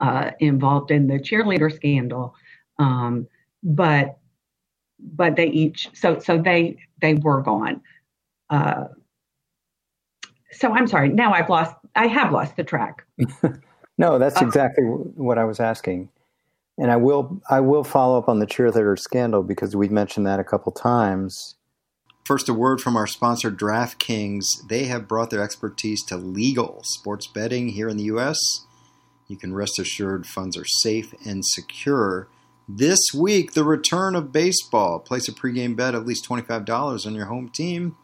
uh, 0.02 0.32
involved 0.40 0.92
in 0.92 1.08
the 1.08 1.20
cheerleader 1.20 1.74
scandal 1.74 2.36
um, 2.80 3.28
but 3.64 4.18
but 5.00 5.36
they 5.36 5.48
each 5.48 5.90
so 5.94 6.20
so 6.20 6.38
they 6.38 6.78
they 7.02 7.16
were 7.16 7.42
gone. 7.42 7.82
Uh, 8.50 8.86
so 10.52 10.74
I'm 10.74 10.88
sorry. 10.88 11.10
Now 11.10 11.34
I've 11.34 11.50
lost. 11.50 11.76
I 11.96 12.08
have 12.08 12.32
lost 12.32 12.56
the 12.56 12.64
track. 12.64 13.06
no, 13.98 14.18
that's 14.18 14.42
uh, 14.42 14.46
exactly 14.46 14.84
what 14.84 15.38
I 15.38 15.44
was 15.44 15.60
asking, 15.60 16.10
and 16.78 16.92
I 16.92 16.96
will 16.98 17.42
I 17.50 17.60
will 17.60 17.84
follow 17.84 18.18
up 18.18 18.30
on 18.30 18.40
the 18.40 18.48
cheerleader 18.48 18.98
scandal 18.98 19.44
because 19.44 19.76
we've 19.76 19.92
mentioned 19.92 20.26
that 20.26 20.40
a 20.40 20.44
couple 20.44 20.72
times. 20.72 21.56
First, 22.26 22.50
a 22.50 22.56
word 22.56 22.82
from 22.82 22.98
our 22.98 23.06
sponsor, 23.06 23.52
DraftKings. 23.52 24.46
They 24.68 24.86
have 24.86 25.08
brought 25.08 25.30
their 25.30 25.44
expertise 25.44 26.04
to 26.06 26.18
legal 26.18 26.82
sports 26.84 27.28
betting 27.28 27.70
here 27.70 27.88
in 27.88 27.98
the 27.98 28.06
U.S. 28.06 28.40
You 29.28 29.38
can 29.38 29.54
rest 29.54 29.78
assured 29.78 30.26
funds 30.26 30.58
are 30.58 30.66
safe 30.66 31.14
and 31.26 31.46
secure. 31.46 32.28
This 32.68 33.00
week, 33.14 33.54
the 33.54 33.64
return 33.64 34.16
of 34.16 34.32
baseball. 34.32 34.98
Place 34.98 35.28
a 35.28 35.32
pregame 35.32 35.76
bet 35.76 35.94
of 35.94 36.02
at 36.02 36.08
least 36.08 36.28
$25 36.28 37.06
on 37.06 37.14
your 37.14 37.28
home 37.28 37.48
team. 37.50 37.96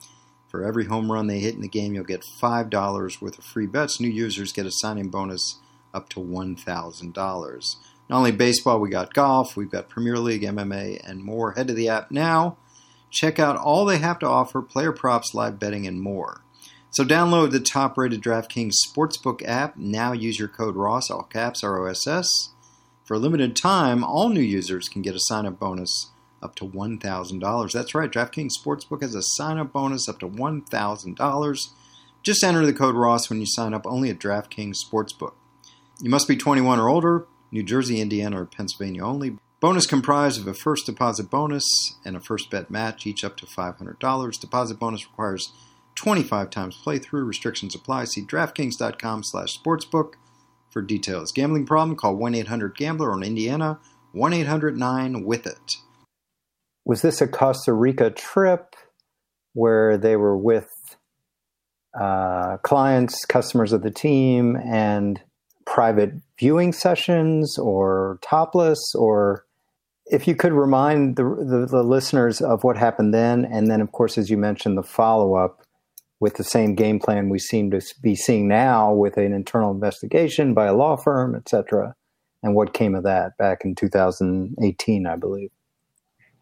For 0.49 0.63
every 0.63 0.85
home 0.85 1.11
run 1.11 1.25
they 1.25 1.39
hit 1.39 1.55
in 1.55 1.61
the 1.61 1.67
game, 1.67 1.95
you'll 1.95 2.03
get 2.03 2.23
$5 2.39 3.21
worth 3.21 3.39
of 3.39 3.43
free 3.43 3.65
bets. 3.65 3.99
New 3.99 4.07
users 4.07 4.51
get 4.51 4.67
a 4.67 4.71
signing 4.71 5.09
bonus 5.09 5.59
up 5.95 6.09
to 6.09 6.19
$1,000. 6.19 7.75
Not 8.07 8.17
only 8.17 8.31
baseball, 8.31 8.79
we 8.79 8.91
got 8.91 9.15
golf, 9.15 9.57
we've 9.57 9.71
got 9.71 9.89
Premier 9.89 10.19
League, 10.19 10.43
MMA, 10.43 11.01
and 11.09 11.23
more. 11.23 11.53
Head 11.53 11.67
to 11.69 11.73
the 11.73 11.89
app 11.89 12.11
now. 12.11 12.57
Check 13.09 13.39
out 13.39 13.57
all 13.57 13.85
they 13.85 13.97
have 13.97 14.19
to 14.19 14.27
offer 14.27 14.61
player 14.61 14.91
props, 14.91 15.33
live 15.33 15.57
betting, 15.57 15.87
and 15.87 15.99
more. 15.99 16.43
So 16.91 17.03
download 17.03 17.49
the 17.49 17.59
top 17.59 17.97
rated 17.97 18.21
DraftKings 18.21 18.73
Sportsbook 18.87 19.41
app. 19.43 19.75
Now 19.75 20.11
use 20.11 20.37
your 20.37 20.49
code 20.49 20.75
ROSS, 20.75 21.09
all 21.09 21.23
caps, 21.23 21.63
R 21.63 21.83
O 21.83 21.89
S 21.89 22.05
S 22.05 22.27
for 23.03 23.15
a 23.15 23.19
limited 23.19 23.55
time, 23.55 24.03
all 24.03 24.29
new 24.29 24.41
users 24.41 24.87
can 24.87 25.01
get 25.01 25.15
a 25.15 25.19
sign 25.19 25.45
up 25.45 25.59
bonus 25.59 26.11
up 26.41 26.55
to 26.55 26.65
$1,000. 26.65 27.71
That's 27.71 27.95
right, 27.95 28.11
DraftKings 28.11 28.51
Sportsbook 28.59 29.01
has 29.01 29.15
a 29.15 29.21
sign 29.21 29.57
up 29.57 29.71
bonus 29.71 30.07
up 30.07 30.19
to 30.19 30.27
$1,000. 30.27 31.69
Just 32.23 32.43
enter 32.43 32.65
the 32.65 32.73
code 32.73 32.95
ROSS 32.95 33.29
when 33.29 33.39
you 33.39 33.47
sign 33.47 33.73
up 33.73 33.85
only 33.85 34.09
at 34.09 34.19
DraftKings 34.19 34.75
Sportsbook. 34.85 35.33
You 36.01 36.09
must 36.09 36.27
be 36.27 36.35
21 36.35 36.79
or 36.79 36.89
older, 36.89 37.27
New 37.51 37.63
Jersey, 37.63 37.99
Indiana, 37.99 38.41
or 38.41 38.45
Pennsylvania 38.45 39.03
only. 39.03 39.37
Bonus 39.59 39.85
comprised 39.85 40.39
of 40.39 40.47
a 40.47 40.53
first 40.53 40.87
deposit 40.87 41.29
bonus 41.29 41.63
and 42.03 42.15
a 42.15 42.19
first 42.19 42.49
bet 42.49 42.71
match, 42.71 43.05
each 43.05 43.23
up 43.23 43.37
to 43.37 43.45
$500. 43.45 44.39
Deposit 44.39 44.79
bonus 44.79 45.05
requires 45.05 45.51
25 45.95 46.49
times 46.49 46.81
playthrough. 46.83 47.27
Restrictions 47.27 47.75
apply. 47.75 48.05
See 48.05 48.23
DraftKings.com 48.23 49.23
slash 49.23 49.59
sportsbook 49.59 50.13
for 50.71 50.81
details. 50.81 51.31
Gambling 51.31 51.65
problem? 51.65 51.95
Call 51.97 52.15
1 52.15 52.35
800 52.35 52.75
Gambler 52.75 53.11
on 53.11 53.23
Indiana, 53.23 53.79
1 54.13 54.33
800 54.33 54.77
9 54.77 55.25
with 55.25 55.45
it. 55.45 55.75
Was 56.85 57.01
this 57.01 57.21
a 57.21 57.27
Costa 57.27 57.73
Rica 57.73 58.09
trip 58.09 58.75
where 59.53 59.97
they 59.97 60.15
were 60.15 60.37
with 60.37 60.69
uh, 61.99 62.57
clients, 62.63 63.25
customers 63.25 63.73
of 63.73 63.83
the 63.83 63.91
team, 63.91 64.55
and 64.55 65.21
private 65.65 66.13
viewing 66.39 66.73
sessions 66.73 67.57
or 67.57 68.17
topless? 68.21 68.79
Or 68.95 69.45
if 70.07 70.27
you 70.27 70.35
could 70.35 70.53
remind 70.53 71.17
the, 71.17 71.23
the, 71.23 71.67
the 71.69 71.83
listeners 71.83 72.41
of 72.41 72.63
what 72.63 72.77
happened 72.77 73.13
then, 73.13 73.45
and 73.45 73.69
then, 73.69 73.81
of 73.81 73.91
course, 73.91 74.17
as 74.17 74.29
you 74.29 74.37
mentioned, 74.37 74.77
the 74.77 74.83
follow 74.83 75.35
up 75.35 75.61
with 76.21 76.35
the 76.35 76.43
same 76.43 76.75
game 76.75 76.99
plan 76.99 77.29
we 77.29 77.39
seem 77.39 77.71
to 77.71 77.81
be 78.01 78.15
seeing 78.15 78.47
now 78.47 78.93
with 78.93 79.17
an 79.17 79.33
internal 79.33 79.71
investigation 79.71 80.53
by 80.53 80.67
a 80.67 80.73
law 80.73 80.95
firm, 80.95 81.35
et 81.35 81.49
cetera, 81.49 81.95
and 82.43 82.55
what 82.55 82.73
came 82.73 82.95
of 82.95 83.03
that 83.03 83.35
back 83.37 83.65
in 83.65 83.75
2018, 83.75 85.07
I 85.07 85.15
believe. 85.17 85.49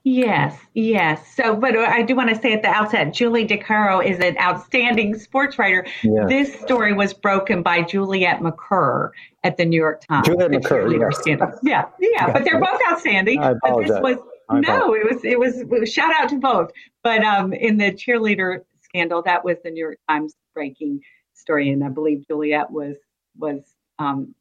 Yes, 0.04 0.58
yes. 0.74 1.36
So, 1.36 1.56
but 1.56 1.78
I 1.78 2.02
do 2.02 2.16
want 2.16 2.30
to 2.30 2.36
say 2.36 2.54
at 2.54 2.62
the 2.62 2.70
outset, 2.70 3.14
Julie 3.14 3.46
DiCaro 3.48 4.06
is 4.06 4.20
an 4.20 4.38
outstanding 4.40 5.18
sports 5.18 5.60
writer. 5.60 5.86
Yes. 6.04 6.30
This 6.30 6.62
story 6.62 6.94
was 6.94 7.14
broken 7.14 7.64
by 7.64 7.82
Juliet 7.82 8.40
Macur 8.40 9.12
at 9.44 9.58
the 9.58 9.66
New 9.66 9.78
York 9.78 10.02
Times. 10.08 10.26
Juliet 10.26 10.52
Macur, 10.52 10.92
yes. 11.26 11.60
yeah, 11.64 11.86
yeah. 12.00 12.32
But 12.32 12.44
they're 12.44 12.60
both 12.60 12.80
outstanding. 12.90 13.40
I 13.40 13.52
apologize. 13.52 14.00
But 14.02 14.08
this 14.08 14.18
was 14.18 14.26
I 14.50 14.60
no, 14.62 14.94
it 14.96 15.14
was, 15.14 15.24
it 15.24 15.38
was 15.38 15.60
it 15.60 15.70
was 15.70 15.92
shout 15.92 16.14
out 16.16 16.30
to 16.30 16.38
both. 16.38 16.72
But 17.04 17.24
um, 17.24 17.54
in 17.54 17.78
the 17.78 17.92
cheerleader 17.92 18.62
scandal. 18.90 19.22
That 19.24 19.44
was 19.46 19.58
the 19.64 19.72
New 19.72 19.80
York 19.80 19.98
Times 20.10 20.36
breaking 20.54 21.02
story, 21.34 21.70
and 21.70 21.84
I 21.84 21.90
believe 21.90 22.28
Juliet 22.28 22.70
was 22.72 22.98
was 23.38 23.62
um, 24.00 24.36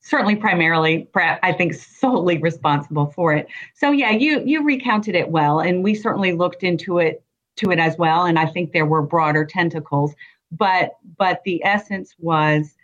certainly 0.00 0.36
primarily, 0.36 1.08
I 1.14 1.52
think, 1.52 1.74
solely 1.74 2.38
responsible 2.38 3.12
for 3.14 3.32
it. 3.34 3.46
So 3.74 3.90
yeah, 3.90 4.10
you 4.10 4.42
you 4.44 4.64
recounted 4.64 5.14
it 5.14 5.28
well, 5.30 5.60
and 5.60 5.82
we 5.82 5.94
certainly 5.94 6.32
looked 6.32 6.62
into 6.62 6.98
it 6.98 7.22
to 7.56 7.70
it 7.70 7.78
as 7.78 7.96
well. 7.98 8.24
And 8.24 8.38
I 8.38 8.46
think 8.46 8.72
there 8.72 8.86
were 8.86 9.02
broader 9.02 9.44
tentacles, 9.44 10.14
but 10.50 10.92
but 11.18 11.42
the 11.44 11.64
essence 11.64 12.14
was 12.18 12.74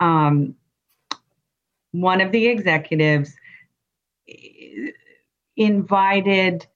um, 0.00 0.54
one 1.92 2.20
of 2.20 2.32
the 2.32 2.46
executives 2.46 3.34
invited 5.56 6.66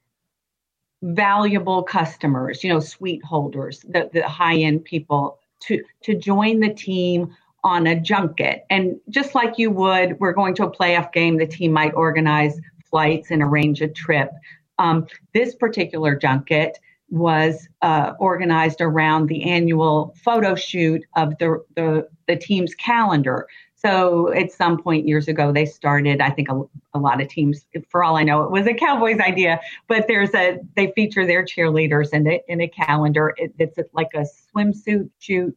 valuable 1.03 1.83
customers, 1.83 2.63
you 2.63 2.73
know, 2.73 2.81
suite 2.81 3.25
holders, 3.25 3.81
the, 3.89 4.09
the 4.13 4.27
high 4.29 4.57
end 4.57 4.85
people 4.85 5.39
to, 5.61 5.83
to 6.03 6.15
join 6.15 6.61
the 6.61 6.73
team 6.73 7.35
on 7.65 7.87
a 7.87 8.01
junket. 8.01 8.65
And 8.71 9.01
just 9.11 9.35
like 9.35 9.59
you 9.59 9.71
would, 9.71 10.19
we're 10.19 10.33
going 10.33 10.55
to 10.57 10.67
a 10.67 10.71
playoff 10.71 11.13
game, 11.13 11.39
the 11.39 11.47
team 11.47 11.73
might 11.73 11.95
organize 11.95 12.61
flights 12.91 13.31
and 13.31 13.43
arrange 13.43 13.81
a 13.81 13.89
trip. 13.89 14.31
Um, 14.79 15.07
this 15.35 15.55
particular 15.55 16.17
junket 16.17 16.79
was 17.11 17.69
uh, 17.83 18.15
organized 18.19 18.81
around 18.81 19.27
the 19.29 19.45
annual 19.45 20.15
photo 20.25 20.55
shoot 20.55 21.03
of 21.15 21.37
the, 21.39 21.63
the, 21.77 22.09
the 22.27 22.37
team's 22.37 22.75
calendar. 22.75 23.47
So 23.85 24.33
at 24.33 24.53
some 24.53 24.81
point 24.81 25.09
years 25.09 25.27
ago, 25.27 25.53
they 25.53 25.67
started. 25.67 26.21
I 26.21 26.31
think 26.31 26.49
a, 26.49 26.63
a, 26.95 27.01
lot 27.01 27.21
of 27.21 27.29
teams, 27.29 27.67
for 27.89 28.05
all 28.05 28.17
I 28.17 28.23
know, 28.23 28.45
it 28.45 28.51
was 28.51 28.67
a 28.67 28.75
Cowboys 28.75 29.19
idea. 29.19 29.61
But 29.89 30.07
there's 30.07 30.33
a 30.35 30.61
they 30.77 30.93
feature 30.93 31.27
their 31.27 31.45
cheerleaders 31.45 32.13
in 32.13 32.27
a, 32.29 32.41
in 32.47 32.61
a 32.61 32.69
calendar. 32.69 33.35
It, 33.37 33.55
it's 33.59 33.79
like 33.93 34.11
a 34.15 34.25
swimsuit 34.55 35.11
shoot. 35.19 35.57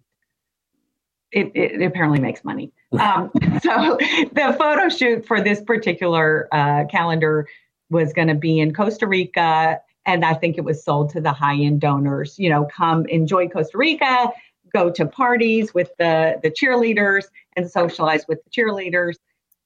It, 1.31 1.51
it, 1.53 1.81
apparently 1.81 2.19
makes 2.19 2.43
money. 2.43 2.71
Um, 2.95 3.29
so 3.61 3.97
the 4.31 4.55
photo 4.57 4.87
shoot 4.87 5.25
for 5.25 5.41
this 5.41 5.59
particular 5.61 6.47
uh, 6.53 6.85
calendar 6.85 7.45
was 7.89 8.13
going 8.13 8.29
to 8.29 8.35
be 8.35 8.59
in 8.59 8.73
Costa 8.73 9.05
Rica 9.05 9.81
and 10.05 10.23
I 10.23 10.33
think 10.33 10.57
it 10.57 10.63
was 10.63 10.83
sold 10.83 11.09
to 11.11 11.21
the 11.21 11.31
high 11.31 11.55
end 11.55 11.81
donors. 11.81 12.37
You 12.37 12.49
know, 12.49 12.65
come 12.65 13.05
enjoy 13.07 13.47
Costa 13.47 13.77
Rica, 13.77 14.31
go 14.75 14.91
to 14.91 15.05
parties 15.05 15.73
with 15.73 15.89
the 15.97 16.39
the 16.43 16.51
cheerleaders, 16.51 17.25
and 17.55 17.69
socialize 17.69 18.25
with 18.27 18.39
the 18.43 18.49
cheerleaders. 18.49 19.15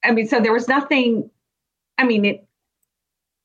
I 0.03 0.11
mean, 0.11 0.27
so 0.27 0.39
there 0.39 0.53
was 0.53 0.67
nothing. 0.67 1.29
I 1.97 2.03
mean, 2.05 2.25
it 2.25 2.45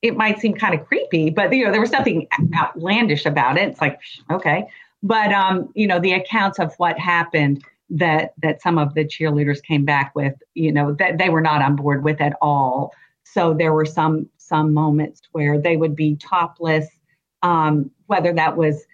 it 0.03 0.17
might 0.17 0.39
seem 0.39 0.55
kind 0.55 0.79
of 0.79 0.87
creepy, 0.87 1.31
but 1.31 1.53
you 1.53 1.65
know, 1.65 1.73
there 1.73 1.81
was 1.81 1.93
nothing 1.93 2.29
outlandish 2.55 3.25
about 3.25 3.57
it. 3.57 3.69
It's 3.71 3.81
like 3.81 3.99
okay, 4.31 4.67
but 5.03 5.33
um, 5.33 5.71
you 5.75 5.87
know, 5.87 5.99
the 5.99 6.13
accounts 6.13 6.59
of 6.59 6.75
what 6.77 6.99
happened 6.99 7.65
that 7.91 8.35
that 8.43 8.61
some 8.61 8.79
of 8.79 8.95
the 8.95 9.05
cheerleaders 9.05 9.63
came 9.63 9.85
back 9.85 10.15
with, 10.15 10.35
you 10.55 10.73
know, 10.73 10.93
that 10.99 11.19
they 11.19 11.31
were 11.31 11.41
not 11.41 11.63
on 11.63 11.77
board 11.77 12.05
with 12.05 12.21
at 12.21 12.37
all. 12.43 12.93
So 13.25 13.55
there 13.55 13.73
were 13.73 13.87
some 13.87 14.29
some 14.37 14.75
moments 14.75 15.23
where 15.33 15.59
they 15.59 15.77
would 15.77 15.97
be 15.97 16.17
topless, 16.17 16.87
um, 17.43 17.91
whether 18.07 18.33
that 18.35 18.57
was 18.57 18.85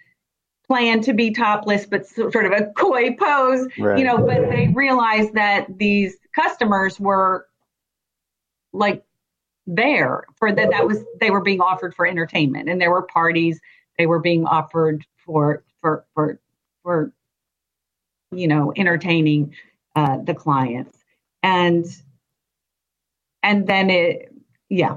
planned 0.71 1.03
to 1.03 1.11
be 1.11 1.31
topless, 1.31 1.85
but 1.85 2.07
sort 2.07 2.45
of 2.45 2.53
a 2.53 2.67
coy 2.77 3.13
pose, 3.19 3.67
right. 3.77 3.99
you 3.99 4.05
know. 4.05 4.17
But 4.17 4.49
they 4.49 4.69
realized 4.69 5.33
that 5.33 5.67
these 5.77 6.15
customers 6.33 6.97
were 6.97 7.45
like 8.71 9.03
there 9.67 10.23
for 10.37 10.49
that. 10.49 10.71
That 10.71 10.87
was 10.87 11.03
they 11.19 11.29
were 11.29 11.41
being 11.41 11.59
offered 11.59 11.93
for 11.93 12.07
entertainment, 12.07 12.69
and 12.69 12.79
there 12.79 12.89
were 12.89 13.01
parties. 13.01 13.59
They 13.97 14.05
were 14.05 14.19
being 14.19 14.45
offered 14.45 15.05
for 15.17 15.65
for 15.81 16.05
for 16.13 16.39
for 16.83 17.11
you 18.31 18.47
know 18.47 18.71
entertaining 18.77 19.53
uh, 19.97 20.19
the 20.23 20.33
clients, 20.33 20.97
and 21.43 21.85
and 23.43 23.67
then 23.67 23.89
it 23.89 24.33
yeah 24.69 24.95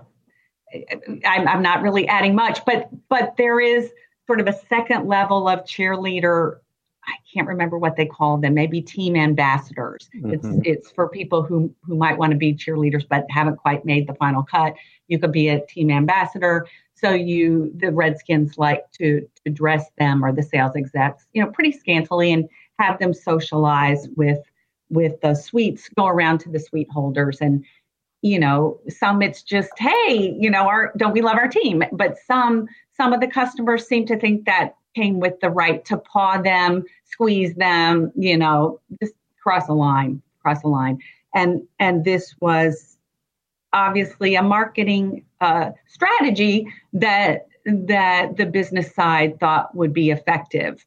I'm, 1.26 1.48
I'm 1.48 1.62
not 1.62 1.82
really 1.82 2.06
adding 2.06 2.36
much, 2.36 2.64
but 2.64 2.90
but 3.08 3.36
there 3.36 3.58
is 3.58 3.90
sort 4.26 4.40
of 4.40 4.48
a 4.48 4.58
second 4.68 5.06
level 5.06 5.48
of 5.48 5.60
cheerleader. 5.60 6.58
I 7.06 7.14
can't 7.32 7.46
remember 7.46 7.78
what 7.78 7.96
they 7.96 8.06
call 8.06 8.38
them. 8.38 8.54
Maybe 8.54 8.80
team 8.80 9.14
ambassadors. 9.16 10.08
Mm-hmm. 10.16 10.32
It's 10.32 10.66
it's 10.66 10.90
for 10.90 11.08
people 11.08 11.42
who 11.42 11.74
who 11.82 11.96
might 11.96 12.16
want 12.16 12.30
to 12.32 12.36
be 12.36 12.54
cheerleaders 12.54 13.06
but 13.08 13.26
haven't 13.28 13.56
quite 13.56 13.84
made 13.84 14.06
the 14.06 14.14
final 14.14 14.42
cut. 14.42 14.74
You 15.08 15.18
could 15.18 15.32
be 15.32 15.48
a 15.48 15.64
team 15.66 15.90
ambassador. 15.90 16.66
So 16.94 17.10
you 17.10 17.72
the 17.76 17.92
Redskins 17.92 18.56
like 18.56 18.90
to 18.92 19.28
to 19.44 19.50
dress 19.50 19.90
them 19.98 20.24
or 20.24 20.32
the 20.32 20.42
sales 20.42 20.76
execs, 20.76 21.26
you 21.34 21.42
know, 21.42 21.50
pretty 21.50 21.72
scantily 21.72 22.32
and 22.32 22.48
have 22.78 22.98
them 22.98 23.12
socialize 23.12 24.08
with 24.16 24.40
with 24.90 25.20
the 25.20 25.34
suites, 25.34 25.88
go 25.96 26.06
around 26.06 26.38
to 26.38 26.50
the 26.50 26.60
suite 26.60 26.90
holders 26.90 27.40
and 27.40 27.64
you 28.24 28.38
know 28.38 28.80
some 28.88 29.20
it's 29.20 29.42
just 29.42 29.70
hey 29.78 30.34
you 30.40 30.50
know 30.50 30.66
our 30.66 30.92
don't 30.96 31.12
we 31.12 31.20
love 31.20 31.36
our 31.36 31.48
team? 31.48 31.84
But 31.92 32.16
some 32.26 32.66
some 32.96 33.12
of 33.12 33.20
the 33.20 33.28
customers 33.28 33.86
seem 33.86 34.06
to 34.06 34.18
think 34.18 34.46
that 34.46 34.76
came 34.96 35.20
with 35.20 35.38
the 35.40 35.50
right 35.50 35.84
to 35.84 35.98
paw 35.98 36.40
them 36.40 36.84
squeeze 37.04 37.54
them 37.54 38.10
you 38.16 38.36
know 38.36 38.80
just 39.00 39.12
cross 39.42 39.68
a 39.68 39.74
line 39.74 40.22
cross 40.40 40.64
a 40.64 40.68
line. 40.68 40.98
And 41.34 41.62
and 41.78 42.04
this 42.04 42.34
was 42.40 42.96
obviously 43.74 44.36
a 44.36 44.42
marketing 44.42 45.24
uh, 45.40 45.72
strategy 45.86 46.66
that 46.94 47.48
that 47.66 48.36
the 48.38 48.46
business 48.46 48.94
side 48.94 49.38
thought 49.38 49.74
would 49.74 49.92
be 49.92 50.10
effective 50.10 50.86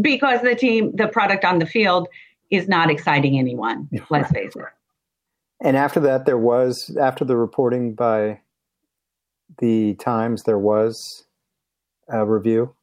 because 0.00 0.42
the 0.42 0.54
team 0.54 0.94
the 0.94 1.08
product 1.08 1.44
on 1.44 1.58
the 1.58 1.66
field 1.66 2.06
is 2.50 2.68
not 2.68 2.90
exciting 2.90 3.38
anyone 3.38 3.88
let's 4.10 4.30
face 4.32 4.54
it 4.56 4.64
and 5.60 5.76
after 5.76 6.00
that, 6.00 6.26
there 6.26 6.38
was 6.38 6.96
after 7.00 7.24
the 7.24 7.36
reporting 7.36 7.94
by 7.94 8.40
the 9.58 9.94
Times, 9.94 10.42
there 10.44 10.58
was 10.58 11.26
a 12.08 12.24
review. 12.24 12.74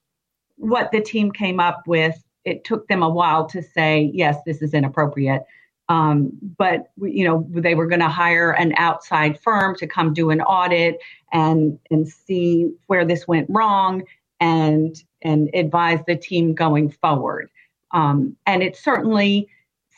What 0.57 0.91
the 0.91 1.01
team 1.01 1.31
came 1.31 1.59
up 1.59 1.83
with, 1.87 2.15
it 2.43 2.63
took 2.63 2.87
them 2.87 3.03
a 3.03 3.09
while 3.09 3.45
to 3.47 3.61
say, 3.61 4.11
yes, 4.13 4.37
this 4.45 4.61
is 4.61 4.73
inappropriate. 4.73 5.43
Um, 5.87 6.31
but 6.57 6.91
you 6.97 7.23
know, 7.25 7.45
they 7.49 7.75
were 7.75 7.87
going 7.87 8.01
to 8.01 8.09
hire 8.09 8.51
an 8.51 8.73
outside 8.77 9.39
firm 9.41 9.75
to 9.77 9.87
come 9.87 10.13
do 10.13 10.31
an 10.31 10.41
audit 10.41 10.97
and 11.31 11.77
and 11.91 12.07
see 12.07 12.71
where 12.87 13.05
this 13.05 13.27
went 13.27 13.47
wrong 13.49 14.03
and 14.39 14.95
and 15.21 15.49
advise 15.53 15.99
the 16.07 16.15
team 16.15 16.55
going 16.55 16.89
forward. 16.89 17.49
Um, 17.91 18.35
and 18.47 18.63
it 18.63 18.75
certainly 18.75 19.47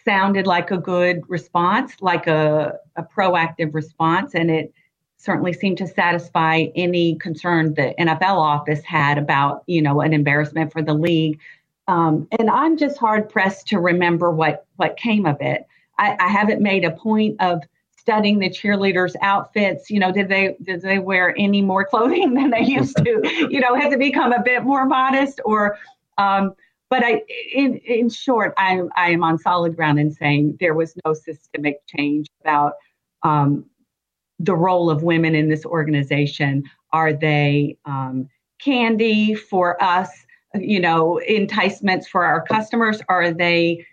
sounded 0.07 0.47
like 0.47 0.71
a 0.71 0.77
good 0.77 1.21
response, 1.27 1.93
like 1.99 2.27
a, 2.27 2.79
a 2.95 3.03
proactive 3.03 3.73
response, 3.73 4.35
and 4.35 4.49
it 4.49 4.73
certainly 5.17 5.51
seemed 5.51 5.77
to 5.79 5.87
satisfy 5.87 6.67
any 6.75 7.15
concern 7.15 7.73
the 7.73 7.93
NFL 7.99 8.37
office 8.37 8.81
had 8.83 9.17
about, 9.17 9.63
you 9.67 9.81
know, 9.81 9.99
an 9.99 10.13
embarrassment 10.13 10.71
for 10.71 10.81
the 10.81 10.93
league. 10.93 11.39
Um, 11.89 12.25
and 12.39 12.49
I'm 12.49 12.77
just 12.77 12.97
hard 12.97 13.27
pressed 13.27 13.67
to 13.67 13.79
remember 13.79 14.31
what 14.31 14.65
what 14.77 14.95
came 14.95 15.25
of 15.25 15.41
it. 15.41 15.65
I, 15.99 16.15
I 16.19 16.29
haven't 16.29 16.61
made 16.61 16.85
a 16.85 16.91
point 16.91 17.41
of 17.41 17.61
studying 17.97 18.39
the 18.39 18.49
cheerleaders' 18.49 19.15
outfits. 19.21 19.89
You 19.89 19.99
know, 19.99 20.13
did 20.13 20.29
they 20.29 20.55
did 20.63 20.81
they 20.83 20.99
wear 20.99 21.35
any 21.37 21.61
more 21.61 21.83
clothing 21.83 22.33
than 22.39 22.51
they 22.51 22.61
used 22.61 22.95
to? 22.95 23.21
you 23.49 23.59
know, 23.59 23.75
has 23.75 23.91
it 23.91 23.99
become 23.99 24.31
a 24.31 24.41
bit 24.41 24.63
more 24.63 24.85
modest 24.85 25.41
or 25.43 25.77
um, 26.17 26.53
but 26.89 27.03
I, 27.03 27.21
in, 27.53 27.77
in 27.77 28.09
short, 28.09 28.53
I, 28.57 28.81
I 28.95 29.09
am 29.11 29.23
on 29.23 29.37
solid 29.37 29.75
ground 29.75 29.99
in 29.99 30.11
saying 30.11 30.57
there 30.59 30.73
was 30.73 30.95
no 31.05 31.13
systemic 31.13 31.85
change 31.87 32.27
about 32.41 32.73
um, 33.23 33.65
the 34.39 34.55
role 34.55 34.89
of 34.89 35.03
women 35.03 35.35
in 35.35 35.49
this 35.49 35.65
organization. 35.65 36.63
Are 36.93 37.11
they 37.11 37.77
um, 37.85 38.29
candy 38.59 39.35
for 39.35 39.81
us? 39.83 40.09
You 40.55 40.79
know, 40.79 41.19
enticements 41.19 42.07
for 42.07 42.23
our 42.23 42.41
customers? 42.41 43.01
Are 43.09 43.31
they, 43.31 43.85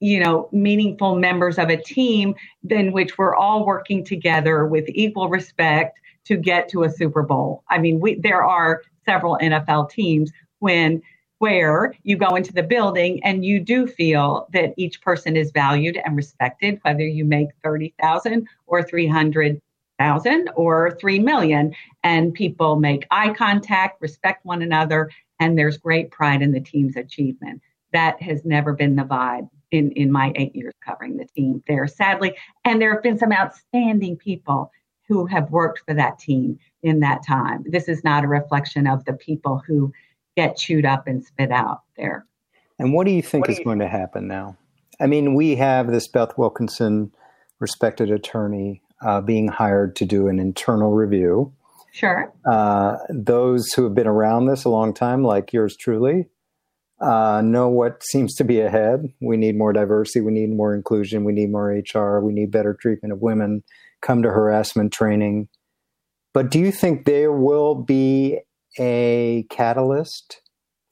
you 0.00 0.20
know, 0.20 0.50
meaningful 0.52 1.16
members 1.16 1.58
of 1.58 1.70
a 1.70 1.78
team 1.78 2.34
in 2.68 2.92
which 2.92 3.16
we're 3.16 3.34
all 3.34 3.64
working 3.64 4.04
together 4.04 4.66
with 4.66 4.84
equal 4.88 5.30
respect 5.30 5.98
to 6.26 6.36
get 6.36 6.68
to 6.68 6.82
a 6.82 6.90
Super 6.90 7.22
Bowl? 7.22 7.64
I 7.70 7.78
mean, 7.78 8.00
we, 8.00 8.16
there 8.16 8.44
are 8.44 8.82
several 9.06 9.38
NFL 9.40 9.90
teams 9.90 10.30
when 10.58 11.00
where 11.44 11.94
you 12.04 12.16
go 12.16 12.36
into 12.36 12.54
the 12.54 12.62
building 12.62 13.22
and 13.22 13.44
you 13.44 13.60
do 13.60 13.86
feel 13.86 14.48
that 14.54 14.72
each 14.78 15.02
person 15.02 15.36
is 15.36 15.50
valued 15.50 16.00
and 16.02 16.16
respected, 16.16 16.78
whether 16.80 17.02
you 17.02 17.22
make 17.22 17.48
30,000 17.62 18.48
or 18.66 18.82
300,000 18.82 20.50
or 20.56 20.96
3 20.98 21.18
million. 21.18 21.74
And 22.02 22.32
people 22.32 22.76
make 22.76 23.06
eye 23.10 23.34
contact, 23.34 24.00
respect 24.00 24.46
one 24.46 24.62
another, 24.62 25.10
and 25.38 25.58
there's 25.58 25.76
great 25.76 26.10
pride 26.10 26.40
in 26.40 26.50
the 26.50 26.62
team's 26.62 26.96
achievement. 26.96 27.60
That 27.92 28.22
has 28.22 28.46
never 28.46 28.72
been 28.72 28.96
the 28.96 29.02
vibe 29.02 29.50
in, 29.70 29.92
in 29.92 30.10
my 30.10 30.32
eight 30.36 30.56
years 30.56 30.72
covering 30.82 31.18
the 31.18 31.26
team 31.36 31.62
there, 31.68 31.86
sadly. 31.86 32.34
And 32.64 32.80
there 32.80 32.94
have 32.94 33.02
been 33.02 33.18
some 33.18 33.32
outstanding 33.32 34.16
people 34.16 34.70
who 35.08 35.26
have 35.26 35.50
worked 35.50 35.82
for 35.86 35.92
that 35.92 36.18
team 36.18 36.58
in 36.82 37.00
that 37.00 37.22
time. 37.22 37.64
This 37.68 37.86
is 37.86 38.02
not 38.02 38.24
a 38.24 38.28
reflection 38.28 38.86
of 38.86 39.04
the 39.04 39.12
people 39.12 39.62
who 39.66 39.92
get 40.36 40.56
chewed 40.56 40.84
up 40.84 41.06
and 41.06 41.24
spit 41.24 41.50
out 41.50 41.82
there. 41.96 42.26
And 42.78 42.92
what 42.92 43.06
do 43.06 43.12
you 43.12 43.22
think 43.22 43.48
is 43.48 43.58
you 43.58 43.64
going 43.64 43.78
to 43.78 43.88
happen 43.88 44.26
now? 44.26 44.56
I 45.00 45.06
mean, 45.06 45.34
we 45.34 45.56
have 45.56 45.88
this 45.88 46.08
Beth 46.08 46.36
Wilkinson, 46.36 47.12
respected 47.60 48.10
attorney, 48.10 48.82
uh, 49.04 49.20
being 49.20 49.48
hired 49.48 49.96
to 49.96 50.04
do 50.04 50.28
an 50.28 50.38
internal 50.38 50.92
review. 50.92 51.52
Sure. 51.92 52.32
Uh, 52.44 52.96
those 53.08 53.72
who 53.72 53.84
have 53.84 53.94
been 53.94 54.06
around 54.06 54.46
this 54.46 54.64
a 54.64 54.68
long 54.68 54.92
time, 54.92 55.22
like 55.22 55.52
yours 55.52 55.76
truly, 55.76 56.26
uh, 57.00 57.42
know 57.44 57.68
what 57.68 58.02
seems 58.02 58.34
to 58.36 58.44
be 58.44 58.60
ahead. 58.60 59.12
We 59.20 59.36
need 59.36 59.56
more 59.56 59.72
diversity. 59.72 60.20
We 60.20 60.32
need 60.32 60.50
more 60.50 60.74
inclusion. 60.74 61.24
We 61.24 61.32
need 61.32 61.50
more 61.50 61.68
HR. 61.68 62.20
We 62.20 62.32
need 62.32 62.50
better 62.50 62.74
treatment 62.74 63.12
of 63.12 63.20
women. 63.20 63.62
Come 64.00 64.22
to 64.22 64.30
harassment 64.30 64.92
training. 64.92 65.48
But 66.32 66.50
do 66.50 66.58
you 66.58 66.72
think 66.72 67.04
there 67.04 67.32
will 67.32 67.74
be 67.74 68.40
a 68.78 69.46
catalyst 69.50 70.40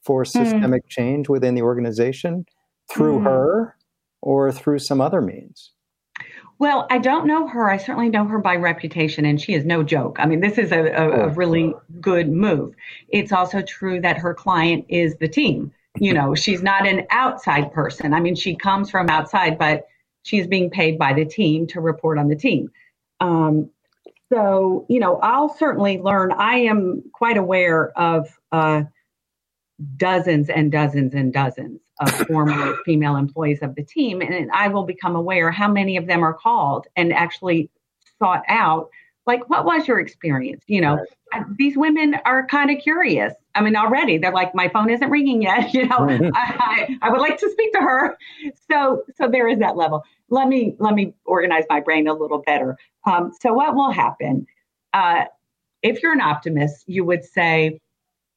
for 0.05 0.25
hmm. 0.25 0.29
systemic 0.29 0.85
mm. 0.87 0.89
change 0.89 1.29
within 1.29 1.55
the 1.55 1.63
organization 1.63 2.45
through 2.91 3.21
mm. 3.21 3.25
her 3.25 3.77
or 4.21 4.53
through 4.53 4.79
some 4.79 5.01
other 5.01 5.21
means? 5.21 5.73
Well, 6.59 6.87
I 6.91 6.99
don't 6.99 7.27
know 7.27 7.49
her. 7.49 7.69
I 7.71 7.77
certainly 7.77 8.09
know 8.09 8.25
her 8.25 8.39
by 8.39 8.55
reputation, 8.55 9.25
and 9.25 9.41
she 9.41 9.55
is 9.55 9.65
no 9.65 9.83
joke. 9.83 10.19
I 10.21 10.27
mean, 10.27 10.41
this 10.41 10.59
is 10.59 10.71
a, 10.71 10.93
a, 10.93 11.27
a 11.27 11.29
really 11.31 11.75
good 12.01 12.31
move. 12.31 12.75
It's 13.09 13.33
also 13.33 13.63
true 13.63 14.01
that 14.01 14.17
her 14.19 14.33
client 14.33 14.85
is 14.89 15.17
the 15.17 15.27
team. 15.27 15.73
You 15.99 16.15
know, 16.15 16.35
she's 16.37 16.63
not 16.63 16.87
an 16.87 17.05
outside 17.11 17.73
person. 17.73 18.15
I 18.15 18.21
mean, 18.21 18.37
she 18.37 18.55
comes 18.55 18.91
from 18.91 19.09
outside, 19.09 19.59
but 19.59 19.87
she's 20.23 20.47
being 20.47 20.71
paid 20.71 20.99
by 20.99 21.13
the 21.13 21.25
team 21.25 21.67
to 21.69 21.81
report 21.81 22.17
on 22.17 22.29
the 22.29 22.37
team. 22.37 22.71
Um, 23.19 23.69
so, 24.33 24.87
you 24.89 24.99
know, 24.99 25.19
I'll 25.23 25.55
certainly 25.55 25.99
learn. 25.99 26.33
I 26.33 26.55
am 26.55 27.03
quite 27.13 27.37
aware 27.37 27.97
of 27.99 28.39
uh, 28.51 28.85
dozens 29.97 30.49
and 30.49 30.73
dozens 30.73 31.13
and 31.13 31.33
dozens 31.33 31.81
of 32.01 32.11
former 32.29 32.77
female 32.85 33.17
employees 33.17 33.59
of 33.63 33.75
the 33.75 33.85
team, 33.85 34.23
and 34.23 34.51
I 34.53 34.69
will 34.69 34.85
become 34.85 35.17
aware 35.17 35.51
how 35.51 35.71
many 35.71 35.97
of 35.97 36.07
them 36.07 36.23
are 36.23 36.35
called 36.35 36.87
and 36.97 37.13
actually 37.13 37.71
sought 38.19 38.43
out 38.49 38.89
like 39.27 39.49
what 39.49 39.65
was 39.65 39.87
your 39.87 40.01
experience? 40.01 40.65
You 40.67 40.81
know 40.81 40.99
right. 41.33 41.45
these 41.57 41.77
women 41.77 42.17
are 42.25 42.47
kind 42.47 42.71
of 42.71 42.83
curious. 42.83 43.35
I 43.55 43.61
mean 43.61 43.77
already 43.77 44.19
they're 44.19 44.33
like 44.33 44.55
my 44.55 44.69
phone 44.69 44.91
isn't 44.91 45.11
ringing 45.11 45.43
yet 45.43 45.73
you 45.75 45.87
know? 45.87 46.09
I, 46.09 46.29
I, 46.35 46.99
I, 47.03 47.11
would 47.11 47.21
like 47.21 47.39
to 47.39 47.51
speak 47.51 47.73
to 47.75 47.81
her. 47.81 48.17
So 48.71 49.03
so 49.17 49.29
there 49.29 49.49
is 49.49 49.59
that 49.59 49.77
level 49.77 50.03
let 50.33 50.49
me 50.49 50.75
let 50.79 50.95
me 50.95 51.15
organize 51.27 51.65
my 51.69 51.79
brain 51.81 52.09
a 52.09 52.15
little 52.15 52.39
better. 52.39 52.77
Um, 53.05 53.33
so 53.41 53.53
what 53.53 53.75
will 53.75 53.91
happen? 53.91 54.47
Uh, 54.95 55.27
if 55.83 56.03
you're 56.03 56.13
an 56.13 56.21
optimist 56.21 56.85
you 56.89 57.05
would 57.05 57.25
say 57.25 57.81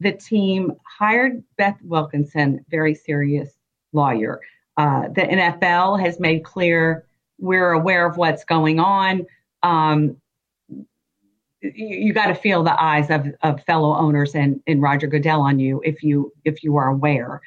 the 0.01 0.11
team 0.11 0.73
hired 0.99 1.41
beth 1.57 1.77
wilkinson 1.83 2.63
very 2.69 2.93
serious 2.93 3.53
lawyer. 3.93 4.41
Uh, 4.77 5.03
the 5.07 5.21
nfl 5.21 5.99
has 5.99 6.19
made 6.19 6.43
clear 6.43 7.05
we're 7.39 7.71
aware 7.71 8.05
of 8.05 8.17
what's 8.17 8.43
going 8.43 8.79
on. 8.79 9.25
Um, 9.63 10.17
you, 11.61 11.71
you 11.73 12.13
got 12.13 12.27
to 12.27 12.35
feel 12.35 12.63
the 12.63 12.81
eyes 12.81 13.09
of, 13.09 13.27
of 13.41 13.63
fellow 13.63 13.95
owners 13.95 14.35
and, 14.35 14.61
and 14.67 14.81
Roger 14.81 15.07
Goodell 15.07 15.41
on 15.41 15.59
you 15.59 15.81
if 15.83 16.03
you 16.03 16.31
if 16.43 16.63
you 16.63 16.77
are 16.77 16.89
aware 16.89 17.41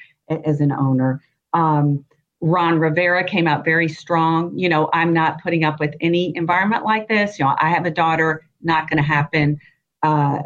as 0.45 0.61
an 0.61 0.73
owner. 0.73 1.23
Um, 1.53 2.05
Ron 2.41 2.79
Rivera 2.79 3.25
came 3.25 3.49
out 3.49 3.65
very 3.65 3.89
strong. 3.89 4.57
You 4.57 4.69
know, 4.69 4.91
I'm 4.93 5.13
not 5.13 5.43
putting 5.43 5.65
up 5.65 5.81
with 5.81 5.95
any 6.01 6.35
environment 6.37 6.85
like 6.85 7.09
this. 7.09 7.39
You 7.39 7.45
know, 7.45 7.57
I 7.59 7.71
have 7.71 7.85
a 7.85 7.91
daughter, 7.91 8.47
not 8.63 8.89
going 8.89 8.99
to 8.99 9.09
happen. 9.09 9.61
Uh, 10.03 10.43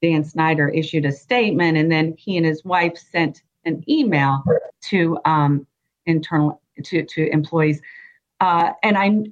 Dan 0.00 0.24
Snyder 0.24 0.68
issued 0.68 1.04
a 1.04 1.12
statement, 1.12 1.76
and 1.76 1.90
then 1.90 2.14
he 2.16 2.36
and 2.36 2.46
his 2.46 2.64
wife 2.64 2.96
sent 2.96 3.42
an 3.64 3.82
email 3.88 4.42
to 4.82 5.18
um, 5.24 5.66
internal 6.06 6.60
to 6.84 7.04
to 7.04 7.30
employees. 7.32 7.80
Uh, 8.40 8.72
and 8.82 8.96
I 8.96 9.24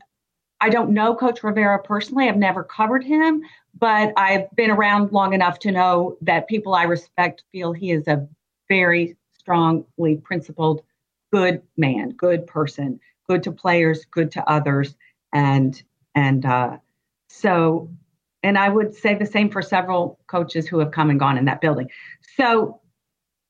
I 0.60 0.68
don't 0.68 0.90
know 0.90 1.14
Coach 1.14 1.42
Rivera 1.42 1.82
personally. 1.82 2.28
I've 2.28 2.36
never 2.36 2.62
covered 2.62 3.04
him, 3.04 3.42
but 3.78 4.12
I've 4.16 4.50
been 4.56 4.70
around 4.70 5.12
long 5.12 5.34
enough 5.34 5.58
to 5.60 5.72
know 5.72 6.16
that 6.22 6.48
people 6.48 6.74
I 6.74 6.84
respect 6.84 7.44
feel 7.52 7.72
he 7.72 7.90
is 7.90 8.06
a 8.08 8.26
very 8.68 9.16
strongly 9.38 10.16
principled, 10.22 10.82
good 11.32 11.62
man, 11.76 12.10
good 12.10 12.46
person, 12.46 13.00
good 13.28 13.42
to 13.42 13.52
players, 13.52 14.04
good 14.10 14.30
to 14.32 14.50
others, 14.50 14.94
and 15.32 15.82
and 16.14 16.44
uh, 16.44 16.76
so, 17.28 17.90
and 18.42 18.58
I 18.58 18.68
would 18.68 18.94
say 18.94 19.14
the 19.14 19.26
same 19.26 19.50
for 19.50 19.62
several 19.62 20.18
coaches 20.26 20.68
who 20.68 20.78
have 20.78 20.92
come 20.92 21.10
and 21.10 21.18
gone 21.18 21.38
in 21.38 21.46
that 21.46 21.60
building. 21.60 21.88
So 22.36 22.80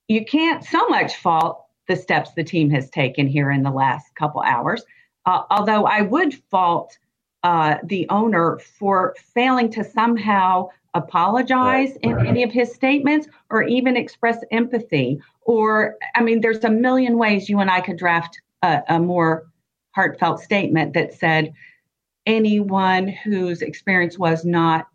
you 0.07 0.25
can't 0.25 0.63
so 0.63 0.87
much 0.87 1.17
fault 1.17 1.65
the 1.87 1.95
steps 1.95 2.31
the 2.33 2.43
team 2.43 2.69
has 2.69 2.89
taken 2.89 3.27
here 3.27 3.51
in 3.51 3.63
the 3.63 3.71
last 3.71 4.15
couple 4.15 4.41
hours. 4.41 4.83
Uh, 5.25 5.43
although 5.49 5.85
I 5.85 6.01
would 6.01 6.33
fault 6.33 6.97
uh, 7.43 7.75
the 7.83 8.07
owner 8.09 8.59
for 8.59 9.15
failing 9.33 9.69
to 9.71 9.83
somehow 9.83 10.69
apologize 10.93 11.89
right, 11.89 11.99
in 12.01 12.13
right. 12.13 12.27
any 12.27 12.43
of 12.43 12.51
his 12.51 12.73
statements 12.73 13.27
or 13.49 13.63
even 13.63 13.97
express 13.97 14.37
empathy. 14.51 15.19
Or, 15.41 15.95
I 16.15 16.21
mean, 16.21 16.41
there's 16.41 16.63
a 16.63 16.69
million 16.69 17.17
ways 17.17 17.49
you 17.49 17.59
and 17.59 17.69
I 17.69 17.81
could 17.81 17.97
draft 17.97 18.41
a, 18.61 18.81
a 18.89 18.99
more 18.99 19.47
heartfelt 19.91 20.39
statement 20.39 20.93
that 20.93 21.13
said, 21.13 21.53
anyone 22.25 23.07
whose 23.07 23.61
experience 23.61 24.17
was 24.17 24.45
not 24.45 24.87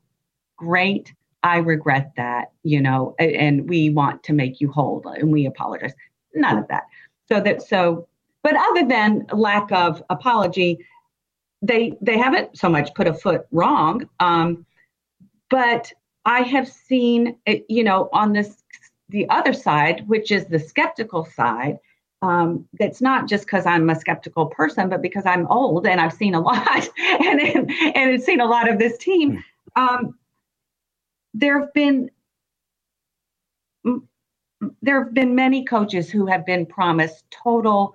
great, 0.56 1.12
I 1.42 1.58
regret 1.58 2.12
that, 2.16 2.52
you 2.62 2.80
know, 2.80 3.14
and 3.18 3.68
we 3.68 3.90
want 3.90 4.22
to 4.24 4.32
make 4.32 4.60
you 4.60 4.72
whole 4.72 5.02
and 5.06 5.30
we 5.30 5.46
apologize. 5.46 5.92
None 6.34 6.58
of 6.58 6.68
that. 6.68 6.84
So 7.30 7.40
that, 7.40 7.62
so, 7.62 8.08
but 8.42 8.56
other 8.56 8.88
than 8.88 9.26
lack 9.32 9.70
of 9.72 10.02
apology, 10.10 10.78
they 11.60 11.96
they 12.00 12.16
haven't 12.16 12.56
so 12.56 12.68
much 12.68 12.94
put 12.94 13.06
a 13.06 13.14
foot 13.14 13.46
wrong, 13.50 14.08
um, 14.20 14.64
but 15.50 15.92
I 16.24 16.40
have 16.40 16.68
seen 16.68 17.36
it, 17.46 17.64
you 17.68 17.84
know, 17.84 18.08
on 18.12 18.32
this 18.32 18.62
the 19.08 19.28
other 19.30 19.52
side, 19.52 20.06
which 20.06 20.30
is 20.30 20.46
the 20.46 20.58
skeptical 20.58 21.24
side. 21.24 21.78
Um, 22.20 22.66
that's 22.78 23.00
not 23.00 23.28
just 23.28 23.46
because 23.46 23.64
I'm 23.64 23.88
a 23.88 23.98
skeptical 23.98 24.46
person, 24.46 24.88
but 24.88 25.00
because 25.00 25.24
I'm 25.24 25.46
old 25.46 25.86
and 25.86 26.00
I've 26.00 26.12
seen 26.12 26.34
a 26.34 26.40
lot 26.50 26.88
and 26.98 27.40
and, 27.40 27.70
and 27.70 28.22
seen 28.22 28.40
a 28.40 28.46
lot 28.46 28.68
of 28.68 28.78
this 28.78 28.98
team. 28.98 29.42
Um, 29.76 30.18
there 31.34 31.60
have 31.60 31.72
been 31.72 32.10
there 34.82 35.04
have 35.04 35.14
been 35.14 35.34
many 35.34 35.64
coaches 35.64 36.10
who 36.10 36.26
have 36.26 36.44
been 36.44 36.66
promised 36.66 37.24
total 37.30 37.94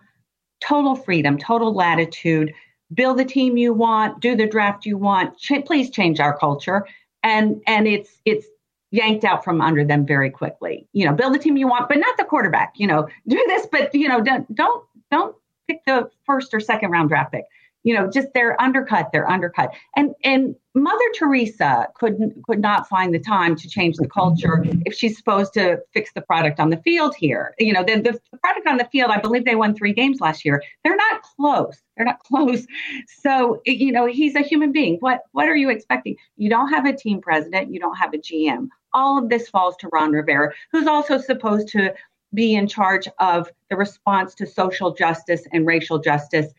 total 0.62 0.96
freedom, 0.96 1.38
total 1.38 1.74
latitude 1.74 2.54
build 2.94 3.18
the 3.18 3.26
team 3.26 3.58
you 3.58 3.74
want, 3.74 4.20
do 4.20 4.36
the 4.36 4.48
draft 4.48 4.86
you 4.86 4.98
want. 4.98 5.38
Ch- 5.38 5.66
please 5.66 5.90
change 5.90 6.20
our 6.20 6.38
culture. 6.38 6.86
And 7.24 7.62
and 7.68 7.88
it's 7.88 8.20
it's 8.26 8.46
yanked 8.92 9.24
out 9.24 9.44
from 9.44 9.60
under 9.62 9.84
them 9.84 10.06
very 10.06 10.30
quickly. 10.30 10.88
You 10.94 11.06
know, 11.06 11.14
build 11.14 11.34
the 11.34 11.40
team 11.40 11.58
you 11.58 11.68
want, 11.68 11.90
but 11.90 11.98
not 11.98 12.18
the 12.18 12.26
quarterback. 12.26 12.74
You 12.76 12.88
know, 12.88 13.08
do 13.28 13.44
this, 13.48 13.68
but 13.72 13.94
you 13.96 14.08
know, 14.08 14.22
don't 14.22 14.54
don't 14.54 14.84
don't 15.10 15.36
pick 15.68 15.84
the 15.86 16.10
first 16.26 16.54
or 16.54 16.60
second 16.60 16.92
round 16.92 17.10
draft 17.10 17.32
pick 17.32 17.46
you 17.84 17.94
know 17.94 18.10
just 18.10 18.30
they're 18.34 18.60
undercut 18.62 19.10
they're 19.12 19.30
undercut. 19.30 19.74
And 19.96 20.14
and 20.24 20.56
mother 20.74 21.06
teresa 21.16 21.88
could 21.96 22.18
could 22.46 22.60
not 22.60 22.88
find 22.90 23.14
the 23.14 23.20
time 23.20 23.56
to 23.56 23.70
change 23.70 23.98
the 23.98 24.08
culture 24.08 24.64
if 24.86 24.94
she's 24.94 25.18
supposed 25.18 25.54
to 25.54 25.80
fix 25.94 26.12
the 26.14 26.22
product 26.22 26.60
on 26.60 26.70
the 26.70 26.78
field 26.78 27.16
here. 27.16 27.54
You 27.60 27.74
know 27.74 27.84
the, 27.84 28.02
the 28.02 28.38
product 28.38 28.68
on 28.68 28.78
the 28.78 28.86
field 28.86 29.12
i 29.12 29.20
believe 29.20 29.46
they 29.46 29.56
won 29.56 29.76
three 29.76 29.94
games 29.94 30.20
last 30.20 30.46
year. 30.46 30.64
They're 30.84 30.96
not 30.96 31.22
close. 31.22 31.82
They're 31.96 32.06
not 32.06 32.20
close. 32.20 32.66
So 33.08 33.62
you 33.66 33.92
know 33.92 34.06
he's 34.06 34.36
a 34.36 34.42
human 34.42 34.72
being. 34.72 34.98
What 35.00 35.22
what 35.32 35.48
are 35.48 35.56
you 35.56 35.70
expecting? 35.70 36.16
You 36.38 36.50
don't 36.50 36.70
have 36.70 36.86
a 36.86 36.94
team 36.94 37.22
president. 37.22 37.74
You 37.74 37.80
don't 37.80 37.96
have 37.96 38.14
a 38.14 38.18
gm 38.18 38.70
all 38.96 39.18
of 39.18 39.30
this 39.30 39.50
falls 39.50 39.76
to 39.78 39.90
ron 39.92 40.12
rivera 40.12 40.54
who's 40.72 40.86
also 40.86 41.18
supposed 41.18 41.68
to 41.68 41.94
be 42.34 42.56
in 42.56 42.68
charge 42.68 43.08
of 43.20 43.52
the 43.70 43.76
response 43.76 44.34
to 44.36 44.46
social 44.46 44.94
justice 44.94 45.44
and 45.52 45.66
racial 45.68 46.00
justice 46.00 46.54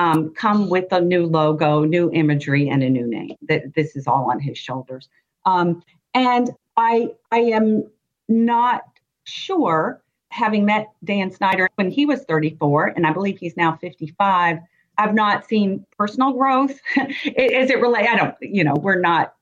um, 0.00 0.32
come 0.32 0.70
with 0.70 0.90
a 0.92 1.00
new 1.00 1.26
logo, 1.26 1.84
new 1.84 2.10
imagery, 2.12 2.70
and 2.70 2.82
a 2.82 2.88
new 2.88 3.06
name. 3.06 3.36
That 3.42 3.74
this 3.74 3.96
is 3.96 4.06
all 4.06 4.30
on 4.30 4.40
his 4.40 4.56
shoulders. 4.56 5.10
Um, 5.44 5.82
and 6.14 6.50
I 6.78 7.10
I 7.30 7.40
am 7.40 7.84
not 8.26 8.84
sure, 9.24 10.02
having 10.30 10.64
met 10.64 10.90
Dan 11.04 11.30
Snyder 11.30 11.68
when 11.74 11.90
he 11.90 12.06
was 12.06 12.24
34, 12.24 12.94
and 12.96 13.06
I 13.06 13.12
believe 13.12 13.38
he's 13.38 13.58
now 13.58 13.76
55. 13.76 14.58
I've 14.96 15.14
not 15.14 15.46
seen 15.46 15.84
personal 15.98 16.32
growth 16.32 16.80
as 16.96 17.70
it 17.70 17.80
relate. 17.80 18.08
I 18.08 18.16
don't, 18.16 18.34
you 18.40 18.64
know, 18.64 18.74
we're 18.74 19.00
not 19.00 19.34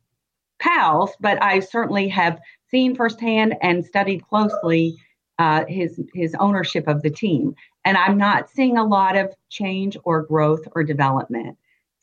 pals, 0.59 1.13
but 1.21 1.41
I 1.41 1.61
certainly 1.61 2.09
have 2.09 2.41
seen 2.69 2.97
firsthand 2.97 3.55
and 3.63 3.87
studied 3.87 4.27
closely 4.27 4.97
uh, 5.39 5.65
his 5.69 6.01
his 6.15 6.35
ownership 6.41 6.89
of 6.89 7.03
the 7.03 7.11
team. 7.11 7.55
And 7.89 7.97
I'm 7.97 8.19
not 8.19 8.51
seeing 8.51 8.77
a 8.77 8.85
lot 8.85 9.17
of 9.17 9.35
change 9.49 9.97
or 10.05 10.21
growth 10.21 10.69
or 10.73 10.85
development. 10.85 11.57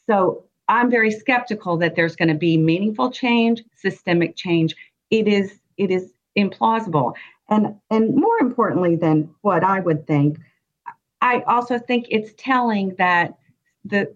So 0.07 0.43
I'm 0.67 0.89
very 0.89 1.11
skeptical 1.11 1.77
that 1.77 1.95
there's 1.95 2.15
going 2.15 2.29
to 2.29 2.33
be 2.33 2.57
meaningful 2.57 3.11
change, 3.11 3.63
systemic 3.75 4.35
change. 4.35 4.75
It 5.11 5.27
is 5.27 5.59
it 5.77 5.91
is 5.91 6.11
implausible. 6.35 7.13
And 7.49 7.75
and 7.91 8.15
more 8.15 8.39
importantly 8.39 8.95
than 8.95 9.29
what 9.41 9.63
I 9.63 9.79
would 9.79 10.07
think, 10.07 10.39
I 11.21 11.41
also 11.41 11.77
think 11.77 12.07
it's 12.09 12.33
telling 12.35 12.95
that 12.97 13.37
the 13.83 14.11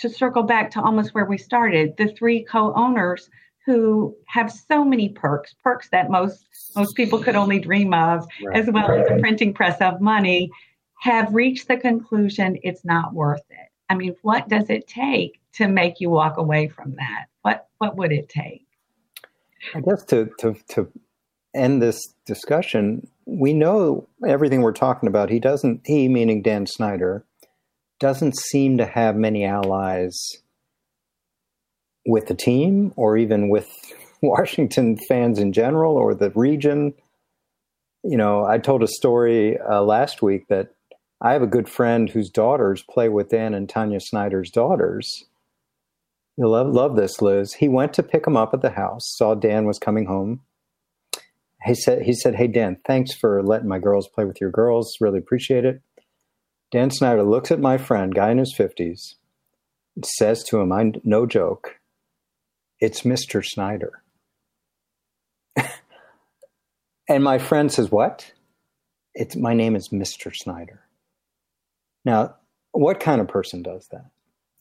to 0.00 0.10
circle 0.10 0.42
back 0.42 0.70
to 0.72 0.82
almost 0.82 1.14
where 1.14 1.24
we 1.24 1.38
started, 1.38 1.96
the 1.96 2.08
three 2.08 2.44
co-owners 2.44 3.30
who 3.64 4.14
have 4.26 4.52
so 4.52 4.84
many 4.84 5.08
perks, 5.08 5.54
perks 5.64 5.88
that 5.92 6.10
most 6.10 6.44
most 6.76 6.94
people 6.94 7.18
could 7.18 7.36
only 7.36 7.58
dream 7.58 7.94
of, 7.94 8.26
right. 8.44 8.58
as 8.58 8.70
well 8.70 8.90
as 8.90 9.10
a 9.10 9.18
printing 9.18 9.54
press 9.54 9.80
of 9.80 10.02
money, 10.02 10.50
have 11.00 11.34
reached 11.34 11.66
the 11.66 11.78
conclusion 11.78 12.58
it's 12.62 12.84
not 12.84 13.14
worth 13.14 13.42
it. 13.50 13.68
I 13.88 13.94
mean, 13.94 14.14
what 14.22 14.48
does 14.48 14.68
it 14.68 14.86
take 14.86 15.40
to 15.54 15.66
make 15.66 15.98
you 15.98 16.10
walk 16.10 16.36
away 16.36 16.68
from 16.68 16.94
that? 16.96 17.26
What 17.42 17.66
what 17.78 17.96
would 17.96 18.12
it 18.12 18.28
take? 18.28 18.66
I 19.74 19.80
guess 19.80 20.04
to 20.06 20.30
to 20.38 20.54
to 20.70 20.92
end 21.54 21.82
this 21.82 22.14
discussion, 22.26 23.08
we 23.24 23.52
know 23.54 24.06
everything 24.26 24.60
we're 24.60 24.72
talking 24.72 25.08
about. 25.08 25.30
He 25.30 25.40
doesn't 25.40 25.80
he 25.84 26.08
meaning 26.08 26.42
Dan 26.42 26.66
Snyder 26.66 27.24
doesn't 27.98 28.38
seem 28.38 28.78
to 28.78 28.86
have 28.86 29.16
many 29.16 29.44
allies 29.44 30.18
with 32.06 32.26
the 32.26 32.34
team 32.34 32.92
or 32.96 33.16
even 33.16 33.48
with 33.48 33.68
Washington 34.22 34.98
fans 35.08 35.38
in 35.38 35.52
general 35.52 35.96
or 35.96 36.14
the 36.14 36.30
region. 36.30 36.92
You 38.04 38.18
know, 38.18 38.44
I 38.44 38.58
told 38.58 38.82
a 38.82 38.86
story 38.86 39.58
uh, 39.58 39.82
last 39.82 40.20
week 40.20 40.48
that 40.48 40.74
I 41.22 41.32
have 41.32 41.42
a 41.42 41.46
good 41.46 41.68
friend 41.68 42.08
whose 42.08 42.30
daughters 42.30 42.82
play 42.88 43.08
with 43.08 43.28
Dan 43.28 43.52
and 43.52 43.68
Tanya 43.68 44.00
Snyder's 44.00 44.50
daughters. 44.50 45.24
You'll 46.36 46.52
love, 46.52 46.68
love 46.68 46.96
this, 46.96 47.20
Liz. 47.20 47.54
He 47.54 47.68
went 47.68 47.92
to 47.94 48.02
pick 48.02 48.24
them 48.24 48.36
up 48.36 48.54
at 48.54 48.62
the 48.62 48.70
house, 48.70 49.02
saw 49.16 49.34
Dan 49.34 49.66
was 49.66 49.78
coming 49.78 50.06
home. 50.06 50.40
He 51.62 51.74
said, 51.74 52.02
he 52.02 52.14
said, 52.14 52.36
Hey, 52.36 52.46
Dan, 52.46 52.78
thanks 52.86 53.12
for 53.12 53.42
letting 53.42 53.68
my 53.68 53.78
girls 53.78 54.08
play 54.08 54.24
with 54.24 54.40
your 54.40 54.50
girls. 54.50 54.96
Really 54.98 55.18
appreciate 55.18 55.66
it. 55.66 55.82
Dan 56.70 56.90
Snyder 56.90 57.22
looks 57.22 57.50
at 57.50 57.60
my 57.60 57.76
friend, 57.76 58.14
guy 58.14 58.30
in 58.30 58.38
his 58.38 58.54
50s, 58.56 59.16
says 60.02 60.42
to 60.44 60.60
him, 60.60 60.72
I 60.72 60.92
no 61.04 61.26
joke, 61.26 61.76
It's 62.78 63.02
Mr. 63.02 63.44
Snyder. 63.44 64.02
and 67.08 67.22
my 67.22 67.36
friend 67.36 67.70
says, 67.70 67.90
What? 67.90 68.32
It's 69.12 69.36
my 69.36 69.52
name 69.52 69.76
is 69.76 69.90
Mr. 69.90 70.34
Snyder. 70.34 70.80
Now, 72.04 72.34
what 72.72 73.00
kind 73.00 73.20
of 73.20 73.28
person 73.28 73.62
does 73.62 73.88
that? 73.88 74.10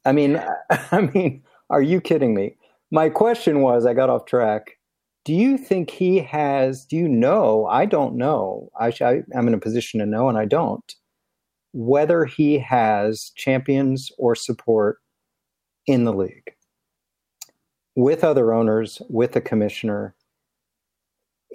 I 0.05 0.11
mean, 0.11 0.41
I 0.91 1.01
mean, 1.01 1.43
are 1.69 1.81
you 1.81 2.01
kidding 2.01 2.33
me? 2.33 2.55
My 2.91 3.09
question 3.09 3.61
was, 3.61 3.85
I 3.85 3.93
got 3.93 4.09
off 4.09 4.25
track. 4.25 4.77
Do 5.25 5.33
you 5.33 5.57
think 5.57 5.91
he 5.91 6.19
has? 6.19 6.85
Do 6.85 6.95
you 6.95 7.07
know? 7.07 7.67
I 7.67 7.85
don't 7.85 8.15
know. 8.15 8.69
I, 8.79 8.87
I 9.01 9.21
I'm 9.35 9.47
in 9.47 9.53
a 9.53 9.59
position 9.59 9.99
to 9.99 10.05
know, 10.05 10.29
and 10.29 10.37
I 10.37 10.45
don't 10.45 10.83
whether 11.71 12.25
he 12.25 12.59
has 12.59 13.31
champions 13.35 14.11
or 14.17 14.35
support 14.35 14.97
in 15.85 16.03
the 16.03 16.13
league 16.13 16.53
with 17.95 18.23
other 18.23 18.53
owners, 18.53 19.01
with 19.09 19.33
the 19.33 19.41
commissioner. 19.41 20.15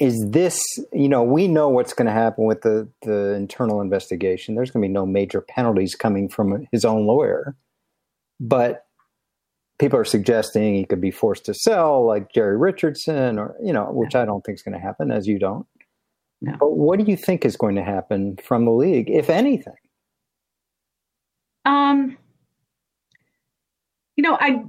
Is 0.01 0.27
this, 0.29 0.61
you 0.93 1.09
know, 1.09 1.23
we 1.23 1.47
know 1.47 1.69
what's 1.69 1.93
going 1.93 2.07
to 2.07 2.13
happen 2.13 2.47
with 2.47 2.63
the, 2.63 2.89
the 3.03 3.35
internal 3.35 3.81
investigation. 3.81 4.57
There's 4.57 4.71
going 4.73 4.83
to 4.83 4.89
be 4.89 4.93
no 4.93 5.07
major 5.07 5.41
penalties 5.41 5.95
coming 5.95 6.29
from 6.29 6.67
his 6.73 6.85
own 6.85 7.07
lawyer. 7.07 7.55
But 8.41 8.87
people 9.79 9.99
are 9.99 10.05
suggesting 10.05 10.75
he 10.75 10.85
could 10.85 11.01
be 11.01 11.13
forced 11.13 11.45
to 11.47 11.55
sell, 11.55 12.05
like 12.05 12.33
Jerry 12.33 12.57
Richardson, 12.57 13.39
or, 13.39 13.55
you 13.63 13.73
know, 13.73 13.89
which 13.93 14.17
I 14.17 14.25
don't 14.25 14.45
think 14.45 14.57
is 14.57 14.63
going 14.63 14.75
to 14.75 14.81
happen, 14.81 15.13
as 15.13 15.29
you 15.29 15.39
don't. 15.39 15.67
No. 16.41 16.57
But 16.59 16.73
what 16.73 16.99
do 16.99 17.05
you 17.09 17.17
think 17.17 17.45
is 17.45 17.57
going 17.57 17.77
to 17.77 17.85
happen 17.85 18.37
from 18.43 18.65
the 18.65 18.73
league, 18.73 19.09
if 19.09 19.31
anything? 19.31 19.75
Um, 21.65 22.19
you 24.17 24.23
know, 24.23 24.37
I 24.41 24.65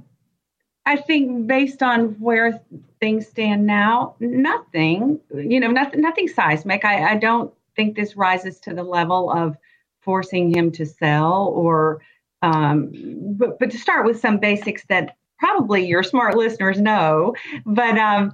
I 0.86 0.96
think 0.96 1.48
based 1.48 1.82
on 1.82 2.10
where 2.20 2.60
things 3.00 3.26
stand 3.26 3.66
now, 3.66 4.14
nothing. 4.20 5.20
You 5.34 5.60
know, 5.60 5.70
nothing 5.70 6.00
nothing 6.00 6.28
seismic. 6.28 6.84
I, 6.84 7.12
I 7.12 7.16
don't 7.16 7.52
think 7.74 7.96
this 7.96 8.16
rises 8.16 8.58
to 8.60 8.74
the 8.74 8.82
level 8.82 9.30
of 9.30 9.56
forcing 10.00 10.54
him 10.56 10.70
to 10.72 10.86
sell 10.86 11.48
or 11.48 12.00
um, 12.42 12.92
but, 13.36 13.58
but 13.58 13.70
to 13.70 13.78
start 13.78 14.06
with 14.06 14.20
some 14.20 14.38
basics 14.38 14.84
that 14.88 15.16
probably 15.38 15.86
your 15.86 16.02
smart 16.02 16.36
listeners 16.36 16.80
know 16.80 17.34
but 17.66 17.98
um, 17.98 18.32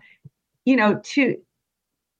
you 0.64 0.76
know 0.76 1.00
to 1.02 1.36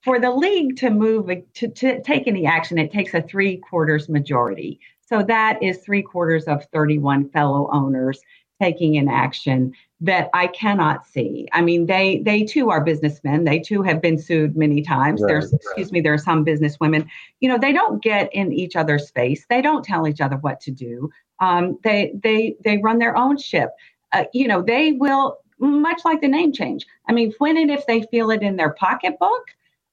for 0.03 0.19
the 0.19 0.31
league 0.31 0.77
to 0.77 0.91
move 0.91 1.31
to, 1.55 1.69
to 1.69 2.03
take 2.03 2.27
any 2.27 2.47
action 2.47 2.79
it 2.79 2.91
takes 2.91 3.15
a 3.15 3.23
three 3.23 3.59
quarters 3.59 4.09
majority 4.09 4.81
so 5.01 5.23
that 5.23 5.63
is 5.63 5.79
three 5.79 6.03
quarters 6.03 6.45
of 6.45 6.65
31 6.73 7.29
fellow 7.29 7.69
owners 7.73 8.23
taking 8.63 8.97
an 8.97 9.09
action 9.09 9.75
that 10.01 10.29
I 10.35 10.49
cannot 10.49 11.07
see. 11.07 11.49
I 11.53 11.63
mean, 11.63 11.87
they 11.87 12.23
they 12.25 12.43
too 12.45 12.71
are 12.71 12.83
businessmen. 12.83 13.45
They 13.45 13.61
too 13.61 13.83
have 13.83 14.01
been 14.03 14.19
sued 14.19 14.57
many 14.57 14.83
times. 14.83 15.21
Right, 15.21 15.29
There's 15.29 15.53
right. 15.53 15.61
excuse 15.63 15.93
me, 15.93 16.01
there 16.01 16.15
are 16.15 16.19
some 16.19 16.45
businesswomen. 16.45 17.07
You 17.41 17.49
know, 17.49 17.59
they 17.59 17.73
don't 17.73 18.03
get 18.03 18.33
in 18.33 18.53
each 18.53 18.75
other's 18.77 19.11
face. 19.11 19.47
They 19.49 19.63
don't 19.63 19.85
tell 19.85 20.07
each 20.09 20.21
other 20.21 20.37
what 20.37 20.61
to 20.63 20.71
do. 20.71 21.11
Um, 21.41 21.79
they 21.85 22.13
they 22.23 22.57
they 22.65 22.79
run 22.79 22.99
their 22.99 23.17
own 23.17 23.37
ship. 23.37 23.71
Uh, 24.13 24.25
you 24.33 24.47
know, 24.49 24.63
they 24.63 24.93
will 24.93 25.39
much 25.59 26.01
like 26.05 26.21
the 26.21 26.29
name 26.29 26.53
change. 26.53 26.87
I 27.09 27.13
mean, 27.13 27.33
when 27.39 27.57
and 27.57 27.71
if 27.71 27.87
they 27.87 28.03
feel 28.11 28.31
it 28.31 28.43
in 28.43 28.57
their 28.57 28.75
pocketbook, 28.75 29.45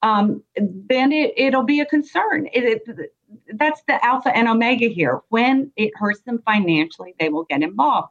um, 0.01 0.43
then 0.55 1.11
it, 1.11 1.33
it'll 1.37 1.63
be 1.63 1.81
a 1.81 1.85
concern. 1.85 2.47
It, 2.53 2.81
it, 2.87 3.13
that's 3.53 3.81
the 3.87 4.03
alpha 4.03 4.35
and 4.35 4.47
omega 4.47 4.87
here. 4.87 5.21
When 5.29 5.71
it 5.75 5.91
hurts 5.95 6.21
them 6.21 6.41
financially, 6.45 7.13
they 7.19 7.29
will 7.29 7.43
get 7.43 7.61
involved. 7.61 8.09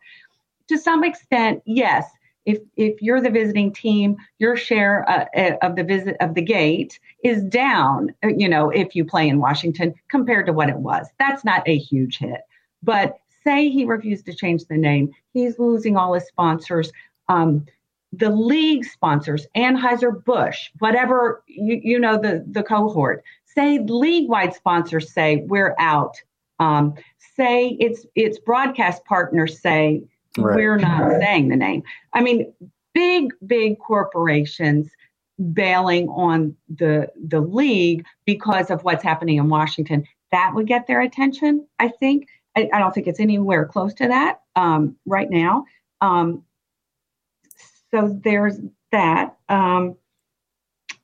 To 0.68 0.78
some 0.78 1.04
extent, 1.04 1.62
yes. 1.66 2.04
If 2.46 2.60
if 2.76 3.02
you're 3.02 3.20
the 3.20 3.30
visiting 3.30 3.74
team, 3.74 4.16
your 4.38 4.56
share 4.56 5.08
uh, 5.08 5.26
uh, 5.36 5.56
of 5.60 5.76
the 5.76 5.84
visit 5.84 6.16
of 6.20 6.34
the 6.34 6.40
gate 6.40 6.98
is 7.22 7.42
down. 7.44 8.14
Uh, 8.24 8.28
you 8.28 8.48
know, 8.48 8.70
if 8.70 8.96
you 8.96 9.04
play 9.04 9.28
in 9.28 9.38
Washington 9.38 9.94
compared 10.08 10.46
to 10.46 10.54
what 10.54 10.70
it 10.70 10.78
was, 10.78 11.08
that's 11.18 11.44
not 11.44 11.62
a 11.68 11.76
huge 11.76 12.16
hit. 12.16 12.40
But 12.82 13.18
say 13.44 13.68
he 13.68 13.84
refused 13.84 14.24
to 14.26 14.34
change 14.34 14.64
the 14.64 14.78
name, 14.78 15.10
he's 15.32 15.58
losing 15.58 15.96
all 15.96 16.14
his 16.14 16.26
sponsors. 16.26 16.90
Um, 17.28 17.66
the 18.12 18.30
league 18.30 18.84
sponsors, 18.84 19.46
Anheuser 19.54 20.24
Busch, 20.24 20.70
whatever 20.78 21.42
you, 21.46 21.80
you 21.82 21.98
know 21.98 22.16
the 22.16 22.44
the 22.50 22.62
cohort, 22.62 23.22
say 23.44 23.78
league 23.78 24.28
wide 24.28 24.54
sponsors 24.54 25.12
say 25.12 25.44
we're 25.46 25.74
out. 25.78 26.16
Um, 26.60 26.94
say 27.36 27.76
it's 27.78 28.06
it's 28.14 28.38
broadcast 28.38 29.04
partners 29.04 29.60
say 29.60 30.02
right. 30.42 30.56
we're 30.56 30.76
not 30.76 31.10
saying 31.20 31.48
the 31.48 31.56
name. 31.56 31.82
I 32.12 32.22
mean, 32.22 32.52
big 32.94 33.32
big 33.46 33.78
corporations 33.78 34.90
bailing 35.52 36.08
on 36.08 36.56
the 36.68 37.08
the 37.26 37.40
league 37.40 38.04
because 38.24 38.70
of 38.70 38.82
what's 38.82 39.02
happening 39.02 39.36
in 39.36 39.48
Washington. 39.48 40.04
That 40.32 40.52
would 40.54 40.66
get 40.66 40.86
their 40.86 41.00
attention. 41.00 41.66
I 41.78 41.88
think. 41.88 42.28
I, 42.56 42.68
I 42.72 42.78
don't 42.78 42.92
think 42.92 43.06
it's 43.06 43.20
anywhere 43.20 43.66
close 43.66 43.94
to 43.94 44.08
that 44.08 44.40
um, 44.56 44.96
right 45.06 45.30
now. 45.30 45.64
Um, 46.00 46.44
so 47.90 48.18
there's 48.24 48.58
that. 48.90 49.36
Um, 49.48 49.96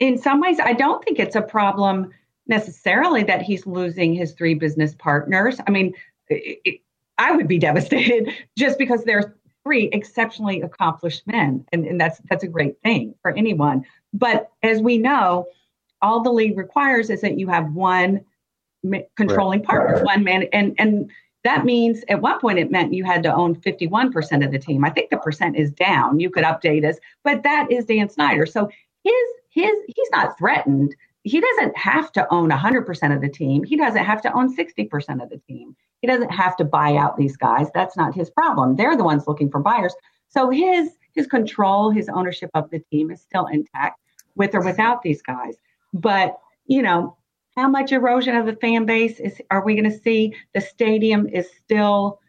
in 0.01 0.18
some 0.18 0.41
ways, 0.41 0.59
I 0.59 0.72
don't 0.72 1.05
think 1.05 1.18
it's 1.18 1.37
a 1.37 1.43
problem 1.43 2.11
necessarily 2.47 3.22
that 3.24 3.43
he's 3.43 3.66
losing 3.66 4.14
his 4.14 4.32
three 4.32 4.55
business 4.55 4.95
partners. 4.95 5.61
I 5.66 5.70
mean, 5.70 5.95
it, 6.28 6.80
I 7.18 7.32
would 7.32 7.48
be 7.48 7.58
devastated 7.68 8.30
just 8.56 8.78
because 8.78 9.04
there's 9.04 9.26
three 9.64 9.88
exceptionally 9.92 10.60
accomplished 10.60 11.26
men, 11.26 11.64
and, 11.72 11.86
and 11.86 12.00
that's 12.00 12.20
that's 12.30 12.44
a 12.44 12.48
great 12.48 12.80
thing 12.82 13.14
for 13.22 13.30
anyone. 13.32 13.84
But 14.12 14.50
as 14.62 14.80
we 14.80 14.98
know, 14.98 15.46
all 16.02 16.22
the 16.22 16.32
league 16.32 16.56
requires 16.56 17.10
is 17.10 17.20
that 17.22 17.38
you 17.38 17.48
have 17.48 17.72
one 17.72 18.24
controlling 19.16 19.62
partner, 19.62 20.04
one 20.04 20.24
man, 20.24 20.44
and 20.52 20.74
and 20.78 21.10
that 21.44 21.64
means 21.64 22.02
at 22.08 22.20
one 22.20 22.40
point 22.40 22.58
it 22.58 22.70
meant 22.70 22.94
you 22.94 23.04
had 23.04 23.22
to 23.22 23.34
own 23.34 23.54
51% 23.56 24.44
of 24.44 24.50
the 24.50 24.58
team. 24.58 24.82
I 24.82 24.88
think 24.88 25.10
the 25.10 25.18
percent 25.18 25.56
is 25.56 25.70
down. 25.72 26.18
You 26.18 26.30
could 26.30 26.44
update 26.44 26.88
us, 26.88 26.96
but 27.22 27.42
that 27.42 27.70
is 27.70 27.84
Dan 27.84 28.08
Snyder. 28.08 28.46
So 28.46 28.70
his 29.02 29.14
his 29.50 29.72
he's 29.88 30.10
not 30.10 30.38
threatened 30.38 30.94
he 31.24 31.40
doesn't 31.40 31.76
have 31.76 32.12
to 32.12 32.32
own 32.32 32.50
100% 32.50 33.14
of 33.14 33.20
the 33.22 33.28
team. 33.28 33.64
He 33.64 33.76
doesn't 33.76 34.04
have 34.04 34.20
to 34.22 34.32
own 34.32 34.54
60% 34.54 35.22
of 35.22 35.30
the 35.30 35.40
team. 35.48 35.74
He 36.05 36.07
doesn't 36.07 36.32
have 36.32 36.55
to 36.57 36.64
buy 36.64 36.96
out 36.96 37.16
these 37.16 37.34
guys. 37.34 37.68
That's 37.72 37.96
not 37.96 38.14
his 38.14 38.28
problem. 38.28 38.76
They're 38.76 38.94
the 38.94 39.05
ones 39.05 39.26
looking 39.26 39.50
for 39.50 39.61
buyers. 39.61 39.94
So 40.28 40.50
his 40.50 40.90
his 41.14 41.26
control, 41.26 41.88
his 41.88 42.11
ownership 42.11 42.50
of 42.52 42.68
the 42.68 42.80
team 42.92 43.11
is 43.11 43.22
still 43.22 43.46
intact 43.46 43.98
with 44.34 44.55
or 44.55 44.61
without 44.61 45.00
these 45.00 45.22
guys. 45.22 45.57
But, 45.94 46.38
you 46.66 46.82
know, 46.82 47.16
how 47.57 47.68
much 47.68 47.90
erosion 47.90 48.36
of 48.36 48.44
the 48.44 48.57
fan 48.57 48.84
base 48.84 49.18
is 49.18 49.40
are 49.50 49.64
we 49.64 49.76
going 49.76 49.90
to 49.90 49.98
see? 49.98 50.34
The 50.52 50.61
stadium 50.61 51.26
is 51.26 51.48
still 51.64 52.20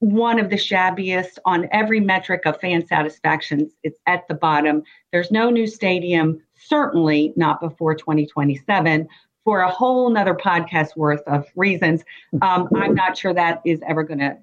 one 0.00 0.40
of 0.40 0.50
the 0.50 0.56
shabbiest 0.56 1.38
on 1.44 1.68
every 1.70 2.00
metric 2.00 2.42
of 2.44 2.60
fan 2.60 2.84
satisfaction. 2.84 3.70
It's 3.84 4.00
at 4.08 4.26
the 4.26 4.34
bottom. 4.34 4.82
There's 5.12 5.30
no 5.30 5.48
new 5.48 5.68
stadium 5.68 6.42
certainly 6.56 7.34
not 7.36 7.60
before 7.60 7.94
2027 7.94 9.06
for 9.44 9.60
a 9.60 9.70
whole 9.70 10.10
nother 10.10 10.34
podcast 10.34 10.96
worth 10.96 11.22
of 11.26 11.46
reasons. 11.56 12.02
Um, 12.42 12.68
I'm 12.76 12.94
not 12.94 13.16
sure 13.16 13.34
that 13.34 13.60
is 13.64 13.80
ever 13.86 14.02
going 14.02 14.20
to 14.20 14.38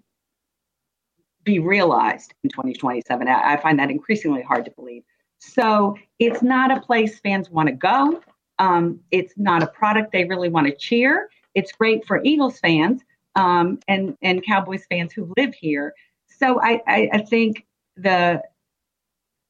be 1.44 1.60
realized 1.60 2.34
in 2.44 2.50
2027. 2.50 3.28
I, 3.28 3.58
find 3.58 3.80
that 3.80 3.90
increasingly 3.90 4.42
hard 4.42 4.66
to 4.66 4.72
believe. 4.72 5.04
So 5.40 5.96
it's 6.20 6.42
not 6.42 6.76
a 6.76 6.82
place 6.82 7.20
fans 7.20 7.50
want 7.50 7.70
to 7.70 7.76
go. 7.76 8.22
Um, 8.60 9.00
it's 9.12 9.34
not 9.38 9.64
a 9.64 9.68
product 9.68 10.12
they 10.12 10.26
really 10.26 10.50
want 10.50 10.68
to 10.68 10.76
cheer. 10.76 11.30
It's 11.56 11.72
great 11.72 12.06
for 12.06 12.22
Eagles 12.24 12.60
fans 12.60 13.02
um, 13.36 13.80
and 13.88 14.18
and 14.22 14.46
Cowboys 14.46 14.86
fans 14.90 15.14
who 15.14 15.34
live 15.38 15.56
here. 15.56 15.94
So 16.28 16.62
I, 16.62 16.82
I, 16.88 17.10
I 17.14 17.18
think 17.20 17.66
the, 17.98 18.42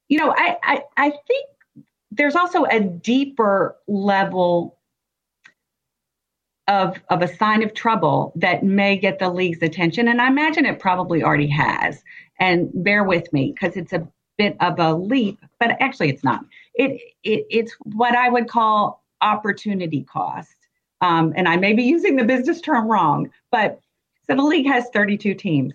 you 0.07 0.17
know, 0.17 0.33
I, 0.35 0.57
I, 0.63 0.83
I 0.97 1.09
think 1.09 1.47
there's 2.11 2.35
also 2.35 2.63
a 2.65 2.79
deeper 2.79 3.77
level 3.87 4.78
of, 6.70 6.97
of 7.09 7.24
a 7.24 7.36
sign 7.36 7.63
of 7.63 7.74
trouble 7.74 8.32
that 8.36 8.63
may 8.63 8.95
get 8.95 9.17
the 9.17 9.30
league's 9.30 9.61
attention. 9.63 10.07
And 10.07 10.22
I 10.22 10.28
imagine 10.28 10.65
it 10.65 10.80
probably 10.80 11.24
already 11.24 11.49
has. 11.49 12.01
And 12.39 12.70
bear 12.74 13.03
with 13.03 13.34
me 13.34 13.51
because 13.51 13.76
it's 13.76 13.91
a 13.91 14.07
bit 14.38 14.55
of 14.61 14.80
a 14.80 14.93
leap, 14.93 15.39
but 15.59 15.76
actually 15.82 16.09
it's 16.09 16.24
not. 16.24 16.45
It, 16.76 17.01
it 17.24 17.45
it's 17.49 17.76
what 17.84 18.15
I 18.15 18.30
would 18.30 18.47
call 18.47 19.03
opportunity 19.22 20.03
cost. 20.03 20.55
Um, 21.01 21.34
and 21.36 21.47
I 21.49 21.57
may 21.57 21.74
be 21.74 21.84
using 21.84 22.15
the 22.15 22.24
business 22.24 22.61
term 22.61 22.88
wrong, 22.88 23.30
but 23.51 23.80
so 24.28 24.36
the 24.36 24.43
league 24.43 24.67
has 24.67 24.86
32 24.93 25.34
teams. 25.34 25.74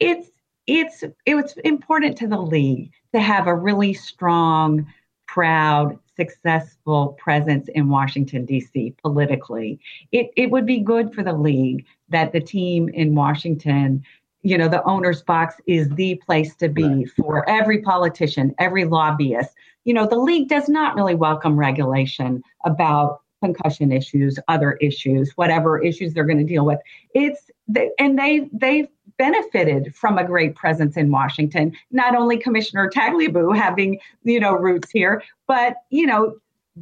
It's 0.00 0.28
it's 0.66 1.04
it 1.24 1.34
was 1.34 1.54
important 1.64 2.18
to 2.18 2.26
the 2.26 2.40
league 2.40 2.90
to 3.14 3.20
have 3.20 3.46
a 3.46 3.54
really 3.54 3.94
strong 3.94 4.86
proud, 5.26 5.98
successful 6.16 7.16
presence 7.18 7.68
in 7.74 7.88
Washington, 7.88 8.44
D.C. 8.44 8.94
politically. 9.02 9.80
It, 10.10 10.30
it 10.36 10.50
would 10.50 10.66
be 10.66 10.80
good 10.80 11.14
for 11.14 11.22
the 11.22 11.32
league 11.32 11.86
that 12.08 12.32
the 12.32 12.40
team 12.40 12.88
in 12.90 13.14
Washington 13.14 14.04
you 14.42 14.58
know, 14.58 14.68
the 14.68 14.82
owner's 14.84 15.22
box 15.22 15.54
is 15.66 15.88
the 15.90 16.16
place 16.26 16.56
to 16.56 16.68
be 16.68 16.82
right. 16.82 17.10
for 17.16 17.48
every 17.48 17.80
politician, 17.80 18.54
every 18.58 18.84
lobbyist. 18.84 19.50
You 19.84 19.94
know, 19.94 20.06
the 20.06 20.18
league 20.18 20.48
does 20.48 20.68
not 20.68 20.96
really 20.96 21.14
welcome 21.14 21.56
regulation 21.56 22.42
about 22.64 23.20
concussion 23.42 23.90
issues, 23.92 24.38
other 24.48 24.72
issues, 24.74 25.32
whatever 25.36 25.80
issues 25.80 26.12
they're 26.12 26.24
going 26.24 26.38
to 26.38 26.44
deal 26.44 26.64
with. 26.64 26.78
It's 27.14 27.50
and 27.98 28.18
they 28.18 28.48
they've 28.52 28.88
benefited 29.18 29.94
from 29.94 30.18
a 30.18 30.24
great 30.24 30.54
presence 30.54 30.96
in 30.96 31.10
Washington. 31.10 31.72
Not 31.90 32.14
only 32.14 32.38
Commissioner 32.38 32.90
Tagliabue 32.90 33.56
having 33.56 33.98
you 34.24 34.40
know 34.40 34.54
roots 34.54 34.90
here, 34.90 35.22
but 35.46 35.76
you 35.90 36.06
know 36.06 36.34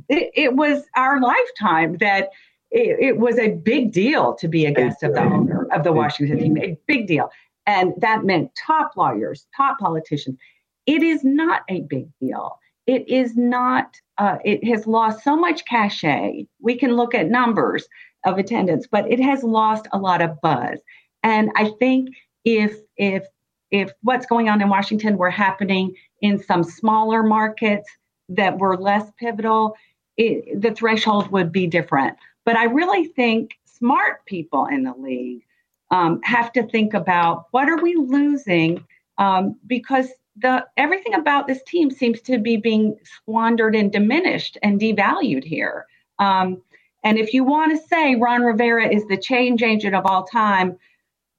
it, 0.08 0.30
it 0.34 0.56
was 0.56 0.84
our 0.96 1.20
lifetime 1.20 1.96
that 1.98 2.30
it, 2.70 2.96
it, 3.00 3.18
was 3.18 3.38
a 3.38 3.50
big 3.50 3.92
deal 3.92 4.34
to 4.34 4.46
be 4.46 4.64
a 4.64 4.72
guest 4.72 5.02
of 5.02 5.14
the 5.14 5.22
owner 5.22 5.66
of 5.72 5.82
the 5.82 5.92
Washington 5.92 6.38
team. 6.38 6.58
A 6.58 6.78
big 6.86 7.06
deal, 7.06 7.30
and 7.66 7.92
that 7.98 8.24
meant 8.24 8.52
top 8.54 8.92
lawyers, 8.96 9.46
top 9.56 9.78
politicians. 9.78 10.38
It 10.86 11.02
is 11.02 11.24
not 11.24 11.62
a 11.68 11.80
big 11.82 12.06
deal. 12.20 12.58
It 12.86 13.08
is 13.08 13.36
not. 13.36 13.96
Uh, 14.18 14.36
it 14.44 14.64
has 14.64 14.86
lost 14.86 15.24
so 15.24 15.36
much 15.36 15.64
cachet. 15.64 16.46
We 16.60 16.76
can 16.76 16.94
look 16.94 17.14
at 17.14 17.28
numbers 17.28 17.88
of 18.24 18.38
attendance, 18.38 18.86
but 18.86 19.10
it 19.10 19.20
has 19.20 19.42
lost 19.42 19.88
a 19.92 19.98
lot 19.98 20.22
of 20.22 20.40
buzz. 20.40 20.78
And 21.22 21.50
I 21.56 21.70
think 21.78 22.10
if 22.44 22.76
if 22.96 23.24
if 23.70 23.92
what's 24.02 24.26
going 24.26 24.48
on 24.48 24.60
in 24.60 24.68
Washington 24.68 25.16
were 25.16 25.30
happening 25.30 25.94
in 26.20 26.42
some 26.42 26.64
smaller 26.64 27.22
markets 27.22 27.88
that 28.28 28.58
were 28.58 28.76
less 28.76 29.10
pivotal, 29.18 29.76
it, 30.16 30.60
the 30.60 30.72
threshold 30.72 31.30
would 31.30 31.52
be 31.52 31.66
different. 31.66 32.16
But 32.44 32.56
I 32.56 32.64
really 32.64 33.06
think 33.06 33.52
smart 33.64 34.24
people 34.26 34.66
in 34.66 34.82
the 34.82 34.94
league 34.94 35.42
um, 35.90 36.20
have 36.22 36.52
to 36.52 36.66
think 36.66 36.94
about 36.94 37.46
what 37.52 37.68
are 37.68 37.80
we 37.80 37.94
losing 37.94 38.84
um, 39.18 39.56
because 39.66 40.08
the 40.36 40.64
everything 40.76 41.14
about 41.14 41.46
this 41.46 41.62
team 41.64 41.90
seems 41.90 42.20
to 42.22 42.38
be 42.38 42.56
being 42.56 42.96
squandered 43.04 43.74
and 43.74 43.92
diminished 43.92 44.56
and 44.62 44.80
devalued 44.80 45.44
here. 45.44 45.86
Um, 46.18 46.62
and 47.02 47.18
if 47.18 47.32
you 47.32 47.44
want 47.44 47.72
to 47.72 47.88
say 47.88 48.14
Ron 48.14 48.42
Rivera 48.42 48.88
is 48.88 49.06
the 49.06 49.16
change 49.16 49.62
agent 49.62 49.94
of 49.94 50.06
all 50.06 50.24
time, 50.24 50.76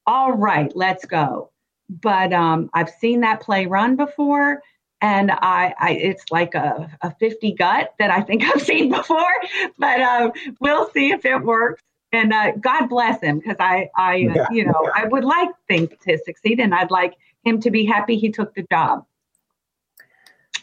all 0.07 0.33
right, 0.33 0.71
let's 0.75 1.05
go. 1.05 1.51
But 1.89 2.33
um, 2.33 2.69
I've 2.73 2.89
seen 2.89 3.21
that 3.21 3.41
play 3.41 3.65
run 3.65 3.95
before, 3.95 4.61
and 5.01 5.31
I, 5.31 5.73
I 5.79 5.91
it's 5.91 6.23
like 6.31 6.55
a, 6.55 6.89
a 7.01 7.13
50 7.15 7.53
gut 7.53 7.93
that 7.99 8.11
I 8.11 8.21
think 8.21 8.43
I've 8.55 8.61
seen 8.61 8.89
before. 8.89 9.35
But 9.77 9.99
uh, 9.99 10.31
we'll 10.59 10.89
see 10.91 11.11
if 11.11 11.25
it 11.25 11.43
works. 11.43 11.81
And 12.13 12.33
uh, 12.33 12.51
God 12.59 12.87
bless 12.87 13.21
him 13.21 13.39
because 13.39 13.55
I, 13.59 13.89
I 13.95 14.15
yeah. 14.15 14.47
you 14.51 14.65
know, 14.65 14.91
I 14.93 15.05
would 15.05 15.23
like 15.23 15.49
things 15.67 15.89
to 16.05 16.17
succeed, 16.25 16.59
and 16.59 16.73
I'd 16.73 16.91
like 16.91 17.15
him 17.43 17.61
to 17.61 17.71
be 17.71 17.85
happy 17.85 18.17
he 18.17 18.31
took 18.31 18.53
the 18.53 18.65
job. 18.69 19.05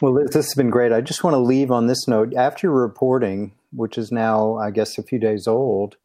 Well, 0.01 0.13
this 0.13 0.35
has 0.35 0.53
been 0.53 0.69
great. 0.69 0.93
I 0.93 1.01
just 1.01 1.23
want 1.23 1.33
to 1.33 1.39
leave 1.39 1.71
on 1.71 1.87
this 1.87 2.07
note. 2.07 2.33
After 2.35 2.67
your 2.67 2.75
reporting, 2.75 3.53
which 3.73 3.97
is 3.97 4.11
now, 4.11 4.55
I 4.55 4.71
guess, 4.71 4.97
a 4.97 5.03
few 5.03 5.19
days 5.19 5.47
old, 5.47 5.97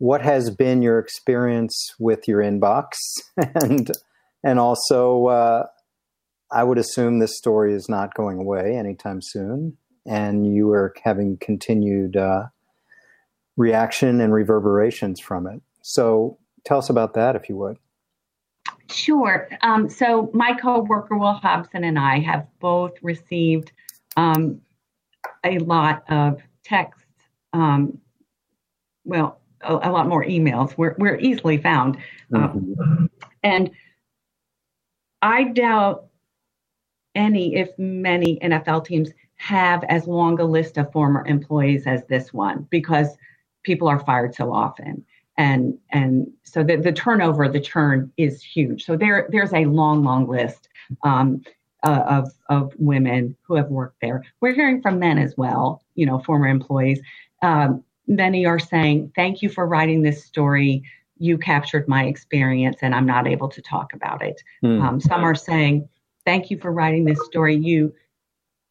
what 0.00 0.22
has 0.22 0.50
been 0.50 0.82
your 0.82 0.98
experience 0.98 1.94
with 1.98 2.26
your 2.26 2.40
inbox? 2.40 2.92
And 3.54 3.90
and 4.42 4.58
also 4.58 5.26
uh, 5.26 5.66
i 6.50 6.64
would 6.64 6.78
assume 6.78 7.18
this 7.18 7.36
story 7.36 7.74
is 7.74 7.88
not 7.88 8.14
going 8.14 8.38
away 8.38 8.74
anytime 8.74 9.20
soon 9.20 9.76
and 10.06 10.54
you 10.54 10.70
are 10.70 10.94
having 11.04 11.36
continued 11.38 12.16
uh, 12.16 12.44
reaction 13.56 14.20
and 14.20 14.32
reverberations 14.32 15.20
from 15.20 15.46
it. 15.46 15.60
So 15.82 16.38
tell 16.64 16.78
us 16.78 16.88
about 16.88 17.14
that 17.14 17.36
if 17.36 17.48
you 17.48 17.56
would. 17.56 17.76
Sure. 18.90 19.48
Um, 19.62 19.88
so 19.88 20.30
my 20.32 20.54
co-worker 20.54 21.16
will 21.16 21.34
hobson 21.34 21.84
and 21.84 21.98
i 21.98 22.18
have 22.18 22.46
both 22.58 22.92
received 23.02 23.72
um, 24.16 24.60
a 25.44 25.58
lot 25.58 26.02
of 26.08 26.40
texts 26.64 27.04
um, 27.52 27.98
well 29.04 29.39
a, 29.62 29.74
a, 29.74 29.90
lot 29.90 30.08
more 30.08 30.24
emails. 30.24 30.76
We're, 30.76 30.94
we're 30.98 31.18
easily 31.18 31.58
found. 31.58 31.98
Mm-hmm. 32.32 32.80
Um, 32.80 33.10
and 33.42 33.70
I 35.22 35.44
doubt 35.44 36.06
any, 37.14 37.56
if 37.56 37.70
many 37.78 38.38
NFL 38.40 38.84
teams 38.84 39.10
have 39.36 39.84
as 39.84 40.06
long 40.06 40.38
a 40.38 40.44
list 40.44 40.76
of 40.76 40.92
former 40.92 41.26
employees 41.26 41.86
as 41.86 42.04
this 42.06 42.32
one 42.32 42.66
because 42.70 43.16
people 43.62 43.88
are 43.88 43.98
fired 43.98 44.34
so 44.34 44.52
often. 44.52 45.04
And, 45.36 45.78
and 45.90 46.30
so 46.42 46.62
the, 46.62 46.76
the 46.76 46.92
turnover, 46.92 47.48
the 47.48 47.60
churn 47.60 48.12
is 48.16 48.42
huge. 48.42 48.84
So 48.84 48.96
there, 48.96 49.28
there's 49.30 49.54
a 49.54 49.64
long, 49.64 50.04
long 50.04 50.28
list 50.28 50.68
um, 51.02 51.42
uh, 51.82 52.02
of, 52.06 52.32
of 52.48 52.72
women 52.78 53.36
who 53.42 53.54
have 53.54 53.68
worked 53.68 54.00
there. 54.02 54.22
We're 54.40 54.52
hearing 54.52 54.82
from 54.82 54.98
men 54.98 55.18
as 55.18 55.34
well, 55.36 55.82
you 55.94 56.04
know, 56.04 56.18
former 56.18 56.48
employees. 56.48 57.00
Um, 57.42 57.82
many 58.10 58.44
are 58.44 58.58
saying, 58.58 59.12
Thank 59.14 59.40
you 59.40 59.48
for 59.48 59.66
writing 59.66 60.02
this 60.02 60.24
story. 60.24 60.82
You 61.18 61.38
captured 61.38 61.88
my 61.88 62.04
experience, 62.04 62.78
and 62.82 62.94
I'm 62.94 63.06
not 63.06 63.26
able 63.26 63.48
to 63.48 63.62
talk 63.62 63.92
about 63.92 64.22
it. 64.22 64.42
Mm. 64.64 64.82
Um, 64.82 65.00
some 65.00 65.24
are 65.24 65.34
saying, 65.34 65.88
Thank 66.26 66.50
you 66.50 66.58
for 66.58 66.72
writing 66.72 67.04
this 67.04 67.24
story. 67.24 67.56
You 67.56 67.94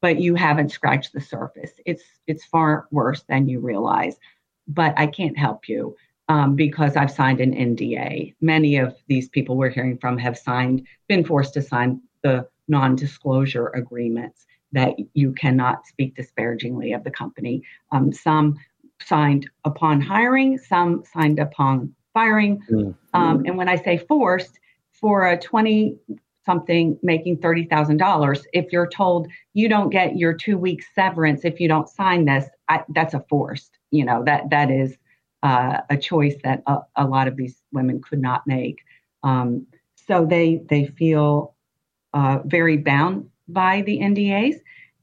but 0.02 0.22
you 0.22 0.34
haven't 0.36 0.72
scratched 0.72 1.12
the 1.14 1.22
surface. 1.22 1.72
It's 1.86 2.04
it's 2.28 2.46
far 2.46 2.88
worse 2.92 3.24
than 3.28 3.50
you 3.50 3.60
realize. 3.60 4.18
But 4.68 4.94
I 4.98 5.08
can't 5.08 5.38
help 5.38 5.68
you 5.68 5.96
um, 6.30 6.56
because 6.56 6.96
I've 6.96 7.12
signed 7.12 7.42
an 7.42 7.54
NDA. 7.54 8.36
Many 8.40 8.78
of 8.78 8.96
these 9.08 9.30
people 9.30 9.58
we're 9.58 9.70
hearing 9.70 9.98
from 9.98 10.18
have 10.20 10.38
signed, 10.38 10.86
been 11.08 11.26
forced 11.26 11.56
to 11.56 11.62
sign 11.62 12.02
the 12.22 12.48
non-disclosure 12.68 13.70
agreements 13.70 14.46
that 14.72 14.94
you 15.16 15.34
cannot 15.34 15.88
speak 15.88 16.16
disparagingly 16.16 16.94
of 16.94 17.04
the 17.04 17.10
company. 17.10 17.64
Um, 17.92 18.14
some 18.14 18.60
signed 19.02 19.50
upon 19.66 20.02
hiring, 20.02 20.58
some 20.58 21.04
signed 21.14 21.40
upon 21.40 21.94
firing. 22.14 22.62
Mm-hmm. 22.70 22.92
Um, 23.14 23.44
and 23.46 23.58
when 23.58 23.70
I 23.70 23.76
say 23.76 23.98
forced, 23.98 24.60
for 25.00 25.30
a 25.30 25.40
20 25.40 25.98
something 26.46 26.98
making 27.04 27.38
$30,000, 27.38 28.46
if 28.54 28.72
you're 28.72 28.88
told 28.88 29.28
you 29.54 29.70
don't 29.70 29.90
get 29.90 30.18
your 30.18 30.34
two 30.34 30.58
weeks 30.58 30.86
severance 30.96 31.46
if 31.46 31.60
you 31.60 31.68
don't 31.68 31.88
sign 31.88 32.26
this, 32.26 32.46
I, 32.68 32.84
that's 32.96 33.14
a 33.14 33.24
forced, 33.30 33.78
you 33.92 34.04
know, 34.04 34.24
that, 34.26 34.50
that 34.50 34.72
is 34.72 34.98
uh, 35.44 35.82
a 35.90 35.98
choice 35.98 36.36
that 36.44 36.64
a, 36.68 36.78
a, 36.96 37.06
lot 37.06 37.28
of 37.28 37.36
these 37.36 37.62
women 37.72 38.02
could 38.02 38.20
not 38.20 38.46
make. 38.48 38.80
Um, 39.24 39.68
so 39.96 40.26
they, 40.26 40.62
they 40.70 40.88
feel 40.88 41.56
uh, 42.14 42.40
very 42.46 42.78
bound 42.78 43.30
by 43.48 43.82
the 43.84 44.00
NDAs. 44.00 44.56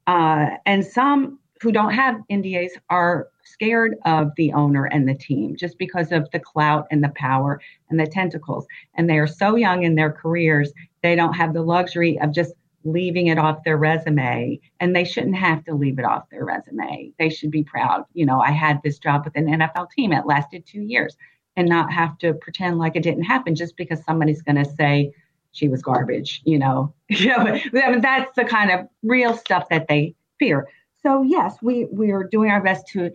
Uh, 0.07 0.57
and 0.66 0.84
some 0.84 1.38
who 1.61 1.72
don't 1.72 1.92
have 1.92 2.16
NDAs 2.30 2.70
are 2.90 3.28
scared 3.47 3.97
of 4.05 4.30
the 4.36 4.53
owner 4.53 4.86
and 4.86 5.09
the 5.09 5.14
team 5.14 5.57
just 5.57 5.78
because 5.78 6.12
of 6.12 6.28
the 6.32 6.40
clout 6.40 6.86
and 6.90 7.03
the 7.03 7.12
power 7.16 7.61
and 7.90 7.99
the 7.99 8.07
tentacles. 8.07 8.66
And 8.94 9.09
they 9.09 9.18
are 9.18 9.26
so 9.26 9.57
young 9.57 9.84
in 9.84 9.94
their 9.94 10.12
careers, 10.12 10.72
they 11.03 11.14
don't 11.14 11.34
have 11.34 11.55
the 11.55 11.62
luxury 11.62 12.18
of 12.20 12.32
just 12.32 12.53
leaving 12.84 13.26
it 13.26 13.38
off 13.38 13.64
their 13.64 13.76
resume. 13.76 14.61
And 14.80 14.94
they 14.94 15.05
shouldn't 15.05 15.36
have 15.36 15.64
to 15.64 15.74
leave 15.74 15.99
it 15.99 16.05
off 16.05 16.30
their 16.30 16.44
resume. 16.44 17.12
They 17.18 17.28
should 17.28 17.51
be 17.51 17.64
proud. 17.64 18.05
You 18.14 18.26
know, 18.26 18.40
I 18.40 18.51
had 18.51 18.80
this 18.82 18.99
job 18.99 19.24
with 19.24 19.36
an 19.36 19.47
NFL 19.47 19.90
team, 19.90 20.12
it 20.12 20.26
lasted 20.26 20.66
two 20.66 20.82
years, 20.82 21.16
and 21.57 21.68
not 21.68 21.92
have 21.92 22.18
to 22.18 22.34
pretend 22.34 22.78
like 22.78 22.97
it 22.97 23.03
didn't 23.03 23.24
happen 23.24 23.55
just 23.55 23.76
because 23.76 24.05
somebody's 24.05 24.42
going 24.42 24.62
to 24.62 24.70
say, 24.76 25.12
she 25.57 25.68
was 25.68 25.80
garbage, 25.80 26.42
you 26.44 26.59
know. 26.59 26.92
I 27.11 27.61
mean, 27.72 28.01
that's 28.03 28.36
the 28.36 28.44
kind 28.44 28.70
of 28.70 28.86
real 29.03 29.34
stuff 29.34 29.68
that 29.70 29.88
they 29.88 30.14
fear. 30.38 30.68
So 31.03 31.22
yes, 31.22 31.57
we 31.62 31.86
we 31.86 32.11
are 32.11 32.24
doing 32.24 32.51
our 32.51 32.62
best 32.62 32.86
to 32.88 33.11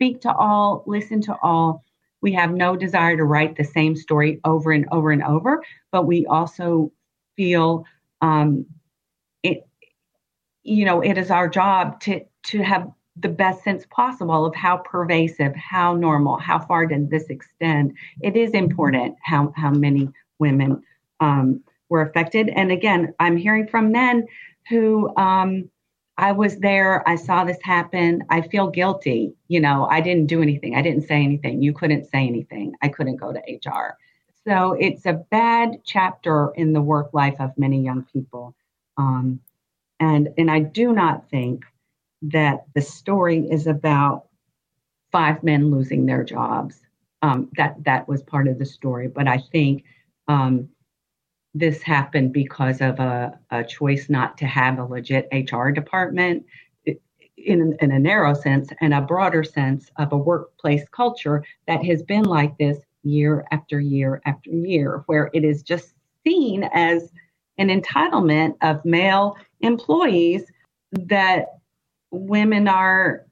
speak 0.00 0.22
to 0.22 0.34
all, 0.34 0.82
listen 0.86 1.20
to 1.20 1.36
all. 1.42 1.84
We 2.22 2.32
have 2.32 2.52
no 2.54 2.74
desire 2.74 3.18
to 3.18 3.24
write 3.24 3.56
the 3.56 3.64
same 3.64 3.94
story 3.94 4.40
over 4.44 4.72
and 4.72 4.86
over 4.90 5.10
and 5.10 5.22
over, 5.22 5.62
but 5.92 6.06
we 6.06 6.24
also 6.24 6.90
feel 7.36 7.84
um, 8.22 8.64
it. 9.42 9.66
You 10.62 10.86
know, 10.86 11.02
it 11.02 11.18
is 11.18 11.30
our 11.30 11.48
job 11.48 12.00
to 12.00 12.24
to 12.44 12.62
have 12.62 12.90
the 13.16 13.28
best 13.28 13.62
sense 13.62 13.84
possible 13.90 14.46
of 14.46 14.54
how 14.54 14.78
pervasive, 14.78 15.54
how 15.54 15.94
normal, 15.94 16.38
how 16.38 16.58
far 16.58 16.86
did 16.86 17.10
this 17.10 17.28
extend. 17.28 17.92
It 18.22 18.36
is 18.36 18.52
important 18.52 19.16
how 19.22 19.52
how 19.54 19.70
many 19.70 20.08
women 20.38 20.82
um, 21.20 21.62
were 21.90 22.00
affected, 22.00 22.48
and 22.50 22.72
again, 22.72 23.12
I'm 23.20 23.36
hearing 23.36 23.66
from 23.66 23.92
men 23.92 24.26
who 24.70 25.14
um, 25.16 25.68
I 26.20 26.32
was 26.32 26.58
there. 26.58 27.02
I 27.08 27.16
saw 27.16 27.44
this 27.44 27.58
happen. 27.62 28.24
I 28.28 28.42
feel 28.42 28.68
guilty. 28.68 29.32
You 29.48 29.58
know, 29.58 29.88
I 29.90 30.02
didn't 30.02 30.26
do 30.26 30.42
anything. 30.42 30.74
I 30.74 30.82
didn't 30.82 31.08
say 31.08 31.24
anything. 31.24 31.62
You 31.62 31.72
couldn't 31.72 32.04
say 32.04 32.26
anything. 32.26 32.74
I 32.82 32.88
couldn't 32.88 33.16
go 33.16 33.32
to 33.32 33.38
HR. 33.38 33.96
So 34.46 34.74
it's 34.74 35.06
a 35.06 35.14
bad 35.30 35.80
chapter 35.82 36.52
in 36.56 36.74
the 36.74 36.82
work 36.82 37.14
life 37.14 37.36
of 37.40 37.56
many 37.56 37.82
young 37.82 38.04
people. 38.12 38.54
Um, 38.98 39.40
and 39.98 40.28
and 40.36 40.50
I 40.50 40.60
do 40.60 40.92
not 40.92 41.30
think 41.30 41.64
that 42.22 42.64
the 42.74 42.82
story 42.82 43.48
is 43.50 43.66
about 43.66 44.26
five 45.12 45.42
men 45.42 45.70
losing 45.70 46.04
their 46.04 46.22
jobs. 46.22 46.80
Um, 47.22 47.48
that 47.56 47.82
that 47.84 48.08
was 48.08 48.22
part 48.22 48.46
of 48.46 48.58
the 48.58 48.66
story, 48.66 49.08
but 49.08 49.26
I 49.26 49.38
think 49.38 49.84
um, 50.28 50.68
this 51.54 51.82
happened 51.82 52.32
because 52.32 52.80
of 52.80 53.00
a, 53.00 53.38
a 53.50 53.64
choice 53.64 54.08
not 54.08 54.38
to 54.38 54.46
have 54.46 54.78
a 54.78 54.84
legit 54.84 55.28
HR 55.32 55.70
department 55.70 56.44
in, 57.44 57.76
in 57.80 57.92
a 57.92 57.98
narrow 57.98 58.34
sense 58.34 58.70
and 58.80 58.94
a 58.94 59.00
broader 59.00 59.42
sense 59.42 59.90
of 59.96 60.12
a 60.12 60.16
workplace 60.16 60.84
culture 60.90 61.44
that 61.66 61.84
has 61.84 62.02
been 62.02 62.24
like 62.24 62.56
this 62.58 62.78
year 63.02 63.44
after 63.50 63.80
year 63.80 64.20
after 64.26 64.50
year, 64.50 65.02
where 65.06 65.30
it 65.32 65.44
is 65.44 65.62
just 65.62 65.94
seen 66.24 66.64
as 66.72 67.10
an 67.58 67.68
entitlement 67.68 68.54
of 68.62 68.84
male 68.84 69.36
employees 69.60 70.44
that 70.92 71.46
women 72.10 72.68
are 72.68 73.26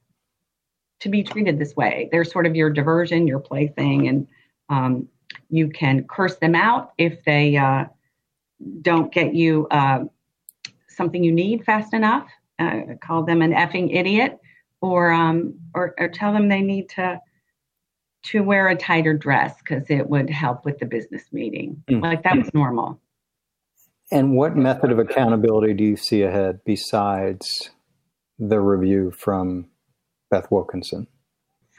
to 0.99 1.09
be 1.09 1.23
treated 1.23 1.57
this 1.57 1.75
way. 1.75 2.09
They're 2.11 2.25
sort 2.25 2.45
of 2.45 2.55
your 2.55 2.69
diversion, 2.69 3.27
your 3.27 3.39
plaything, 3.39 4.07
and 4.07 4.27
um, 4.69 5.07
you 5.49 5.69
can 5.69 6.05
curse 6.07 6.35
them 6.37 6.55
out 6.55 6.93
if 6.97 7.23
they 7.23 7.55
uh, 7.55 7.85
don't 8.81 9.11
get 9.11 9.33
you 9.33 9.67
uh, 9.71 10.05
something 10.87 11.23
you 11.23 11.31
need 11.31 11.65
fast 11.65 11.93
enough. 11.93 12.27
Uh, 12.57 12.81
call 13.01 13.23
them 13.23 13.41
an 13.41 13.53
effing 13.53 13.95
idiot, 13.95 14.37
or, 14.81 15.11
um, 15.11 15.53
or 15.73 15.95
or 15.97 16.09
tell 16.09 16.33
them 16.33 16.49
they 16.49 16.61
need 16.61 16.89
to 16.89 17.19
to 18.21 18.43
wear 18.43 18.67
a 18.67 18.75
tighter 18.75 19.13
dress 19.13 19.55
because 19.59 19.89
it 19.89 20.09
would 20.09 20.29
help 20.29 20.65
with 20.65 20.77
the 20.79 20.85
business 20.85 21.23
meeting. 21.31 21.81
Mm. 21.89 22.03
Like 22.03 22.23
that 22.23 22.37
was 22.37 22.53
normal. 22.53 22.99
And 24.11 24.35
what 24.35 24.57
method 24.57 24.91
of 24.91 24.99
accountability 24.99 25.73
do 25.73 25.83
you 25.83 25.95
see 25.95 26.23
ahead 26.23 26.59
besides 26.65 27.69
the 28.39 28.59
review 28.59 29.11
from 29.11 29.67
Beth 30.31 30.47
Wilkinson? 30.49 31.07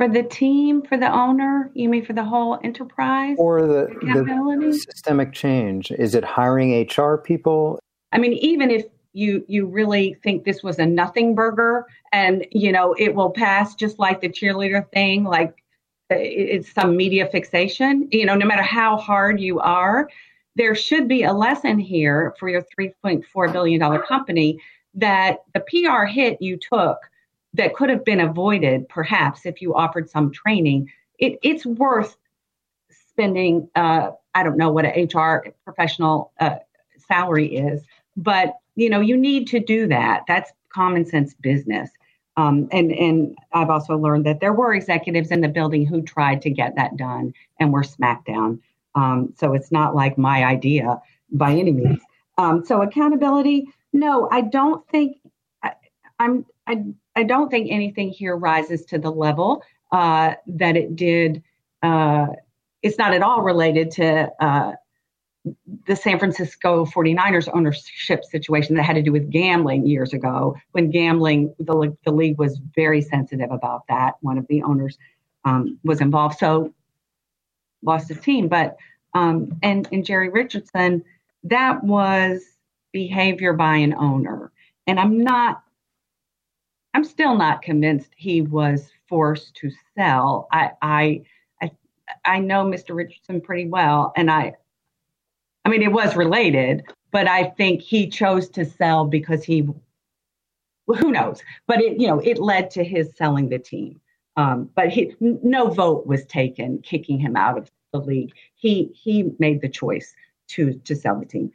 For 0.00 0.08
the 0.08 0.22
team, 0.22 0.80
for 0.80 0.96
the 0.96 1.12
owner, 1.12 1.70
you 1.74 1.90
mean 1.90 2.06
for 2.06 2.14
the 2.14 2.24
whole 2.24 2.58
enterprise? 2.64 3.36
Or 3.38 3.66
the, 3.66 3.86
the 4.00 4.72
systemic 4.72 5.34
change? 5.34 5.90
Is 5.90 6.14
it 6.14 6.24
hiring 6.24 6.88
HR 6.88 7.18
people? 7.18 7.78
I 8.10 8.16
mean, 8.16 8.32
even 8.32 8.70
if 8.70 8.86
you 9.12 9.44
you 9.46 9.66
really 9.66 10.16
think 10.22 10.44
this 10.44 10.62
was 10.62 10.78
a 10.78 10.86
nothing 10.86 11.34
burger 11.34 11.84
and 12.14 12.46
you 12.50 12.72
know 12.72 12.94
it 12.98 13.14
will 13.14 13.28
pass 13.28 13.74
just 13.74 13.98
like 13.98 14.22
the 14.22 14.28
cheerleader 14.30 14.90
thing 14.90 15.24
like 15.24 15.62
it's 16.08 16.72
some 16.72 16.96
media 16.96 17.28
fixation 17.30 18.08
you 18.12 18.24
know 18.24 18.36
no 18.36 18.46
matter 18.46 18.62
how 18.62 18.96
hard 18.96 19.40
you 19.40 19.58
are 19.58 20.08
there 20.54 20.76
should 20.76 21.08
be 21.08 21.24
a 21.24 21.32
lesson 21.32 21.76
here 21.78 22.34
for 22.38 22.48
your 22.48 22.64
3.4 22.78 23.52
billion 23.52 23.80
dollar 23.80 23.98
company 23.98 24.60
that 24.94 25.38
the 25.54 25.60
PR 25.60 26.04
hit 26.04 26.40
you 26.40 26.56
took 26.56 26.98
that 27.54 27.74
could 27.74 27.90
have 27.90 28.04
been 28.04 28.20
avoided 28.20 28.88
perhaps 28.88 29.44
if 29.44 29.60
you 29.60 29.74
offered 29.74 30.08
some 30.08 30.30
training. 30.32 30.90
It, 31.18 31.38
it's 31.42 31.66
worth 31.66 32.16
spending 33.08 33.68
uh, 33.74 34.10
i 34.34 34.42
don't 34.42 34.56
know 34.56 34.70
what 34.70 34.84
an 34.84 35.08
hr 35.12 35.52
professional 35.64 36.32
uh, 36.40 36.56
salary 36.96 37.56
is 37.56 37.82
but 38.16 38.54
you 38.76 38.88
know 38.88 39.00
you 39.00 39.16
need 39.16 39.46
to 39.48 39.60
do 39.60 39.86
that. 39.88 40.24
That's 40.26 40.52
common 40.72 41.04
sense 41.04 41.34
business. 41.34 41.90
Um, 42.36 42.68
and 42.72 42.92
and 42.92 43.36
i've 43.52 43.70
also 43.70 43.96
learned 43.96 44.24
that 44.26 44.40
there 44.40 44.52
were 44.52 44.72
executives 44.74 45.30
in 45.30 45.40
the 45.40 45.48
building 45.48 45.84
who 45.84 46.02
tried 46.02 46.42
to 46.42 46.50
get 46.50 46.76
that 46.76 46.96
done 46.96 47.34
and 47.58 47.72
were 47.72 47.82
smacked 47.82 48.26
down. 48.26 48.60
Um, 48.94 49.34
so 49.36 49.52
it's 49.52 49.72
not 49.72 49.94
like 49.94 50.16
my 50.16 50.44
idea 50.44 51.00
by 51.32 51.52
any 51.52 51.72
means. 51.72 52.00
Um, 52.38 52.64
so 52.64 52.82
accountability 52.82 53.66
no 53.92 54.28
i 54.30 54.40
don't 54.40 54.86
think 54.88 55.18
I, 55.62 55.72
i'm 56.18 56.46
I, 56.66 56.84
I 57.16 57.24
don't 57.24 57.50
think 57.50 57.68
anything 57.70 58.10
here 58.10 58.36
rises 58.36 58.84
to 58.86 58.98
the 58.98 59.10
level 59.10 59.62
uh, 59.92 60.34
that 60.46 60.76
it 60.76 60.96
did. 60.96 61.42
Uh, 61.82 62.28
it's 62.82 62.98
not 62.98 63.12
at 63.12 63.22
all 63.22 63.42
related 63.42 63.90
to 63.92 64.30
uh, 64.40 64.72
the 65.86 65.96
San 65.96 66.18
Francisco 66.18 66.84
49ers 66.84 67.48
ownership 67.52 68.24
situation 68.24 68.76
that 68.76 68.82
had 68.82 68.96
to 68.96 69.02
do 69.02 69.12
with 69.12 69.30
gambling 69.30 69.86
years 69.86 70.12
ago 70.12 70.54
when 70.72 70.90
gambling, 70.90 71.54
the, 71.58 71.96
the 72.04 72.12
league 72.12 72.38
was 72.38 72.60
very 72.74 73.00
sensitive 73.00 73.50
about 73.50 73.82
that. 73.88 74.14
One 74.20 74.38
of 74.38 74.46
the 74.48 74.62
owners 74.62 74.98
um, 75.44 75.78
was 75.82 76.00
involved, 76.00 76.38
so 76.38 76.74
lost 77.82 78.08
his 78.08 78.20
team. 78.20 78.48
But, 78.48 78.76
um, 79.14 79.58
and, 79.62 79.88
and 79.90 80.04
Jerry 80.04 80.28
Richardson, 80.28 81.02
that 81.44 81.82
was 81.82 82.42
behavior 82.92 83.54
by 83.54 83.76
an 83.76 83.94
owner. 83.94 84.52
And 84.86 85.00
I'm 85.00 85.22
not 85.22 85.62
I'm 86.94 87.04
still 87.04 87.36
not 87.36 87.62
convinced 87.62 88.10
he 88.16 88.42
was 88.42 88.90
forced 89.08 89.54
to 89.56 89.70
sell. 89.96 90.48
I 90.52 90.72
I 90.82 91.22
I, 92.24 92.40
know 92.40 92.64
Mr. 92.64 92.94
Richardson 92.94 93.40
pretty 93.40 93.68
well, 93.68 94.12
and 94.16 94.30
I 94.30 94.54
I 95.64 95.68
mean 95.68 95.82
it 95.82 95.92
was 95.92 96.16
related, 96.16 96.84
but 97.12 97.28
I 97.28 97.44
think 97.44 97.82
he 97.82 98.08
chose 98.08 98.48
to 98.50 98.64
sell 98.64 99.04
because 99.04 99.44
he 99.44 99.68
well, 100.86 100.98
who 100.98 101.12
knows, 101.12 101.42
but 101.66 101.80
it 101.80 102.00
you 102.00 102.08
know 102.08 102.20
it 102.20 102.38
led 102.38 102.70
to 102.72 102.84
his 102.84 103.14
selling 103.16 103.48
the 103.48 103.58
team. 103.58 104.00
Um, 104.36 104.70
but 104.74 104.88
he, 104.88 105.14
no 105.20 105.68
vote 105.68 106.06
was 106.06 106.24
taken 106.24 106.80
kicking 106.82 107.18
him 107.18 107.36
out 107.36 107.58
of 107.58 107.70
the 107.92 108.00
league. 108.00 108.32
He 108.54 108.90
he 108.94 109.30
made 109.38 109.60
the 109.60 109.68
choice 109.68 110.14
to 110.48 110.74
to 110.74 110.96
sell 110.96 111.18
the 111.18 111.26
team. 111.26 111.52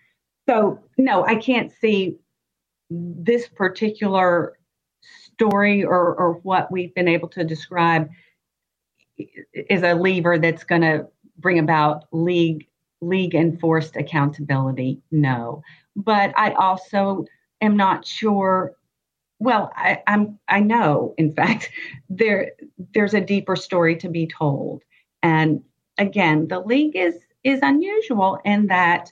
So 0.47 0.79
no, 0.97 1.25
I 1.25 1.35
can't 1.35 1.71
see 1.81 2.17
this 2.89 3.47
particular 3.47 4.54
story 5.35 5.83
or, 5.83 6.15
or 6.15 6.33
what 6.43 6.71
we've 6.71 6.93
been 6.95 7.07
able 7.09 7.29
to 7.29 7.43
describe 7.43 8.09
is 9.17 9.83
a 9.83 9.93
lever 9.95 10.37
that's 10.39 10.63
going 10.63 10.81
to 10.81 11.07
bring 11.37 11.59
about 11.59 12.05
league 12.11 12.67
league 13.01 13.35
enforced 13.35 13.95
accountability 13.97 15.01
no. 15.11 15.61
But 15.95 16.33
i 16.37 16.51
also 16.53 17.25
am 17.61 17.77
not 17.77 18.05
sure 18.05 18.73
well 19.39 19.71
I, 19.75 20.01
i'm 20.07 20.39
i 20.49 20.59
know 20.61 21.13
in 21.17 21.33
fact 21.33 21.71
there 22.09 22.53
there's 22.93 23.13
a 23.13 23.21
deeper 23.21 23.55
story 23.55 23.95
to 23.97 24.09
be 24.09 24.27
told. 24.27 24.83
And 25.23 25.63
again 25.97 26.47
the 26.47 26.59
league 26.59 26.95
is 26.95 27.15
is 27.43 27.59
unusual 27.63 28.39
in 28.45 28.67
that 28.67 29.11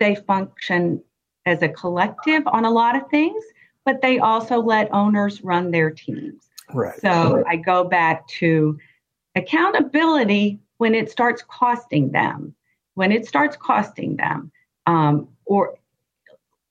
they 0.00 0.14
function 0.16 1.02
as 1.46 1.62
a 1.62 1.68
collective 1.68 2.44
on 2.48 2.64
a 2.66 2.70
lot 2.70 2.96
of 2.96 3.08
things 3.10 3.44
but 3.84 4.02
they 4.02 4.18
also 4.18 4.60
let 4.60 4.92
owners 4.92 5.42
run 5.42 5.70
their 5.70 5.90
teams. 5.90 6.48
Right. 6.72 7.00
So 7.00 7.44
I 7.48 7.56
go 7.56 7.84
back 7.84 8.26
to 8.28 8.78
accountability 9.34 10.60
when 10.78 10.94
it 10.94 11.10
starts 11.10 11.42
costing 11.48 12.10
them, 12.12 12.54
when 12.94 13.12
it 13.12 13.26
starts 13.26 13.56
costing 13.56 14.16
them, 14.16 14.50
um, 14.86 15.28
or 15.46 15.74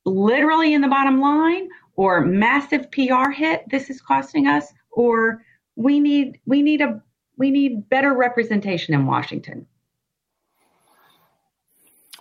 literally 0.06 0.74
in 0.74 0.82
the 0.82 0.88
bottom 0.88 1.20
line, 1.20 1.68
or 1.96 2.22
massive 2.22 2.90
PR 2.92 3.30
hit. 3.30 3.64
This 3.70 3.90
is 3.90 4.02
costing 4.02 4.48
us, 4.48 4.74
or 4.92 5.44
we 5.76 6.00
need 6.00 6.40
we 6.46 6.62
need 6.62 6.82
a 6.82 7.02
we 7.38 7.52
need 7.52 7.90
better 7.90 8.14
representation 8.14 8.94
in 8.94 9.06
Washington. 9.06 9.66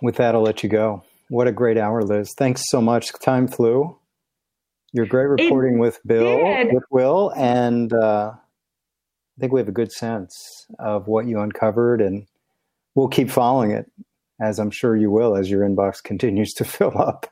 With 0.01 0.17
that, 0.17 0.35
I'll 0.35 0.43
let 0.43 0.63
you 0.63 0.69
go. 0.69 1.03
What 1.29 1.47
a 1.47 1.53
great 1.53 1.77
hour, 1.77 2.03
Liz. 2.03 2.33
Thanks 2.37 2.63
so 2.69 2.81
much. 2.81 3.13
Time 3.23 3.49
flew. 3.49 3.99
You're 4.93 5.07
great 5.07 5.27
reporting 5.27 5.77
it 5.77 5.81
with 5.81 6.01
Bill, 6.07 6.39
did. 6.39 6.73
with 6.73 6.85
Will, 6.91 7.33
and 7.37 7.93
uh, 7.93 8.33
I 8.35 9.41
think 9.41 9.53
we 9.53 9.61
have 9.61 9.69
a 9.69 9.73
good 9.73 9.93
sense 9.93 10.67
of 10.79 11.07
what 11.07 11.27
you 11.27 11.41
uncovered, 11.41 12.01
and 12.01 12.27
we'll 12.95 13.09
keep 13.09 13.29
following 13.29 13.71
it, 13.71 13.91
as 14.41 14.59
I'm 14.59 14.71
sure 14.71 14.97
you 14.97 15.11
will, 15.11 15.37
as 15.37 15.51
your 15.51 15.63
inbox 15.69 16.03
continues 16.03 16.55
to 16.55 16.65
fill 16.65 16.97
up. 16.99 17.27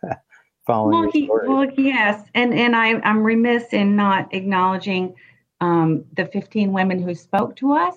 following 0.66 1.00
well, 1.00 1.10
he, 1.10 1.28
well, 1.28 1.70
yes, 1.78 2.28
and 2.34 2.52
and 2.52 2.76
I, 2.76 3.00
I'm 3.00 3.22
remiss 3.22 3.72
in 3.72 3.96
not 3.96 4.32
acknowledging 4.34 5.14
um, 5.62 6.04
the 6.14 6.26
15 6.26 6.72
women 6.72 7.02
who 7.02 7.14
spoke 7.14 7.56
to 7.56 7.72
us, 7.72 7.96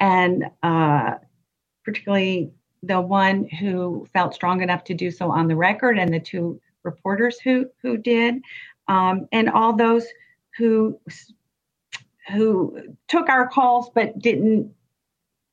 and 0.00 0.46
uh, 0.64 1.14
particularly 1.84 2.50
the 2.82 3.00
one 3.00 3.48
who 3.48 4.06
felt 4.12 4.34
strong 4.34 4.62
enough 4.62 4.82
to 4.84 4.94
do 4.94 5.12
so 5.12 5.30
on 5.30 5.46
the 5.46 5.56
record, 5.56 5.96
and 5.96 6.12
the 6.12 6.18
two 6.18 6.60
reporters 6.82 7.38
who 7.38 7.66
who 7.82 7.96
did 7.96 8.42
um, 8.88 9.28
and 9.32 9.48
all 9.48 9.74
those 9.74 10.06
who 10.56 10.98
who 12.28 12.96
took 13.08 13.28
our 13.28 13.48
calls 13.48 13.90
but 13.94 14.18
didn't 14.18 14.72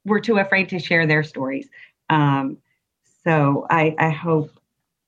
were 0.05 0.19
too 0.19 0.37
afraid 0.37 0.69
to 0.69 0.79
share 0.79 1.05
their 1.05 1.23
stories. 1.23 1.69
Um, 2.09 2.57
so 3.23 3.65
I, 3.69 3.95
I 3.97 4.09
hope 4.09 4.51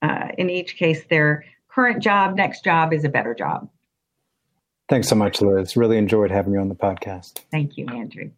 uh, 0.01 0.29
in 0.37 0.49
each 0.49 0.77
case 0.77 1.03
their 1.09 1.43
current 1.67 2.01
job, 2.01 2.35
next 2.35 2.63
job 2.63 2.93
is 2.93 3.03
a 3.03 3.09
better 3.09 3.33
job. 3.33 3.69
Thanks 4.87 5.09
so 5.09 5.15
much, 5.15 5.41
Liz. 5.41 5.75
Really 5.75 5.97
enjoyed 5.97 6.31
having 6.31 6.53
you 6.53 6.59
on 6.59 6.69
the 6.69 6.75
podcast. 6.75 7.39
Thank 7.51 7.77
you, 7.77 7.87
Andrew. 7.87 8.31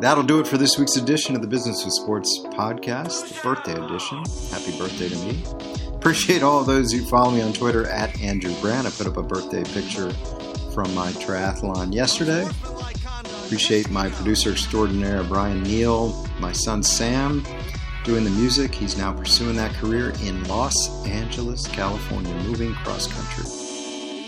That'll 0.00 0.24
do 0.24 0.40
it 0.40 0.48
for 0.48 0.58
this 0.58 0.76
week's 0.76 0.96
edition 0.96 1.36
of 1.36 1.42
the 1.42 1.48
Business 1.48 1.84
of 1.84 1.92
Sports 1.92 2.40
podcast, 2.46 3.28
the 3.28 3.40
birthday 3.42 3.80
edition. 3.80 4.18
Happy 4.50 4.76
birthday 4.76 5.08
to 5.08 5.16
me. 5.16 5.91
Appreciate 6.02 6.42
all 6.42 6.64
those 6.64 6.90
who 6.90 7.04
follow 7.04 7.30
me 7.30 7.40
on 7.42 7.52
Twitter 7.52 7.86
at 7.86 8.20
Andrew 8.20 8.52
Brandt. 8.60 8.88
I 8.88 8.90
put 8.90 9.06
up 9.06 9.18
a 9.18 9.22
birthday 9.22 9.62
picture 9.62 10.10
from 10.74 10.92
my 10.96 11.12
triathlon 11.12 11.94
yesterday. 11.94 12.44
Appreciate 13.44 13.88
my 13.88 14.10
producer 14.10 14.50
extraordinaire, 14.50 15.22
Brian 15.22 15.62
Neal, 15.62 16.28
my 16.40 16.50
son 16.50 16.82
Sam, 16.82 17.44
doing 18.02 18.24
the 18.24 18.30
music. 18.30 18.74
He's 18.74 18.98
now 18.98 19.12
pursuing 19.12 19.54
that 19.54 19.74
career 19.74 20.12
in 20.24 20.42
Los 20.48 21.06
Angeles, 21.06 21.68
California, 21.68 22.34
moving 22.42 22.74
cross 22.74 23.06
country. 23.06 23.44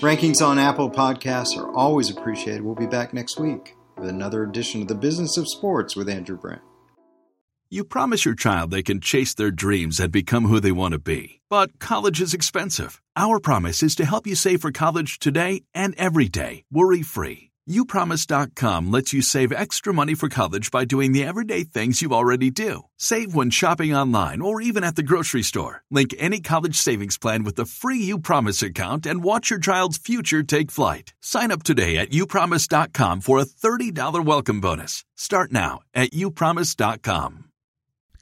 Rankings 0.01 0.41
on 0.41 0.61
Apple 0.61 0.89
Podcasts 0.89 1.59
are 1.59 1.75
always 1.75 2.09
appreciated. 2.09 2.63
We'll 2.63 2.77
be 2.77 2.87
back 2.87 3.13
next 3.13 3.41
week 3.41 3.75
with 3.99 4.09
another 4.09 4.45
edition 4.45 4.83
of 4.83 4.87
the 4.87 4.95
Business 4.95 5.37
of 5.37 5.49
Sports 5.49 5.97
with 5.97 6.09
Andrew 6.09 6.37
Brandt. 6.37 6.63
You 7.71 7.85
promise 7.85 8.25
your 8.25 8.35
child 8.35 8.71
they 8.71 8.83
can 8.83 9.01
chase 9.01 9.35
their 9.35 9.51
dreams 9.51 10.01
and 10.01 10.13
become 10.13 10.47
who 10.47 10.61
they 10.61 10.73
want 10.73 10.93
to 10.93 10.99
be. 10.99 11.41
But 11.51 11.79
college 11.79 12.21
is 12.21 12.35
expensive. 12.35 13.01
Our 13.17 13.41
promise 13.41 13.83
is 13.83 13.95
to 13.97 14.05
help 14.05 14.27
you 14.27 14.35
save 14.35 14.61
for 14.61 14.71
college 14.71 15.19
today 15.19 15.63
and 15.75 15.95
every 15.97 16.29
day, 16.29 16.65
worry 16.71 17.03
free. 17.03 17.51
UPromise.com 17.69 18.91
lets 18.91 19.13
you 19.13 19.23
save 19.23 19.51
extra 19.53 19.95
money 19.95 20.15
for 20.15 20.29
college 20.29 20.71
by 20.71 20.85
doing 20.85 21.13
the 21.13 21.25
everyday 21.25 21.65
things 21.65 22.03
you 22.03 22.13
already 22.13 22.51
do. 22.51 22.83
Save 22.99 23.35
when 23.35 23.51
shopping 23.51 23.95
online 23.95 24.43
or 24.43 24.61
even 24.61 24.85
at 24.85 24.97
the 24.97 25.03
grocery 25.03 25.43
store. 25.43 25.83
Link 25.91 26.15
any 26.19 26.41
college 26.41 26.77
savings 26.77 27.17
plan 27.17 27.43
with 27.43 27.57
the 27.57 27.65
free 27.65 28.07
UPromise 28.11 28.63
account 28.63 29.07
and 29.07 29.25
watch 29.25 29.51
your 29.51 29.59
child's 29.59 29.97
future 29.97 30.43
take 30.43 30.71
flight. 30.71 31.15
Sign 31.23 31.51
up 31.51 31.63
today 31.63 31.97
at 31.97 32.11
upromise.com 32.11 33.21
for 33.23 33.39
a 33.39 33.47
$30 33.47 34.25
welcome 34.25 34.61
bonus. 34.61 35.05
Start 35.17 35.51
now 35.51 35.81
at 35.95 36.11
upromise.com. 36.11 37.44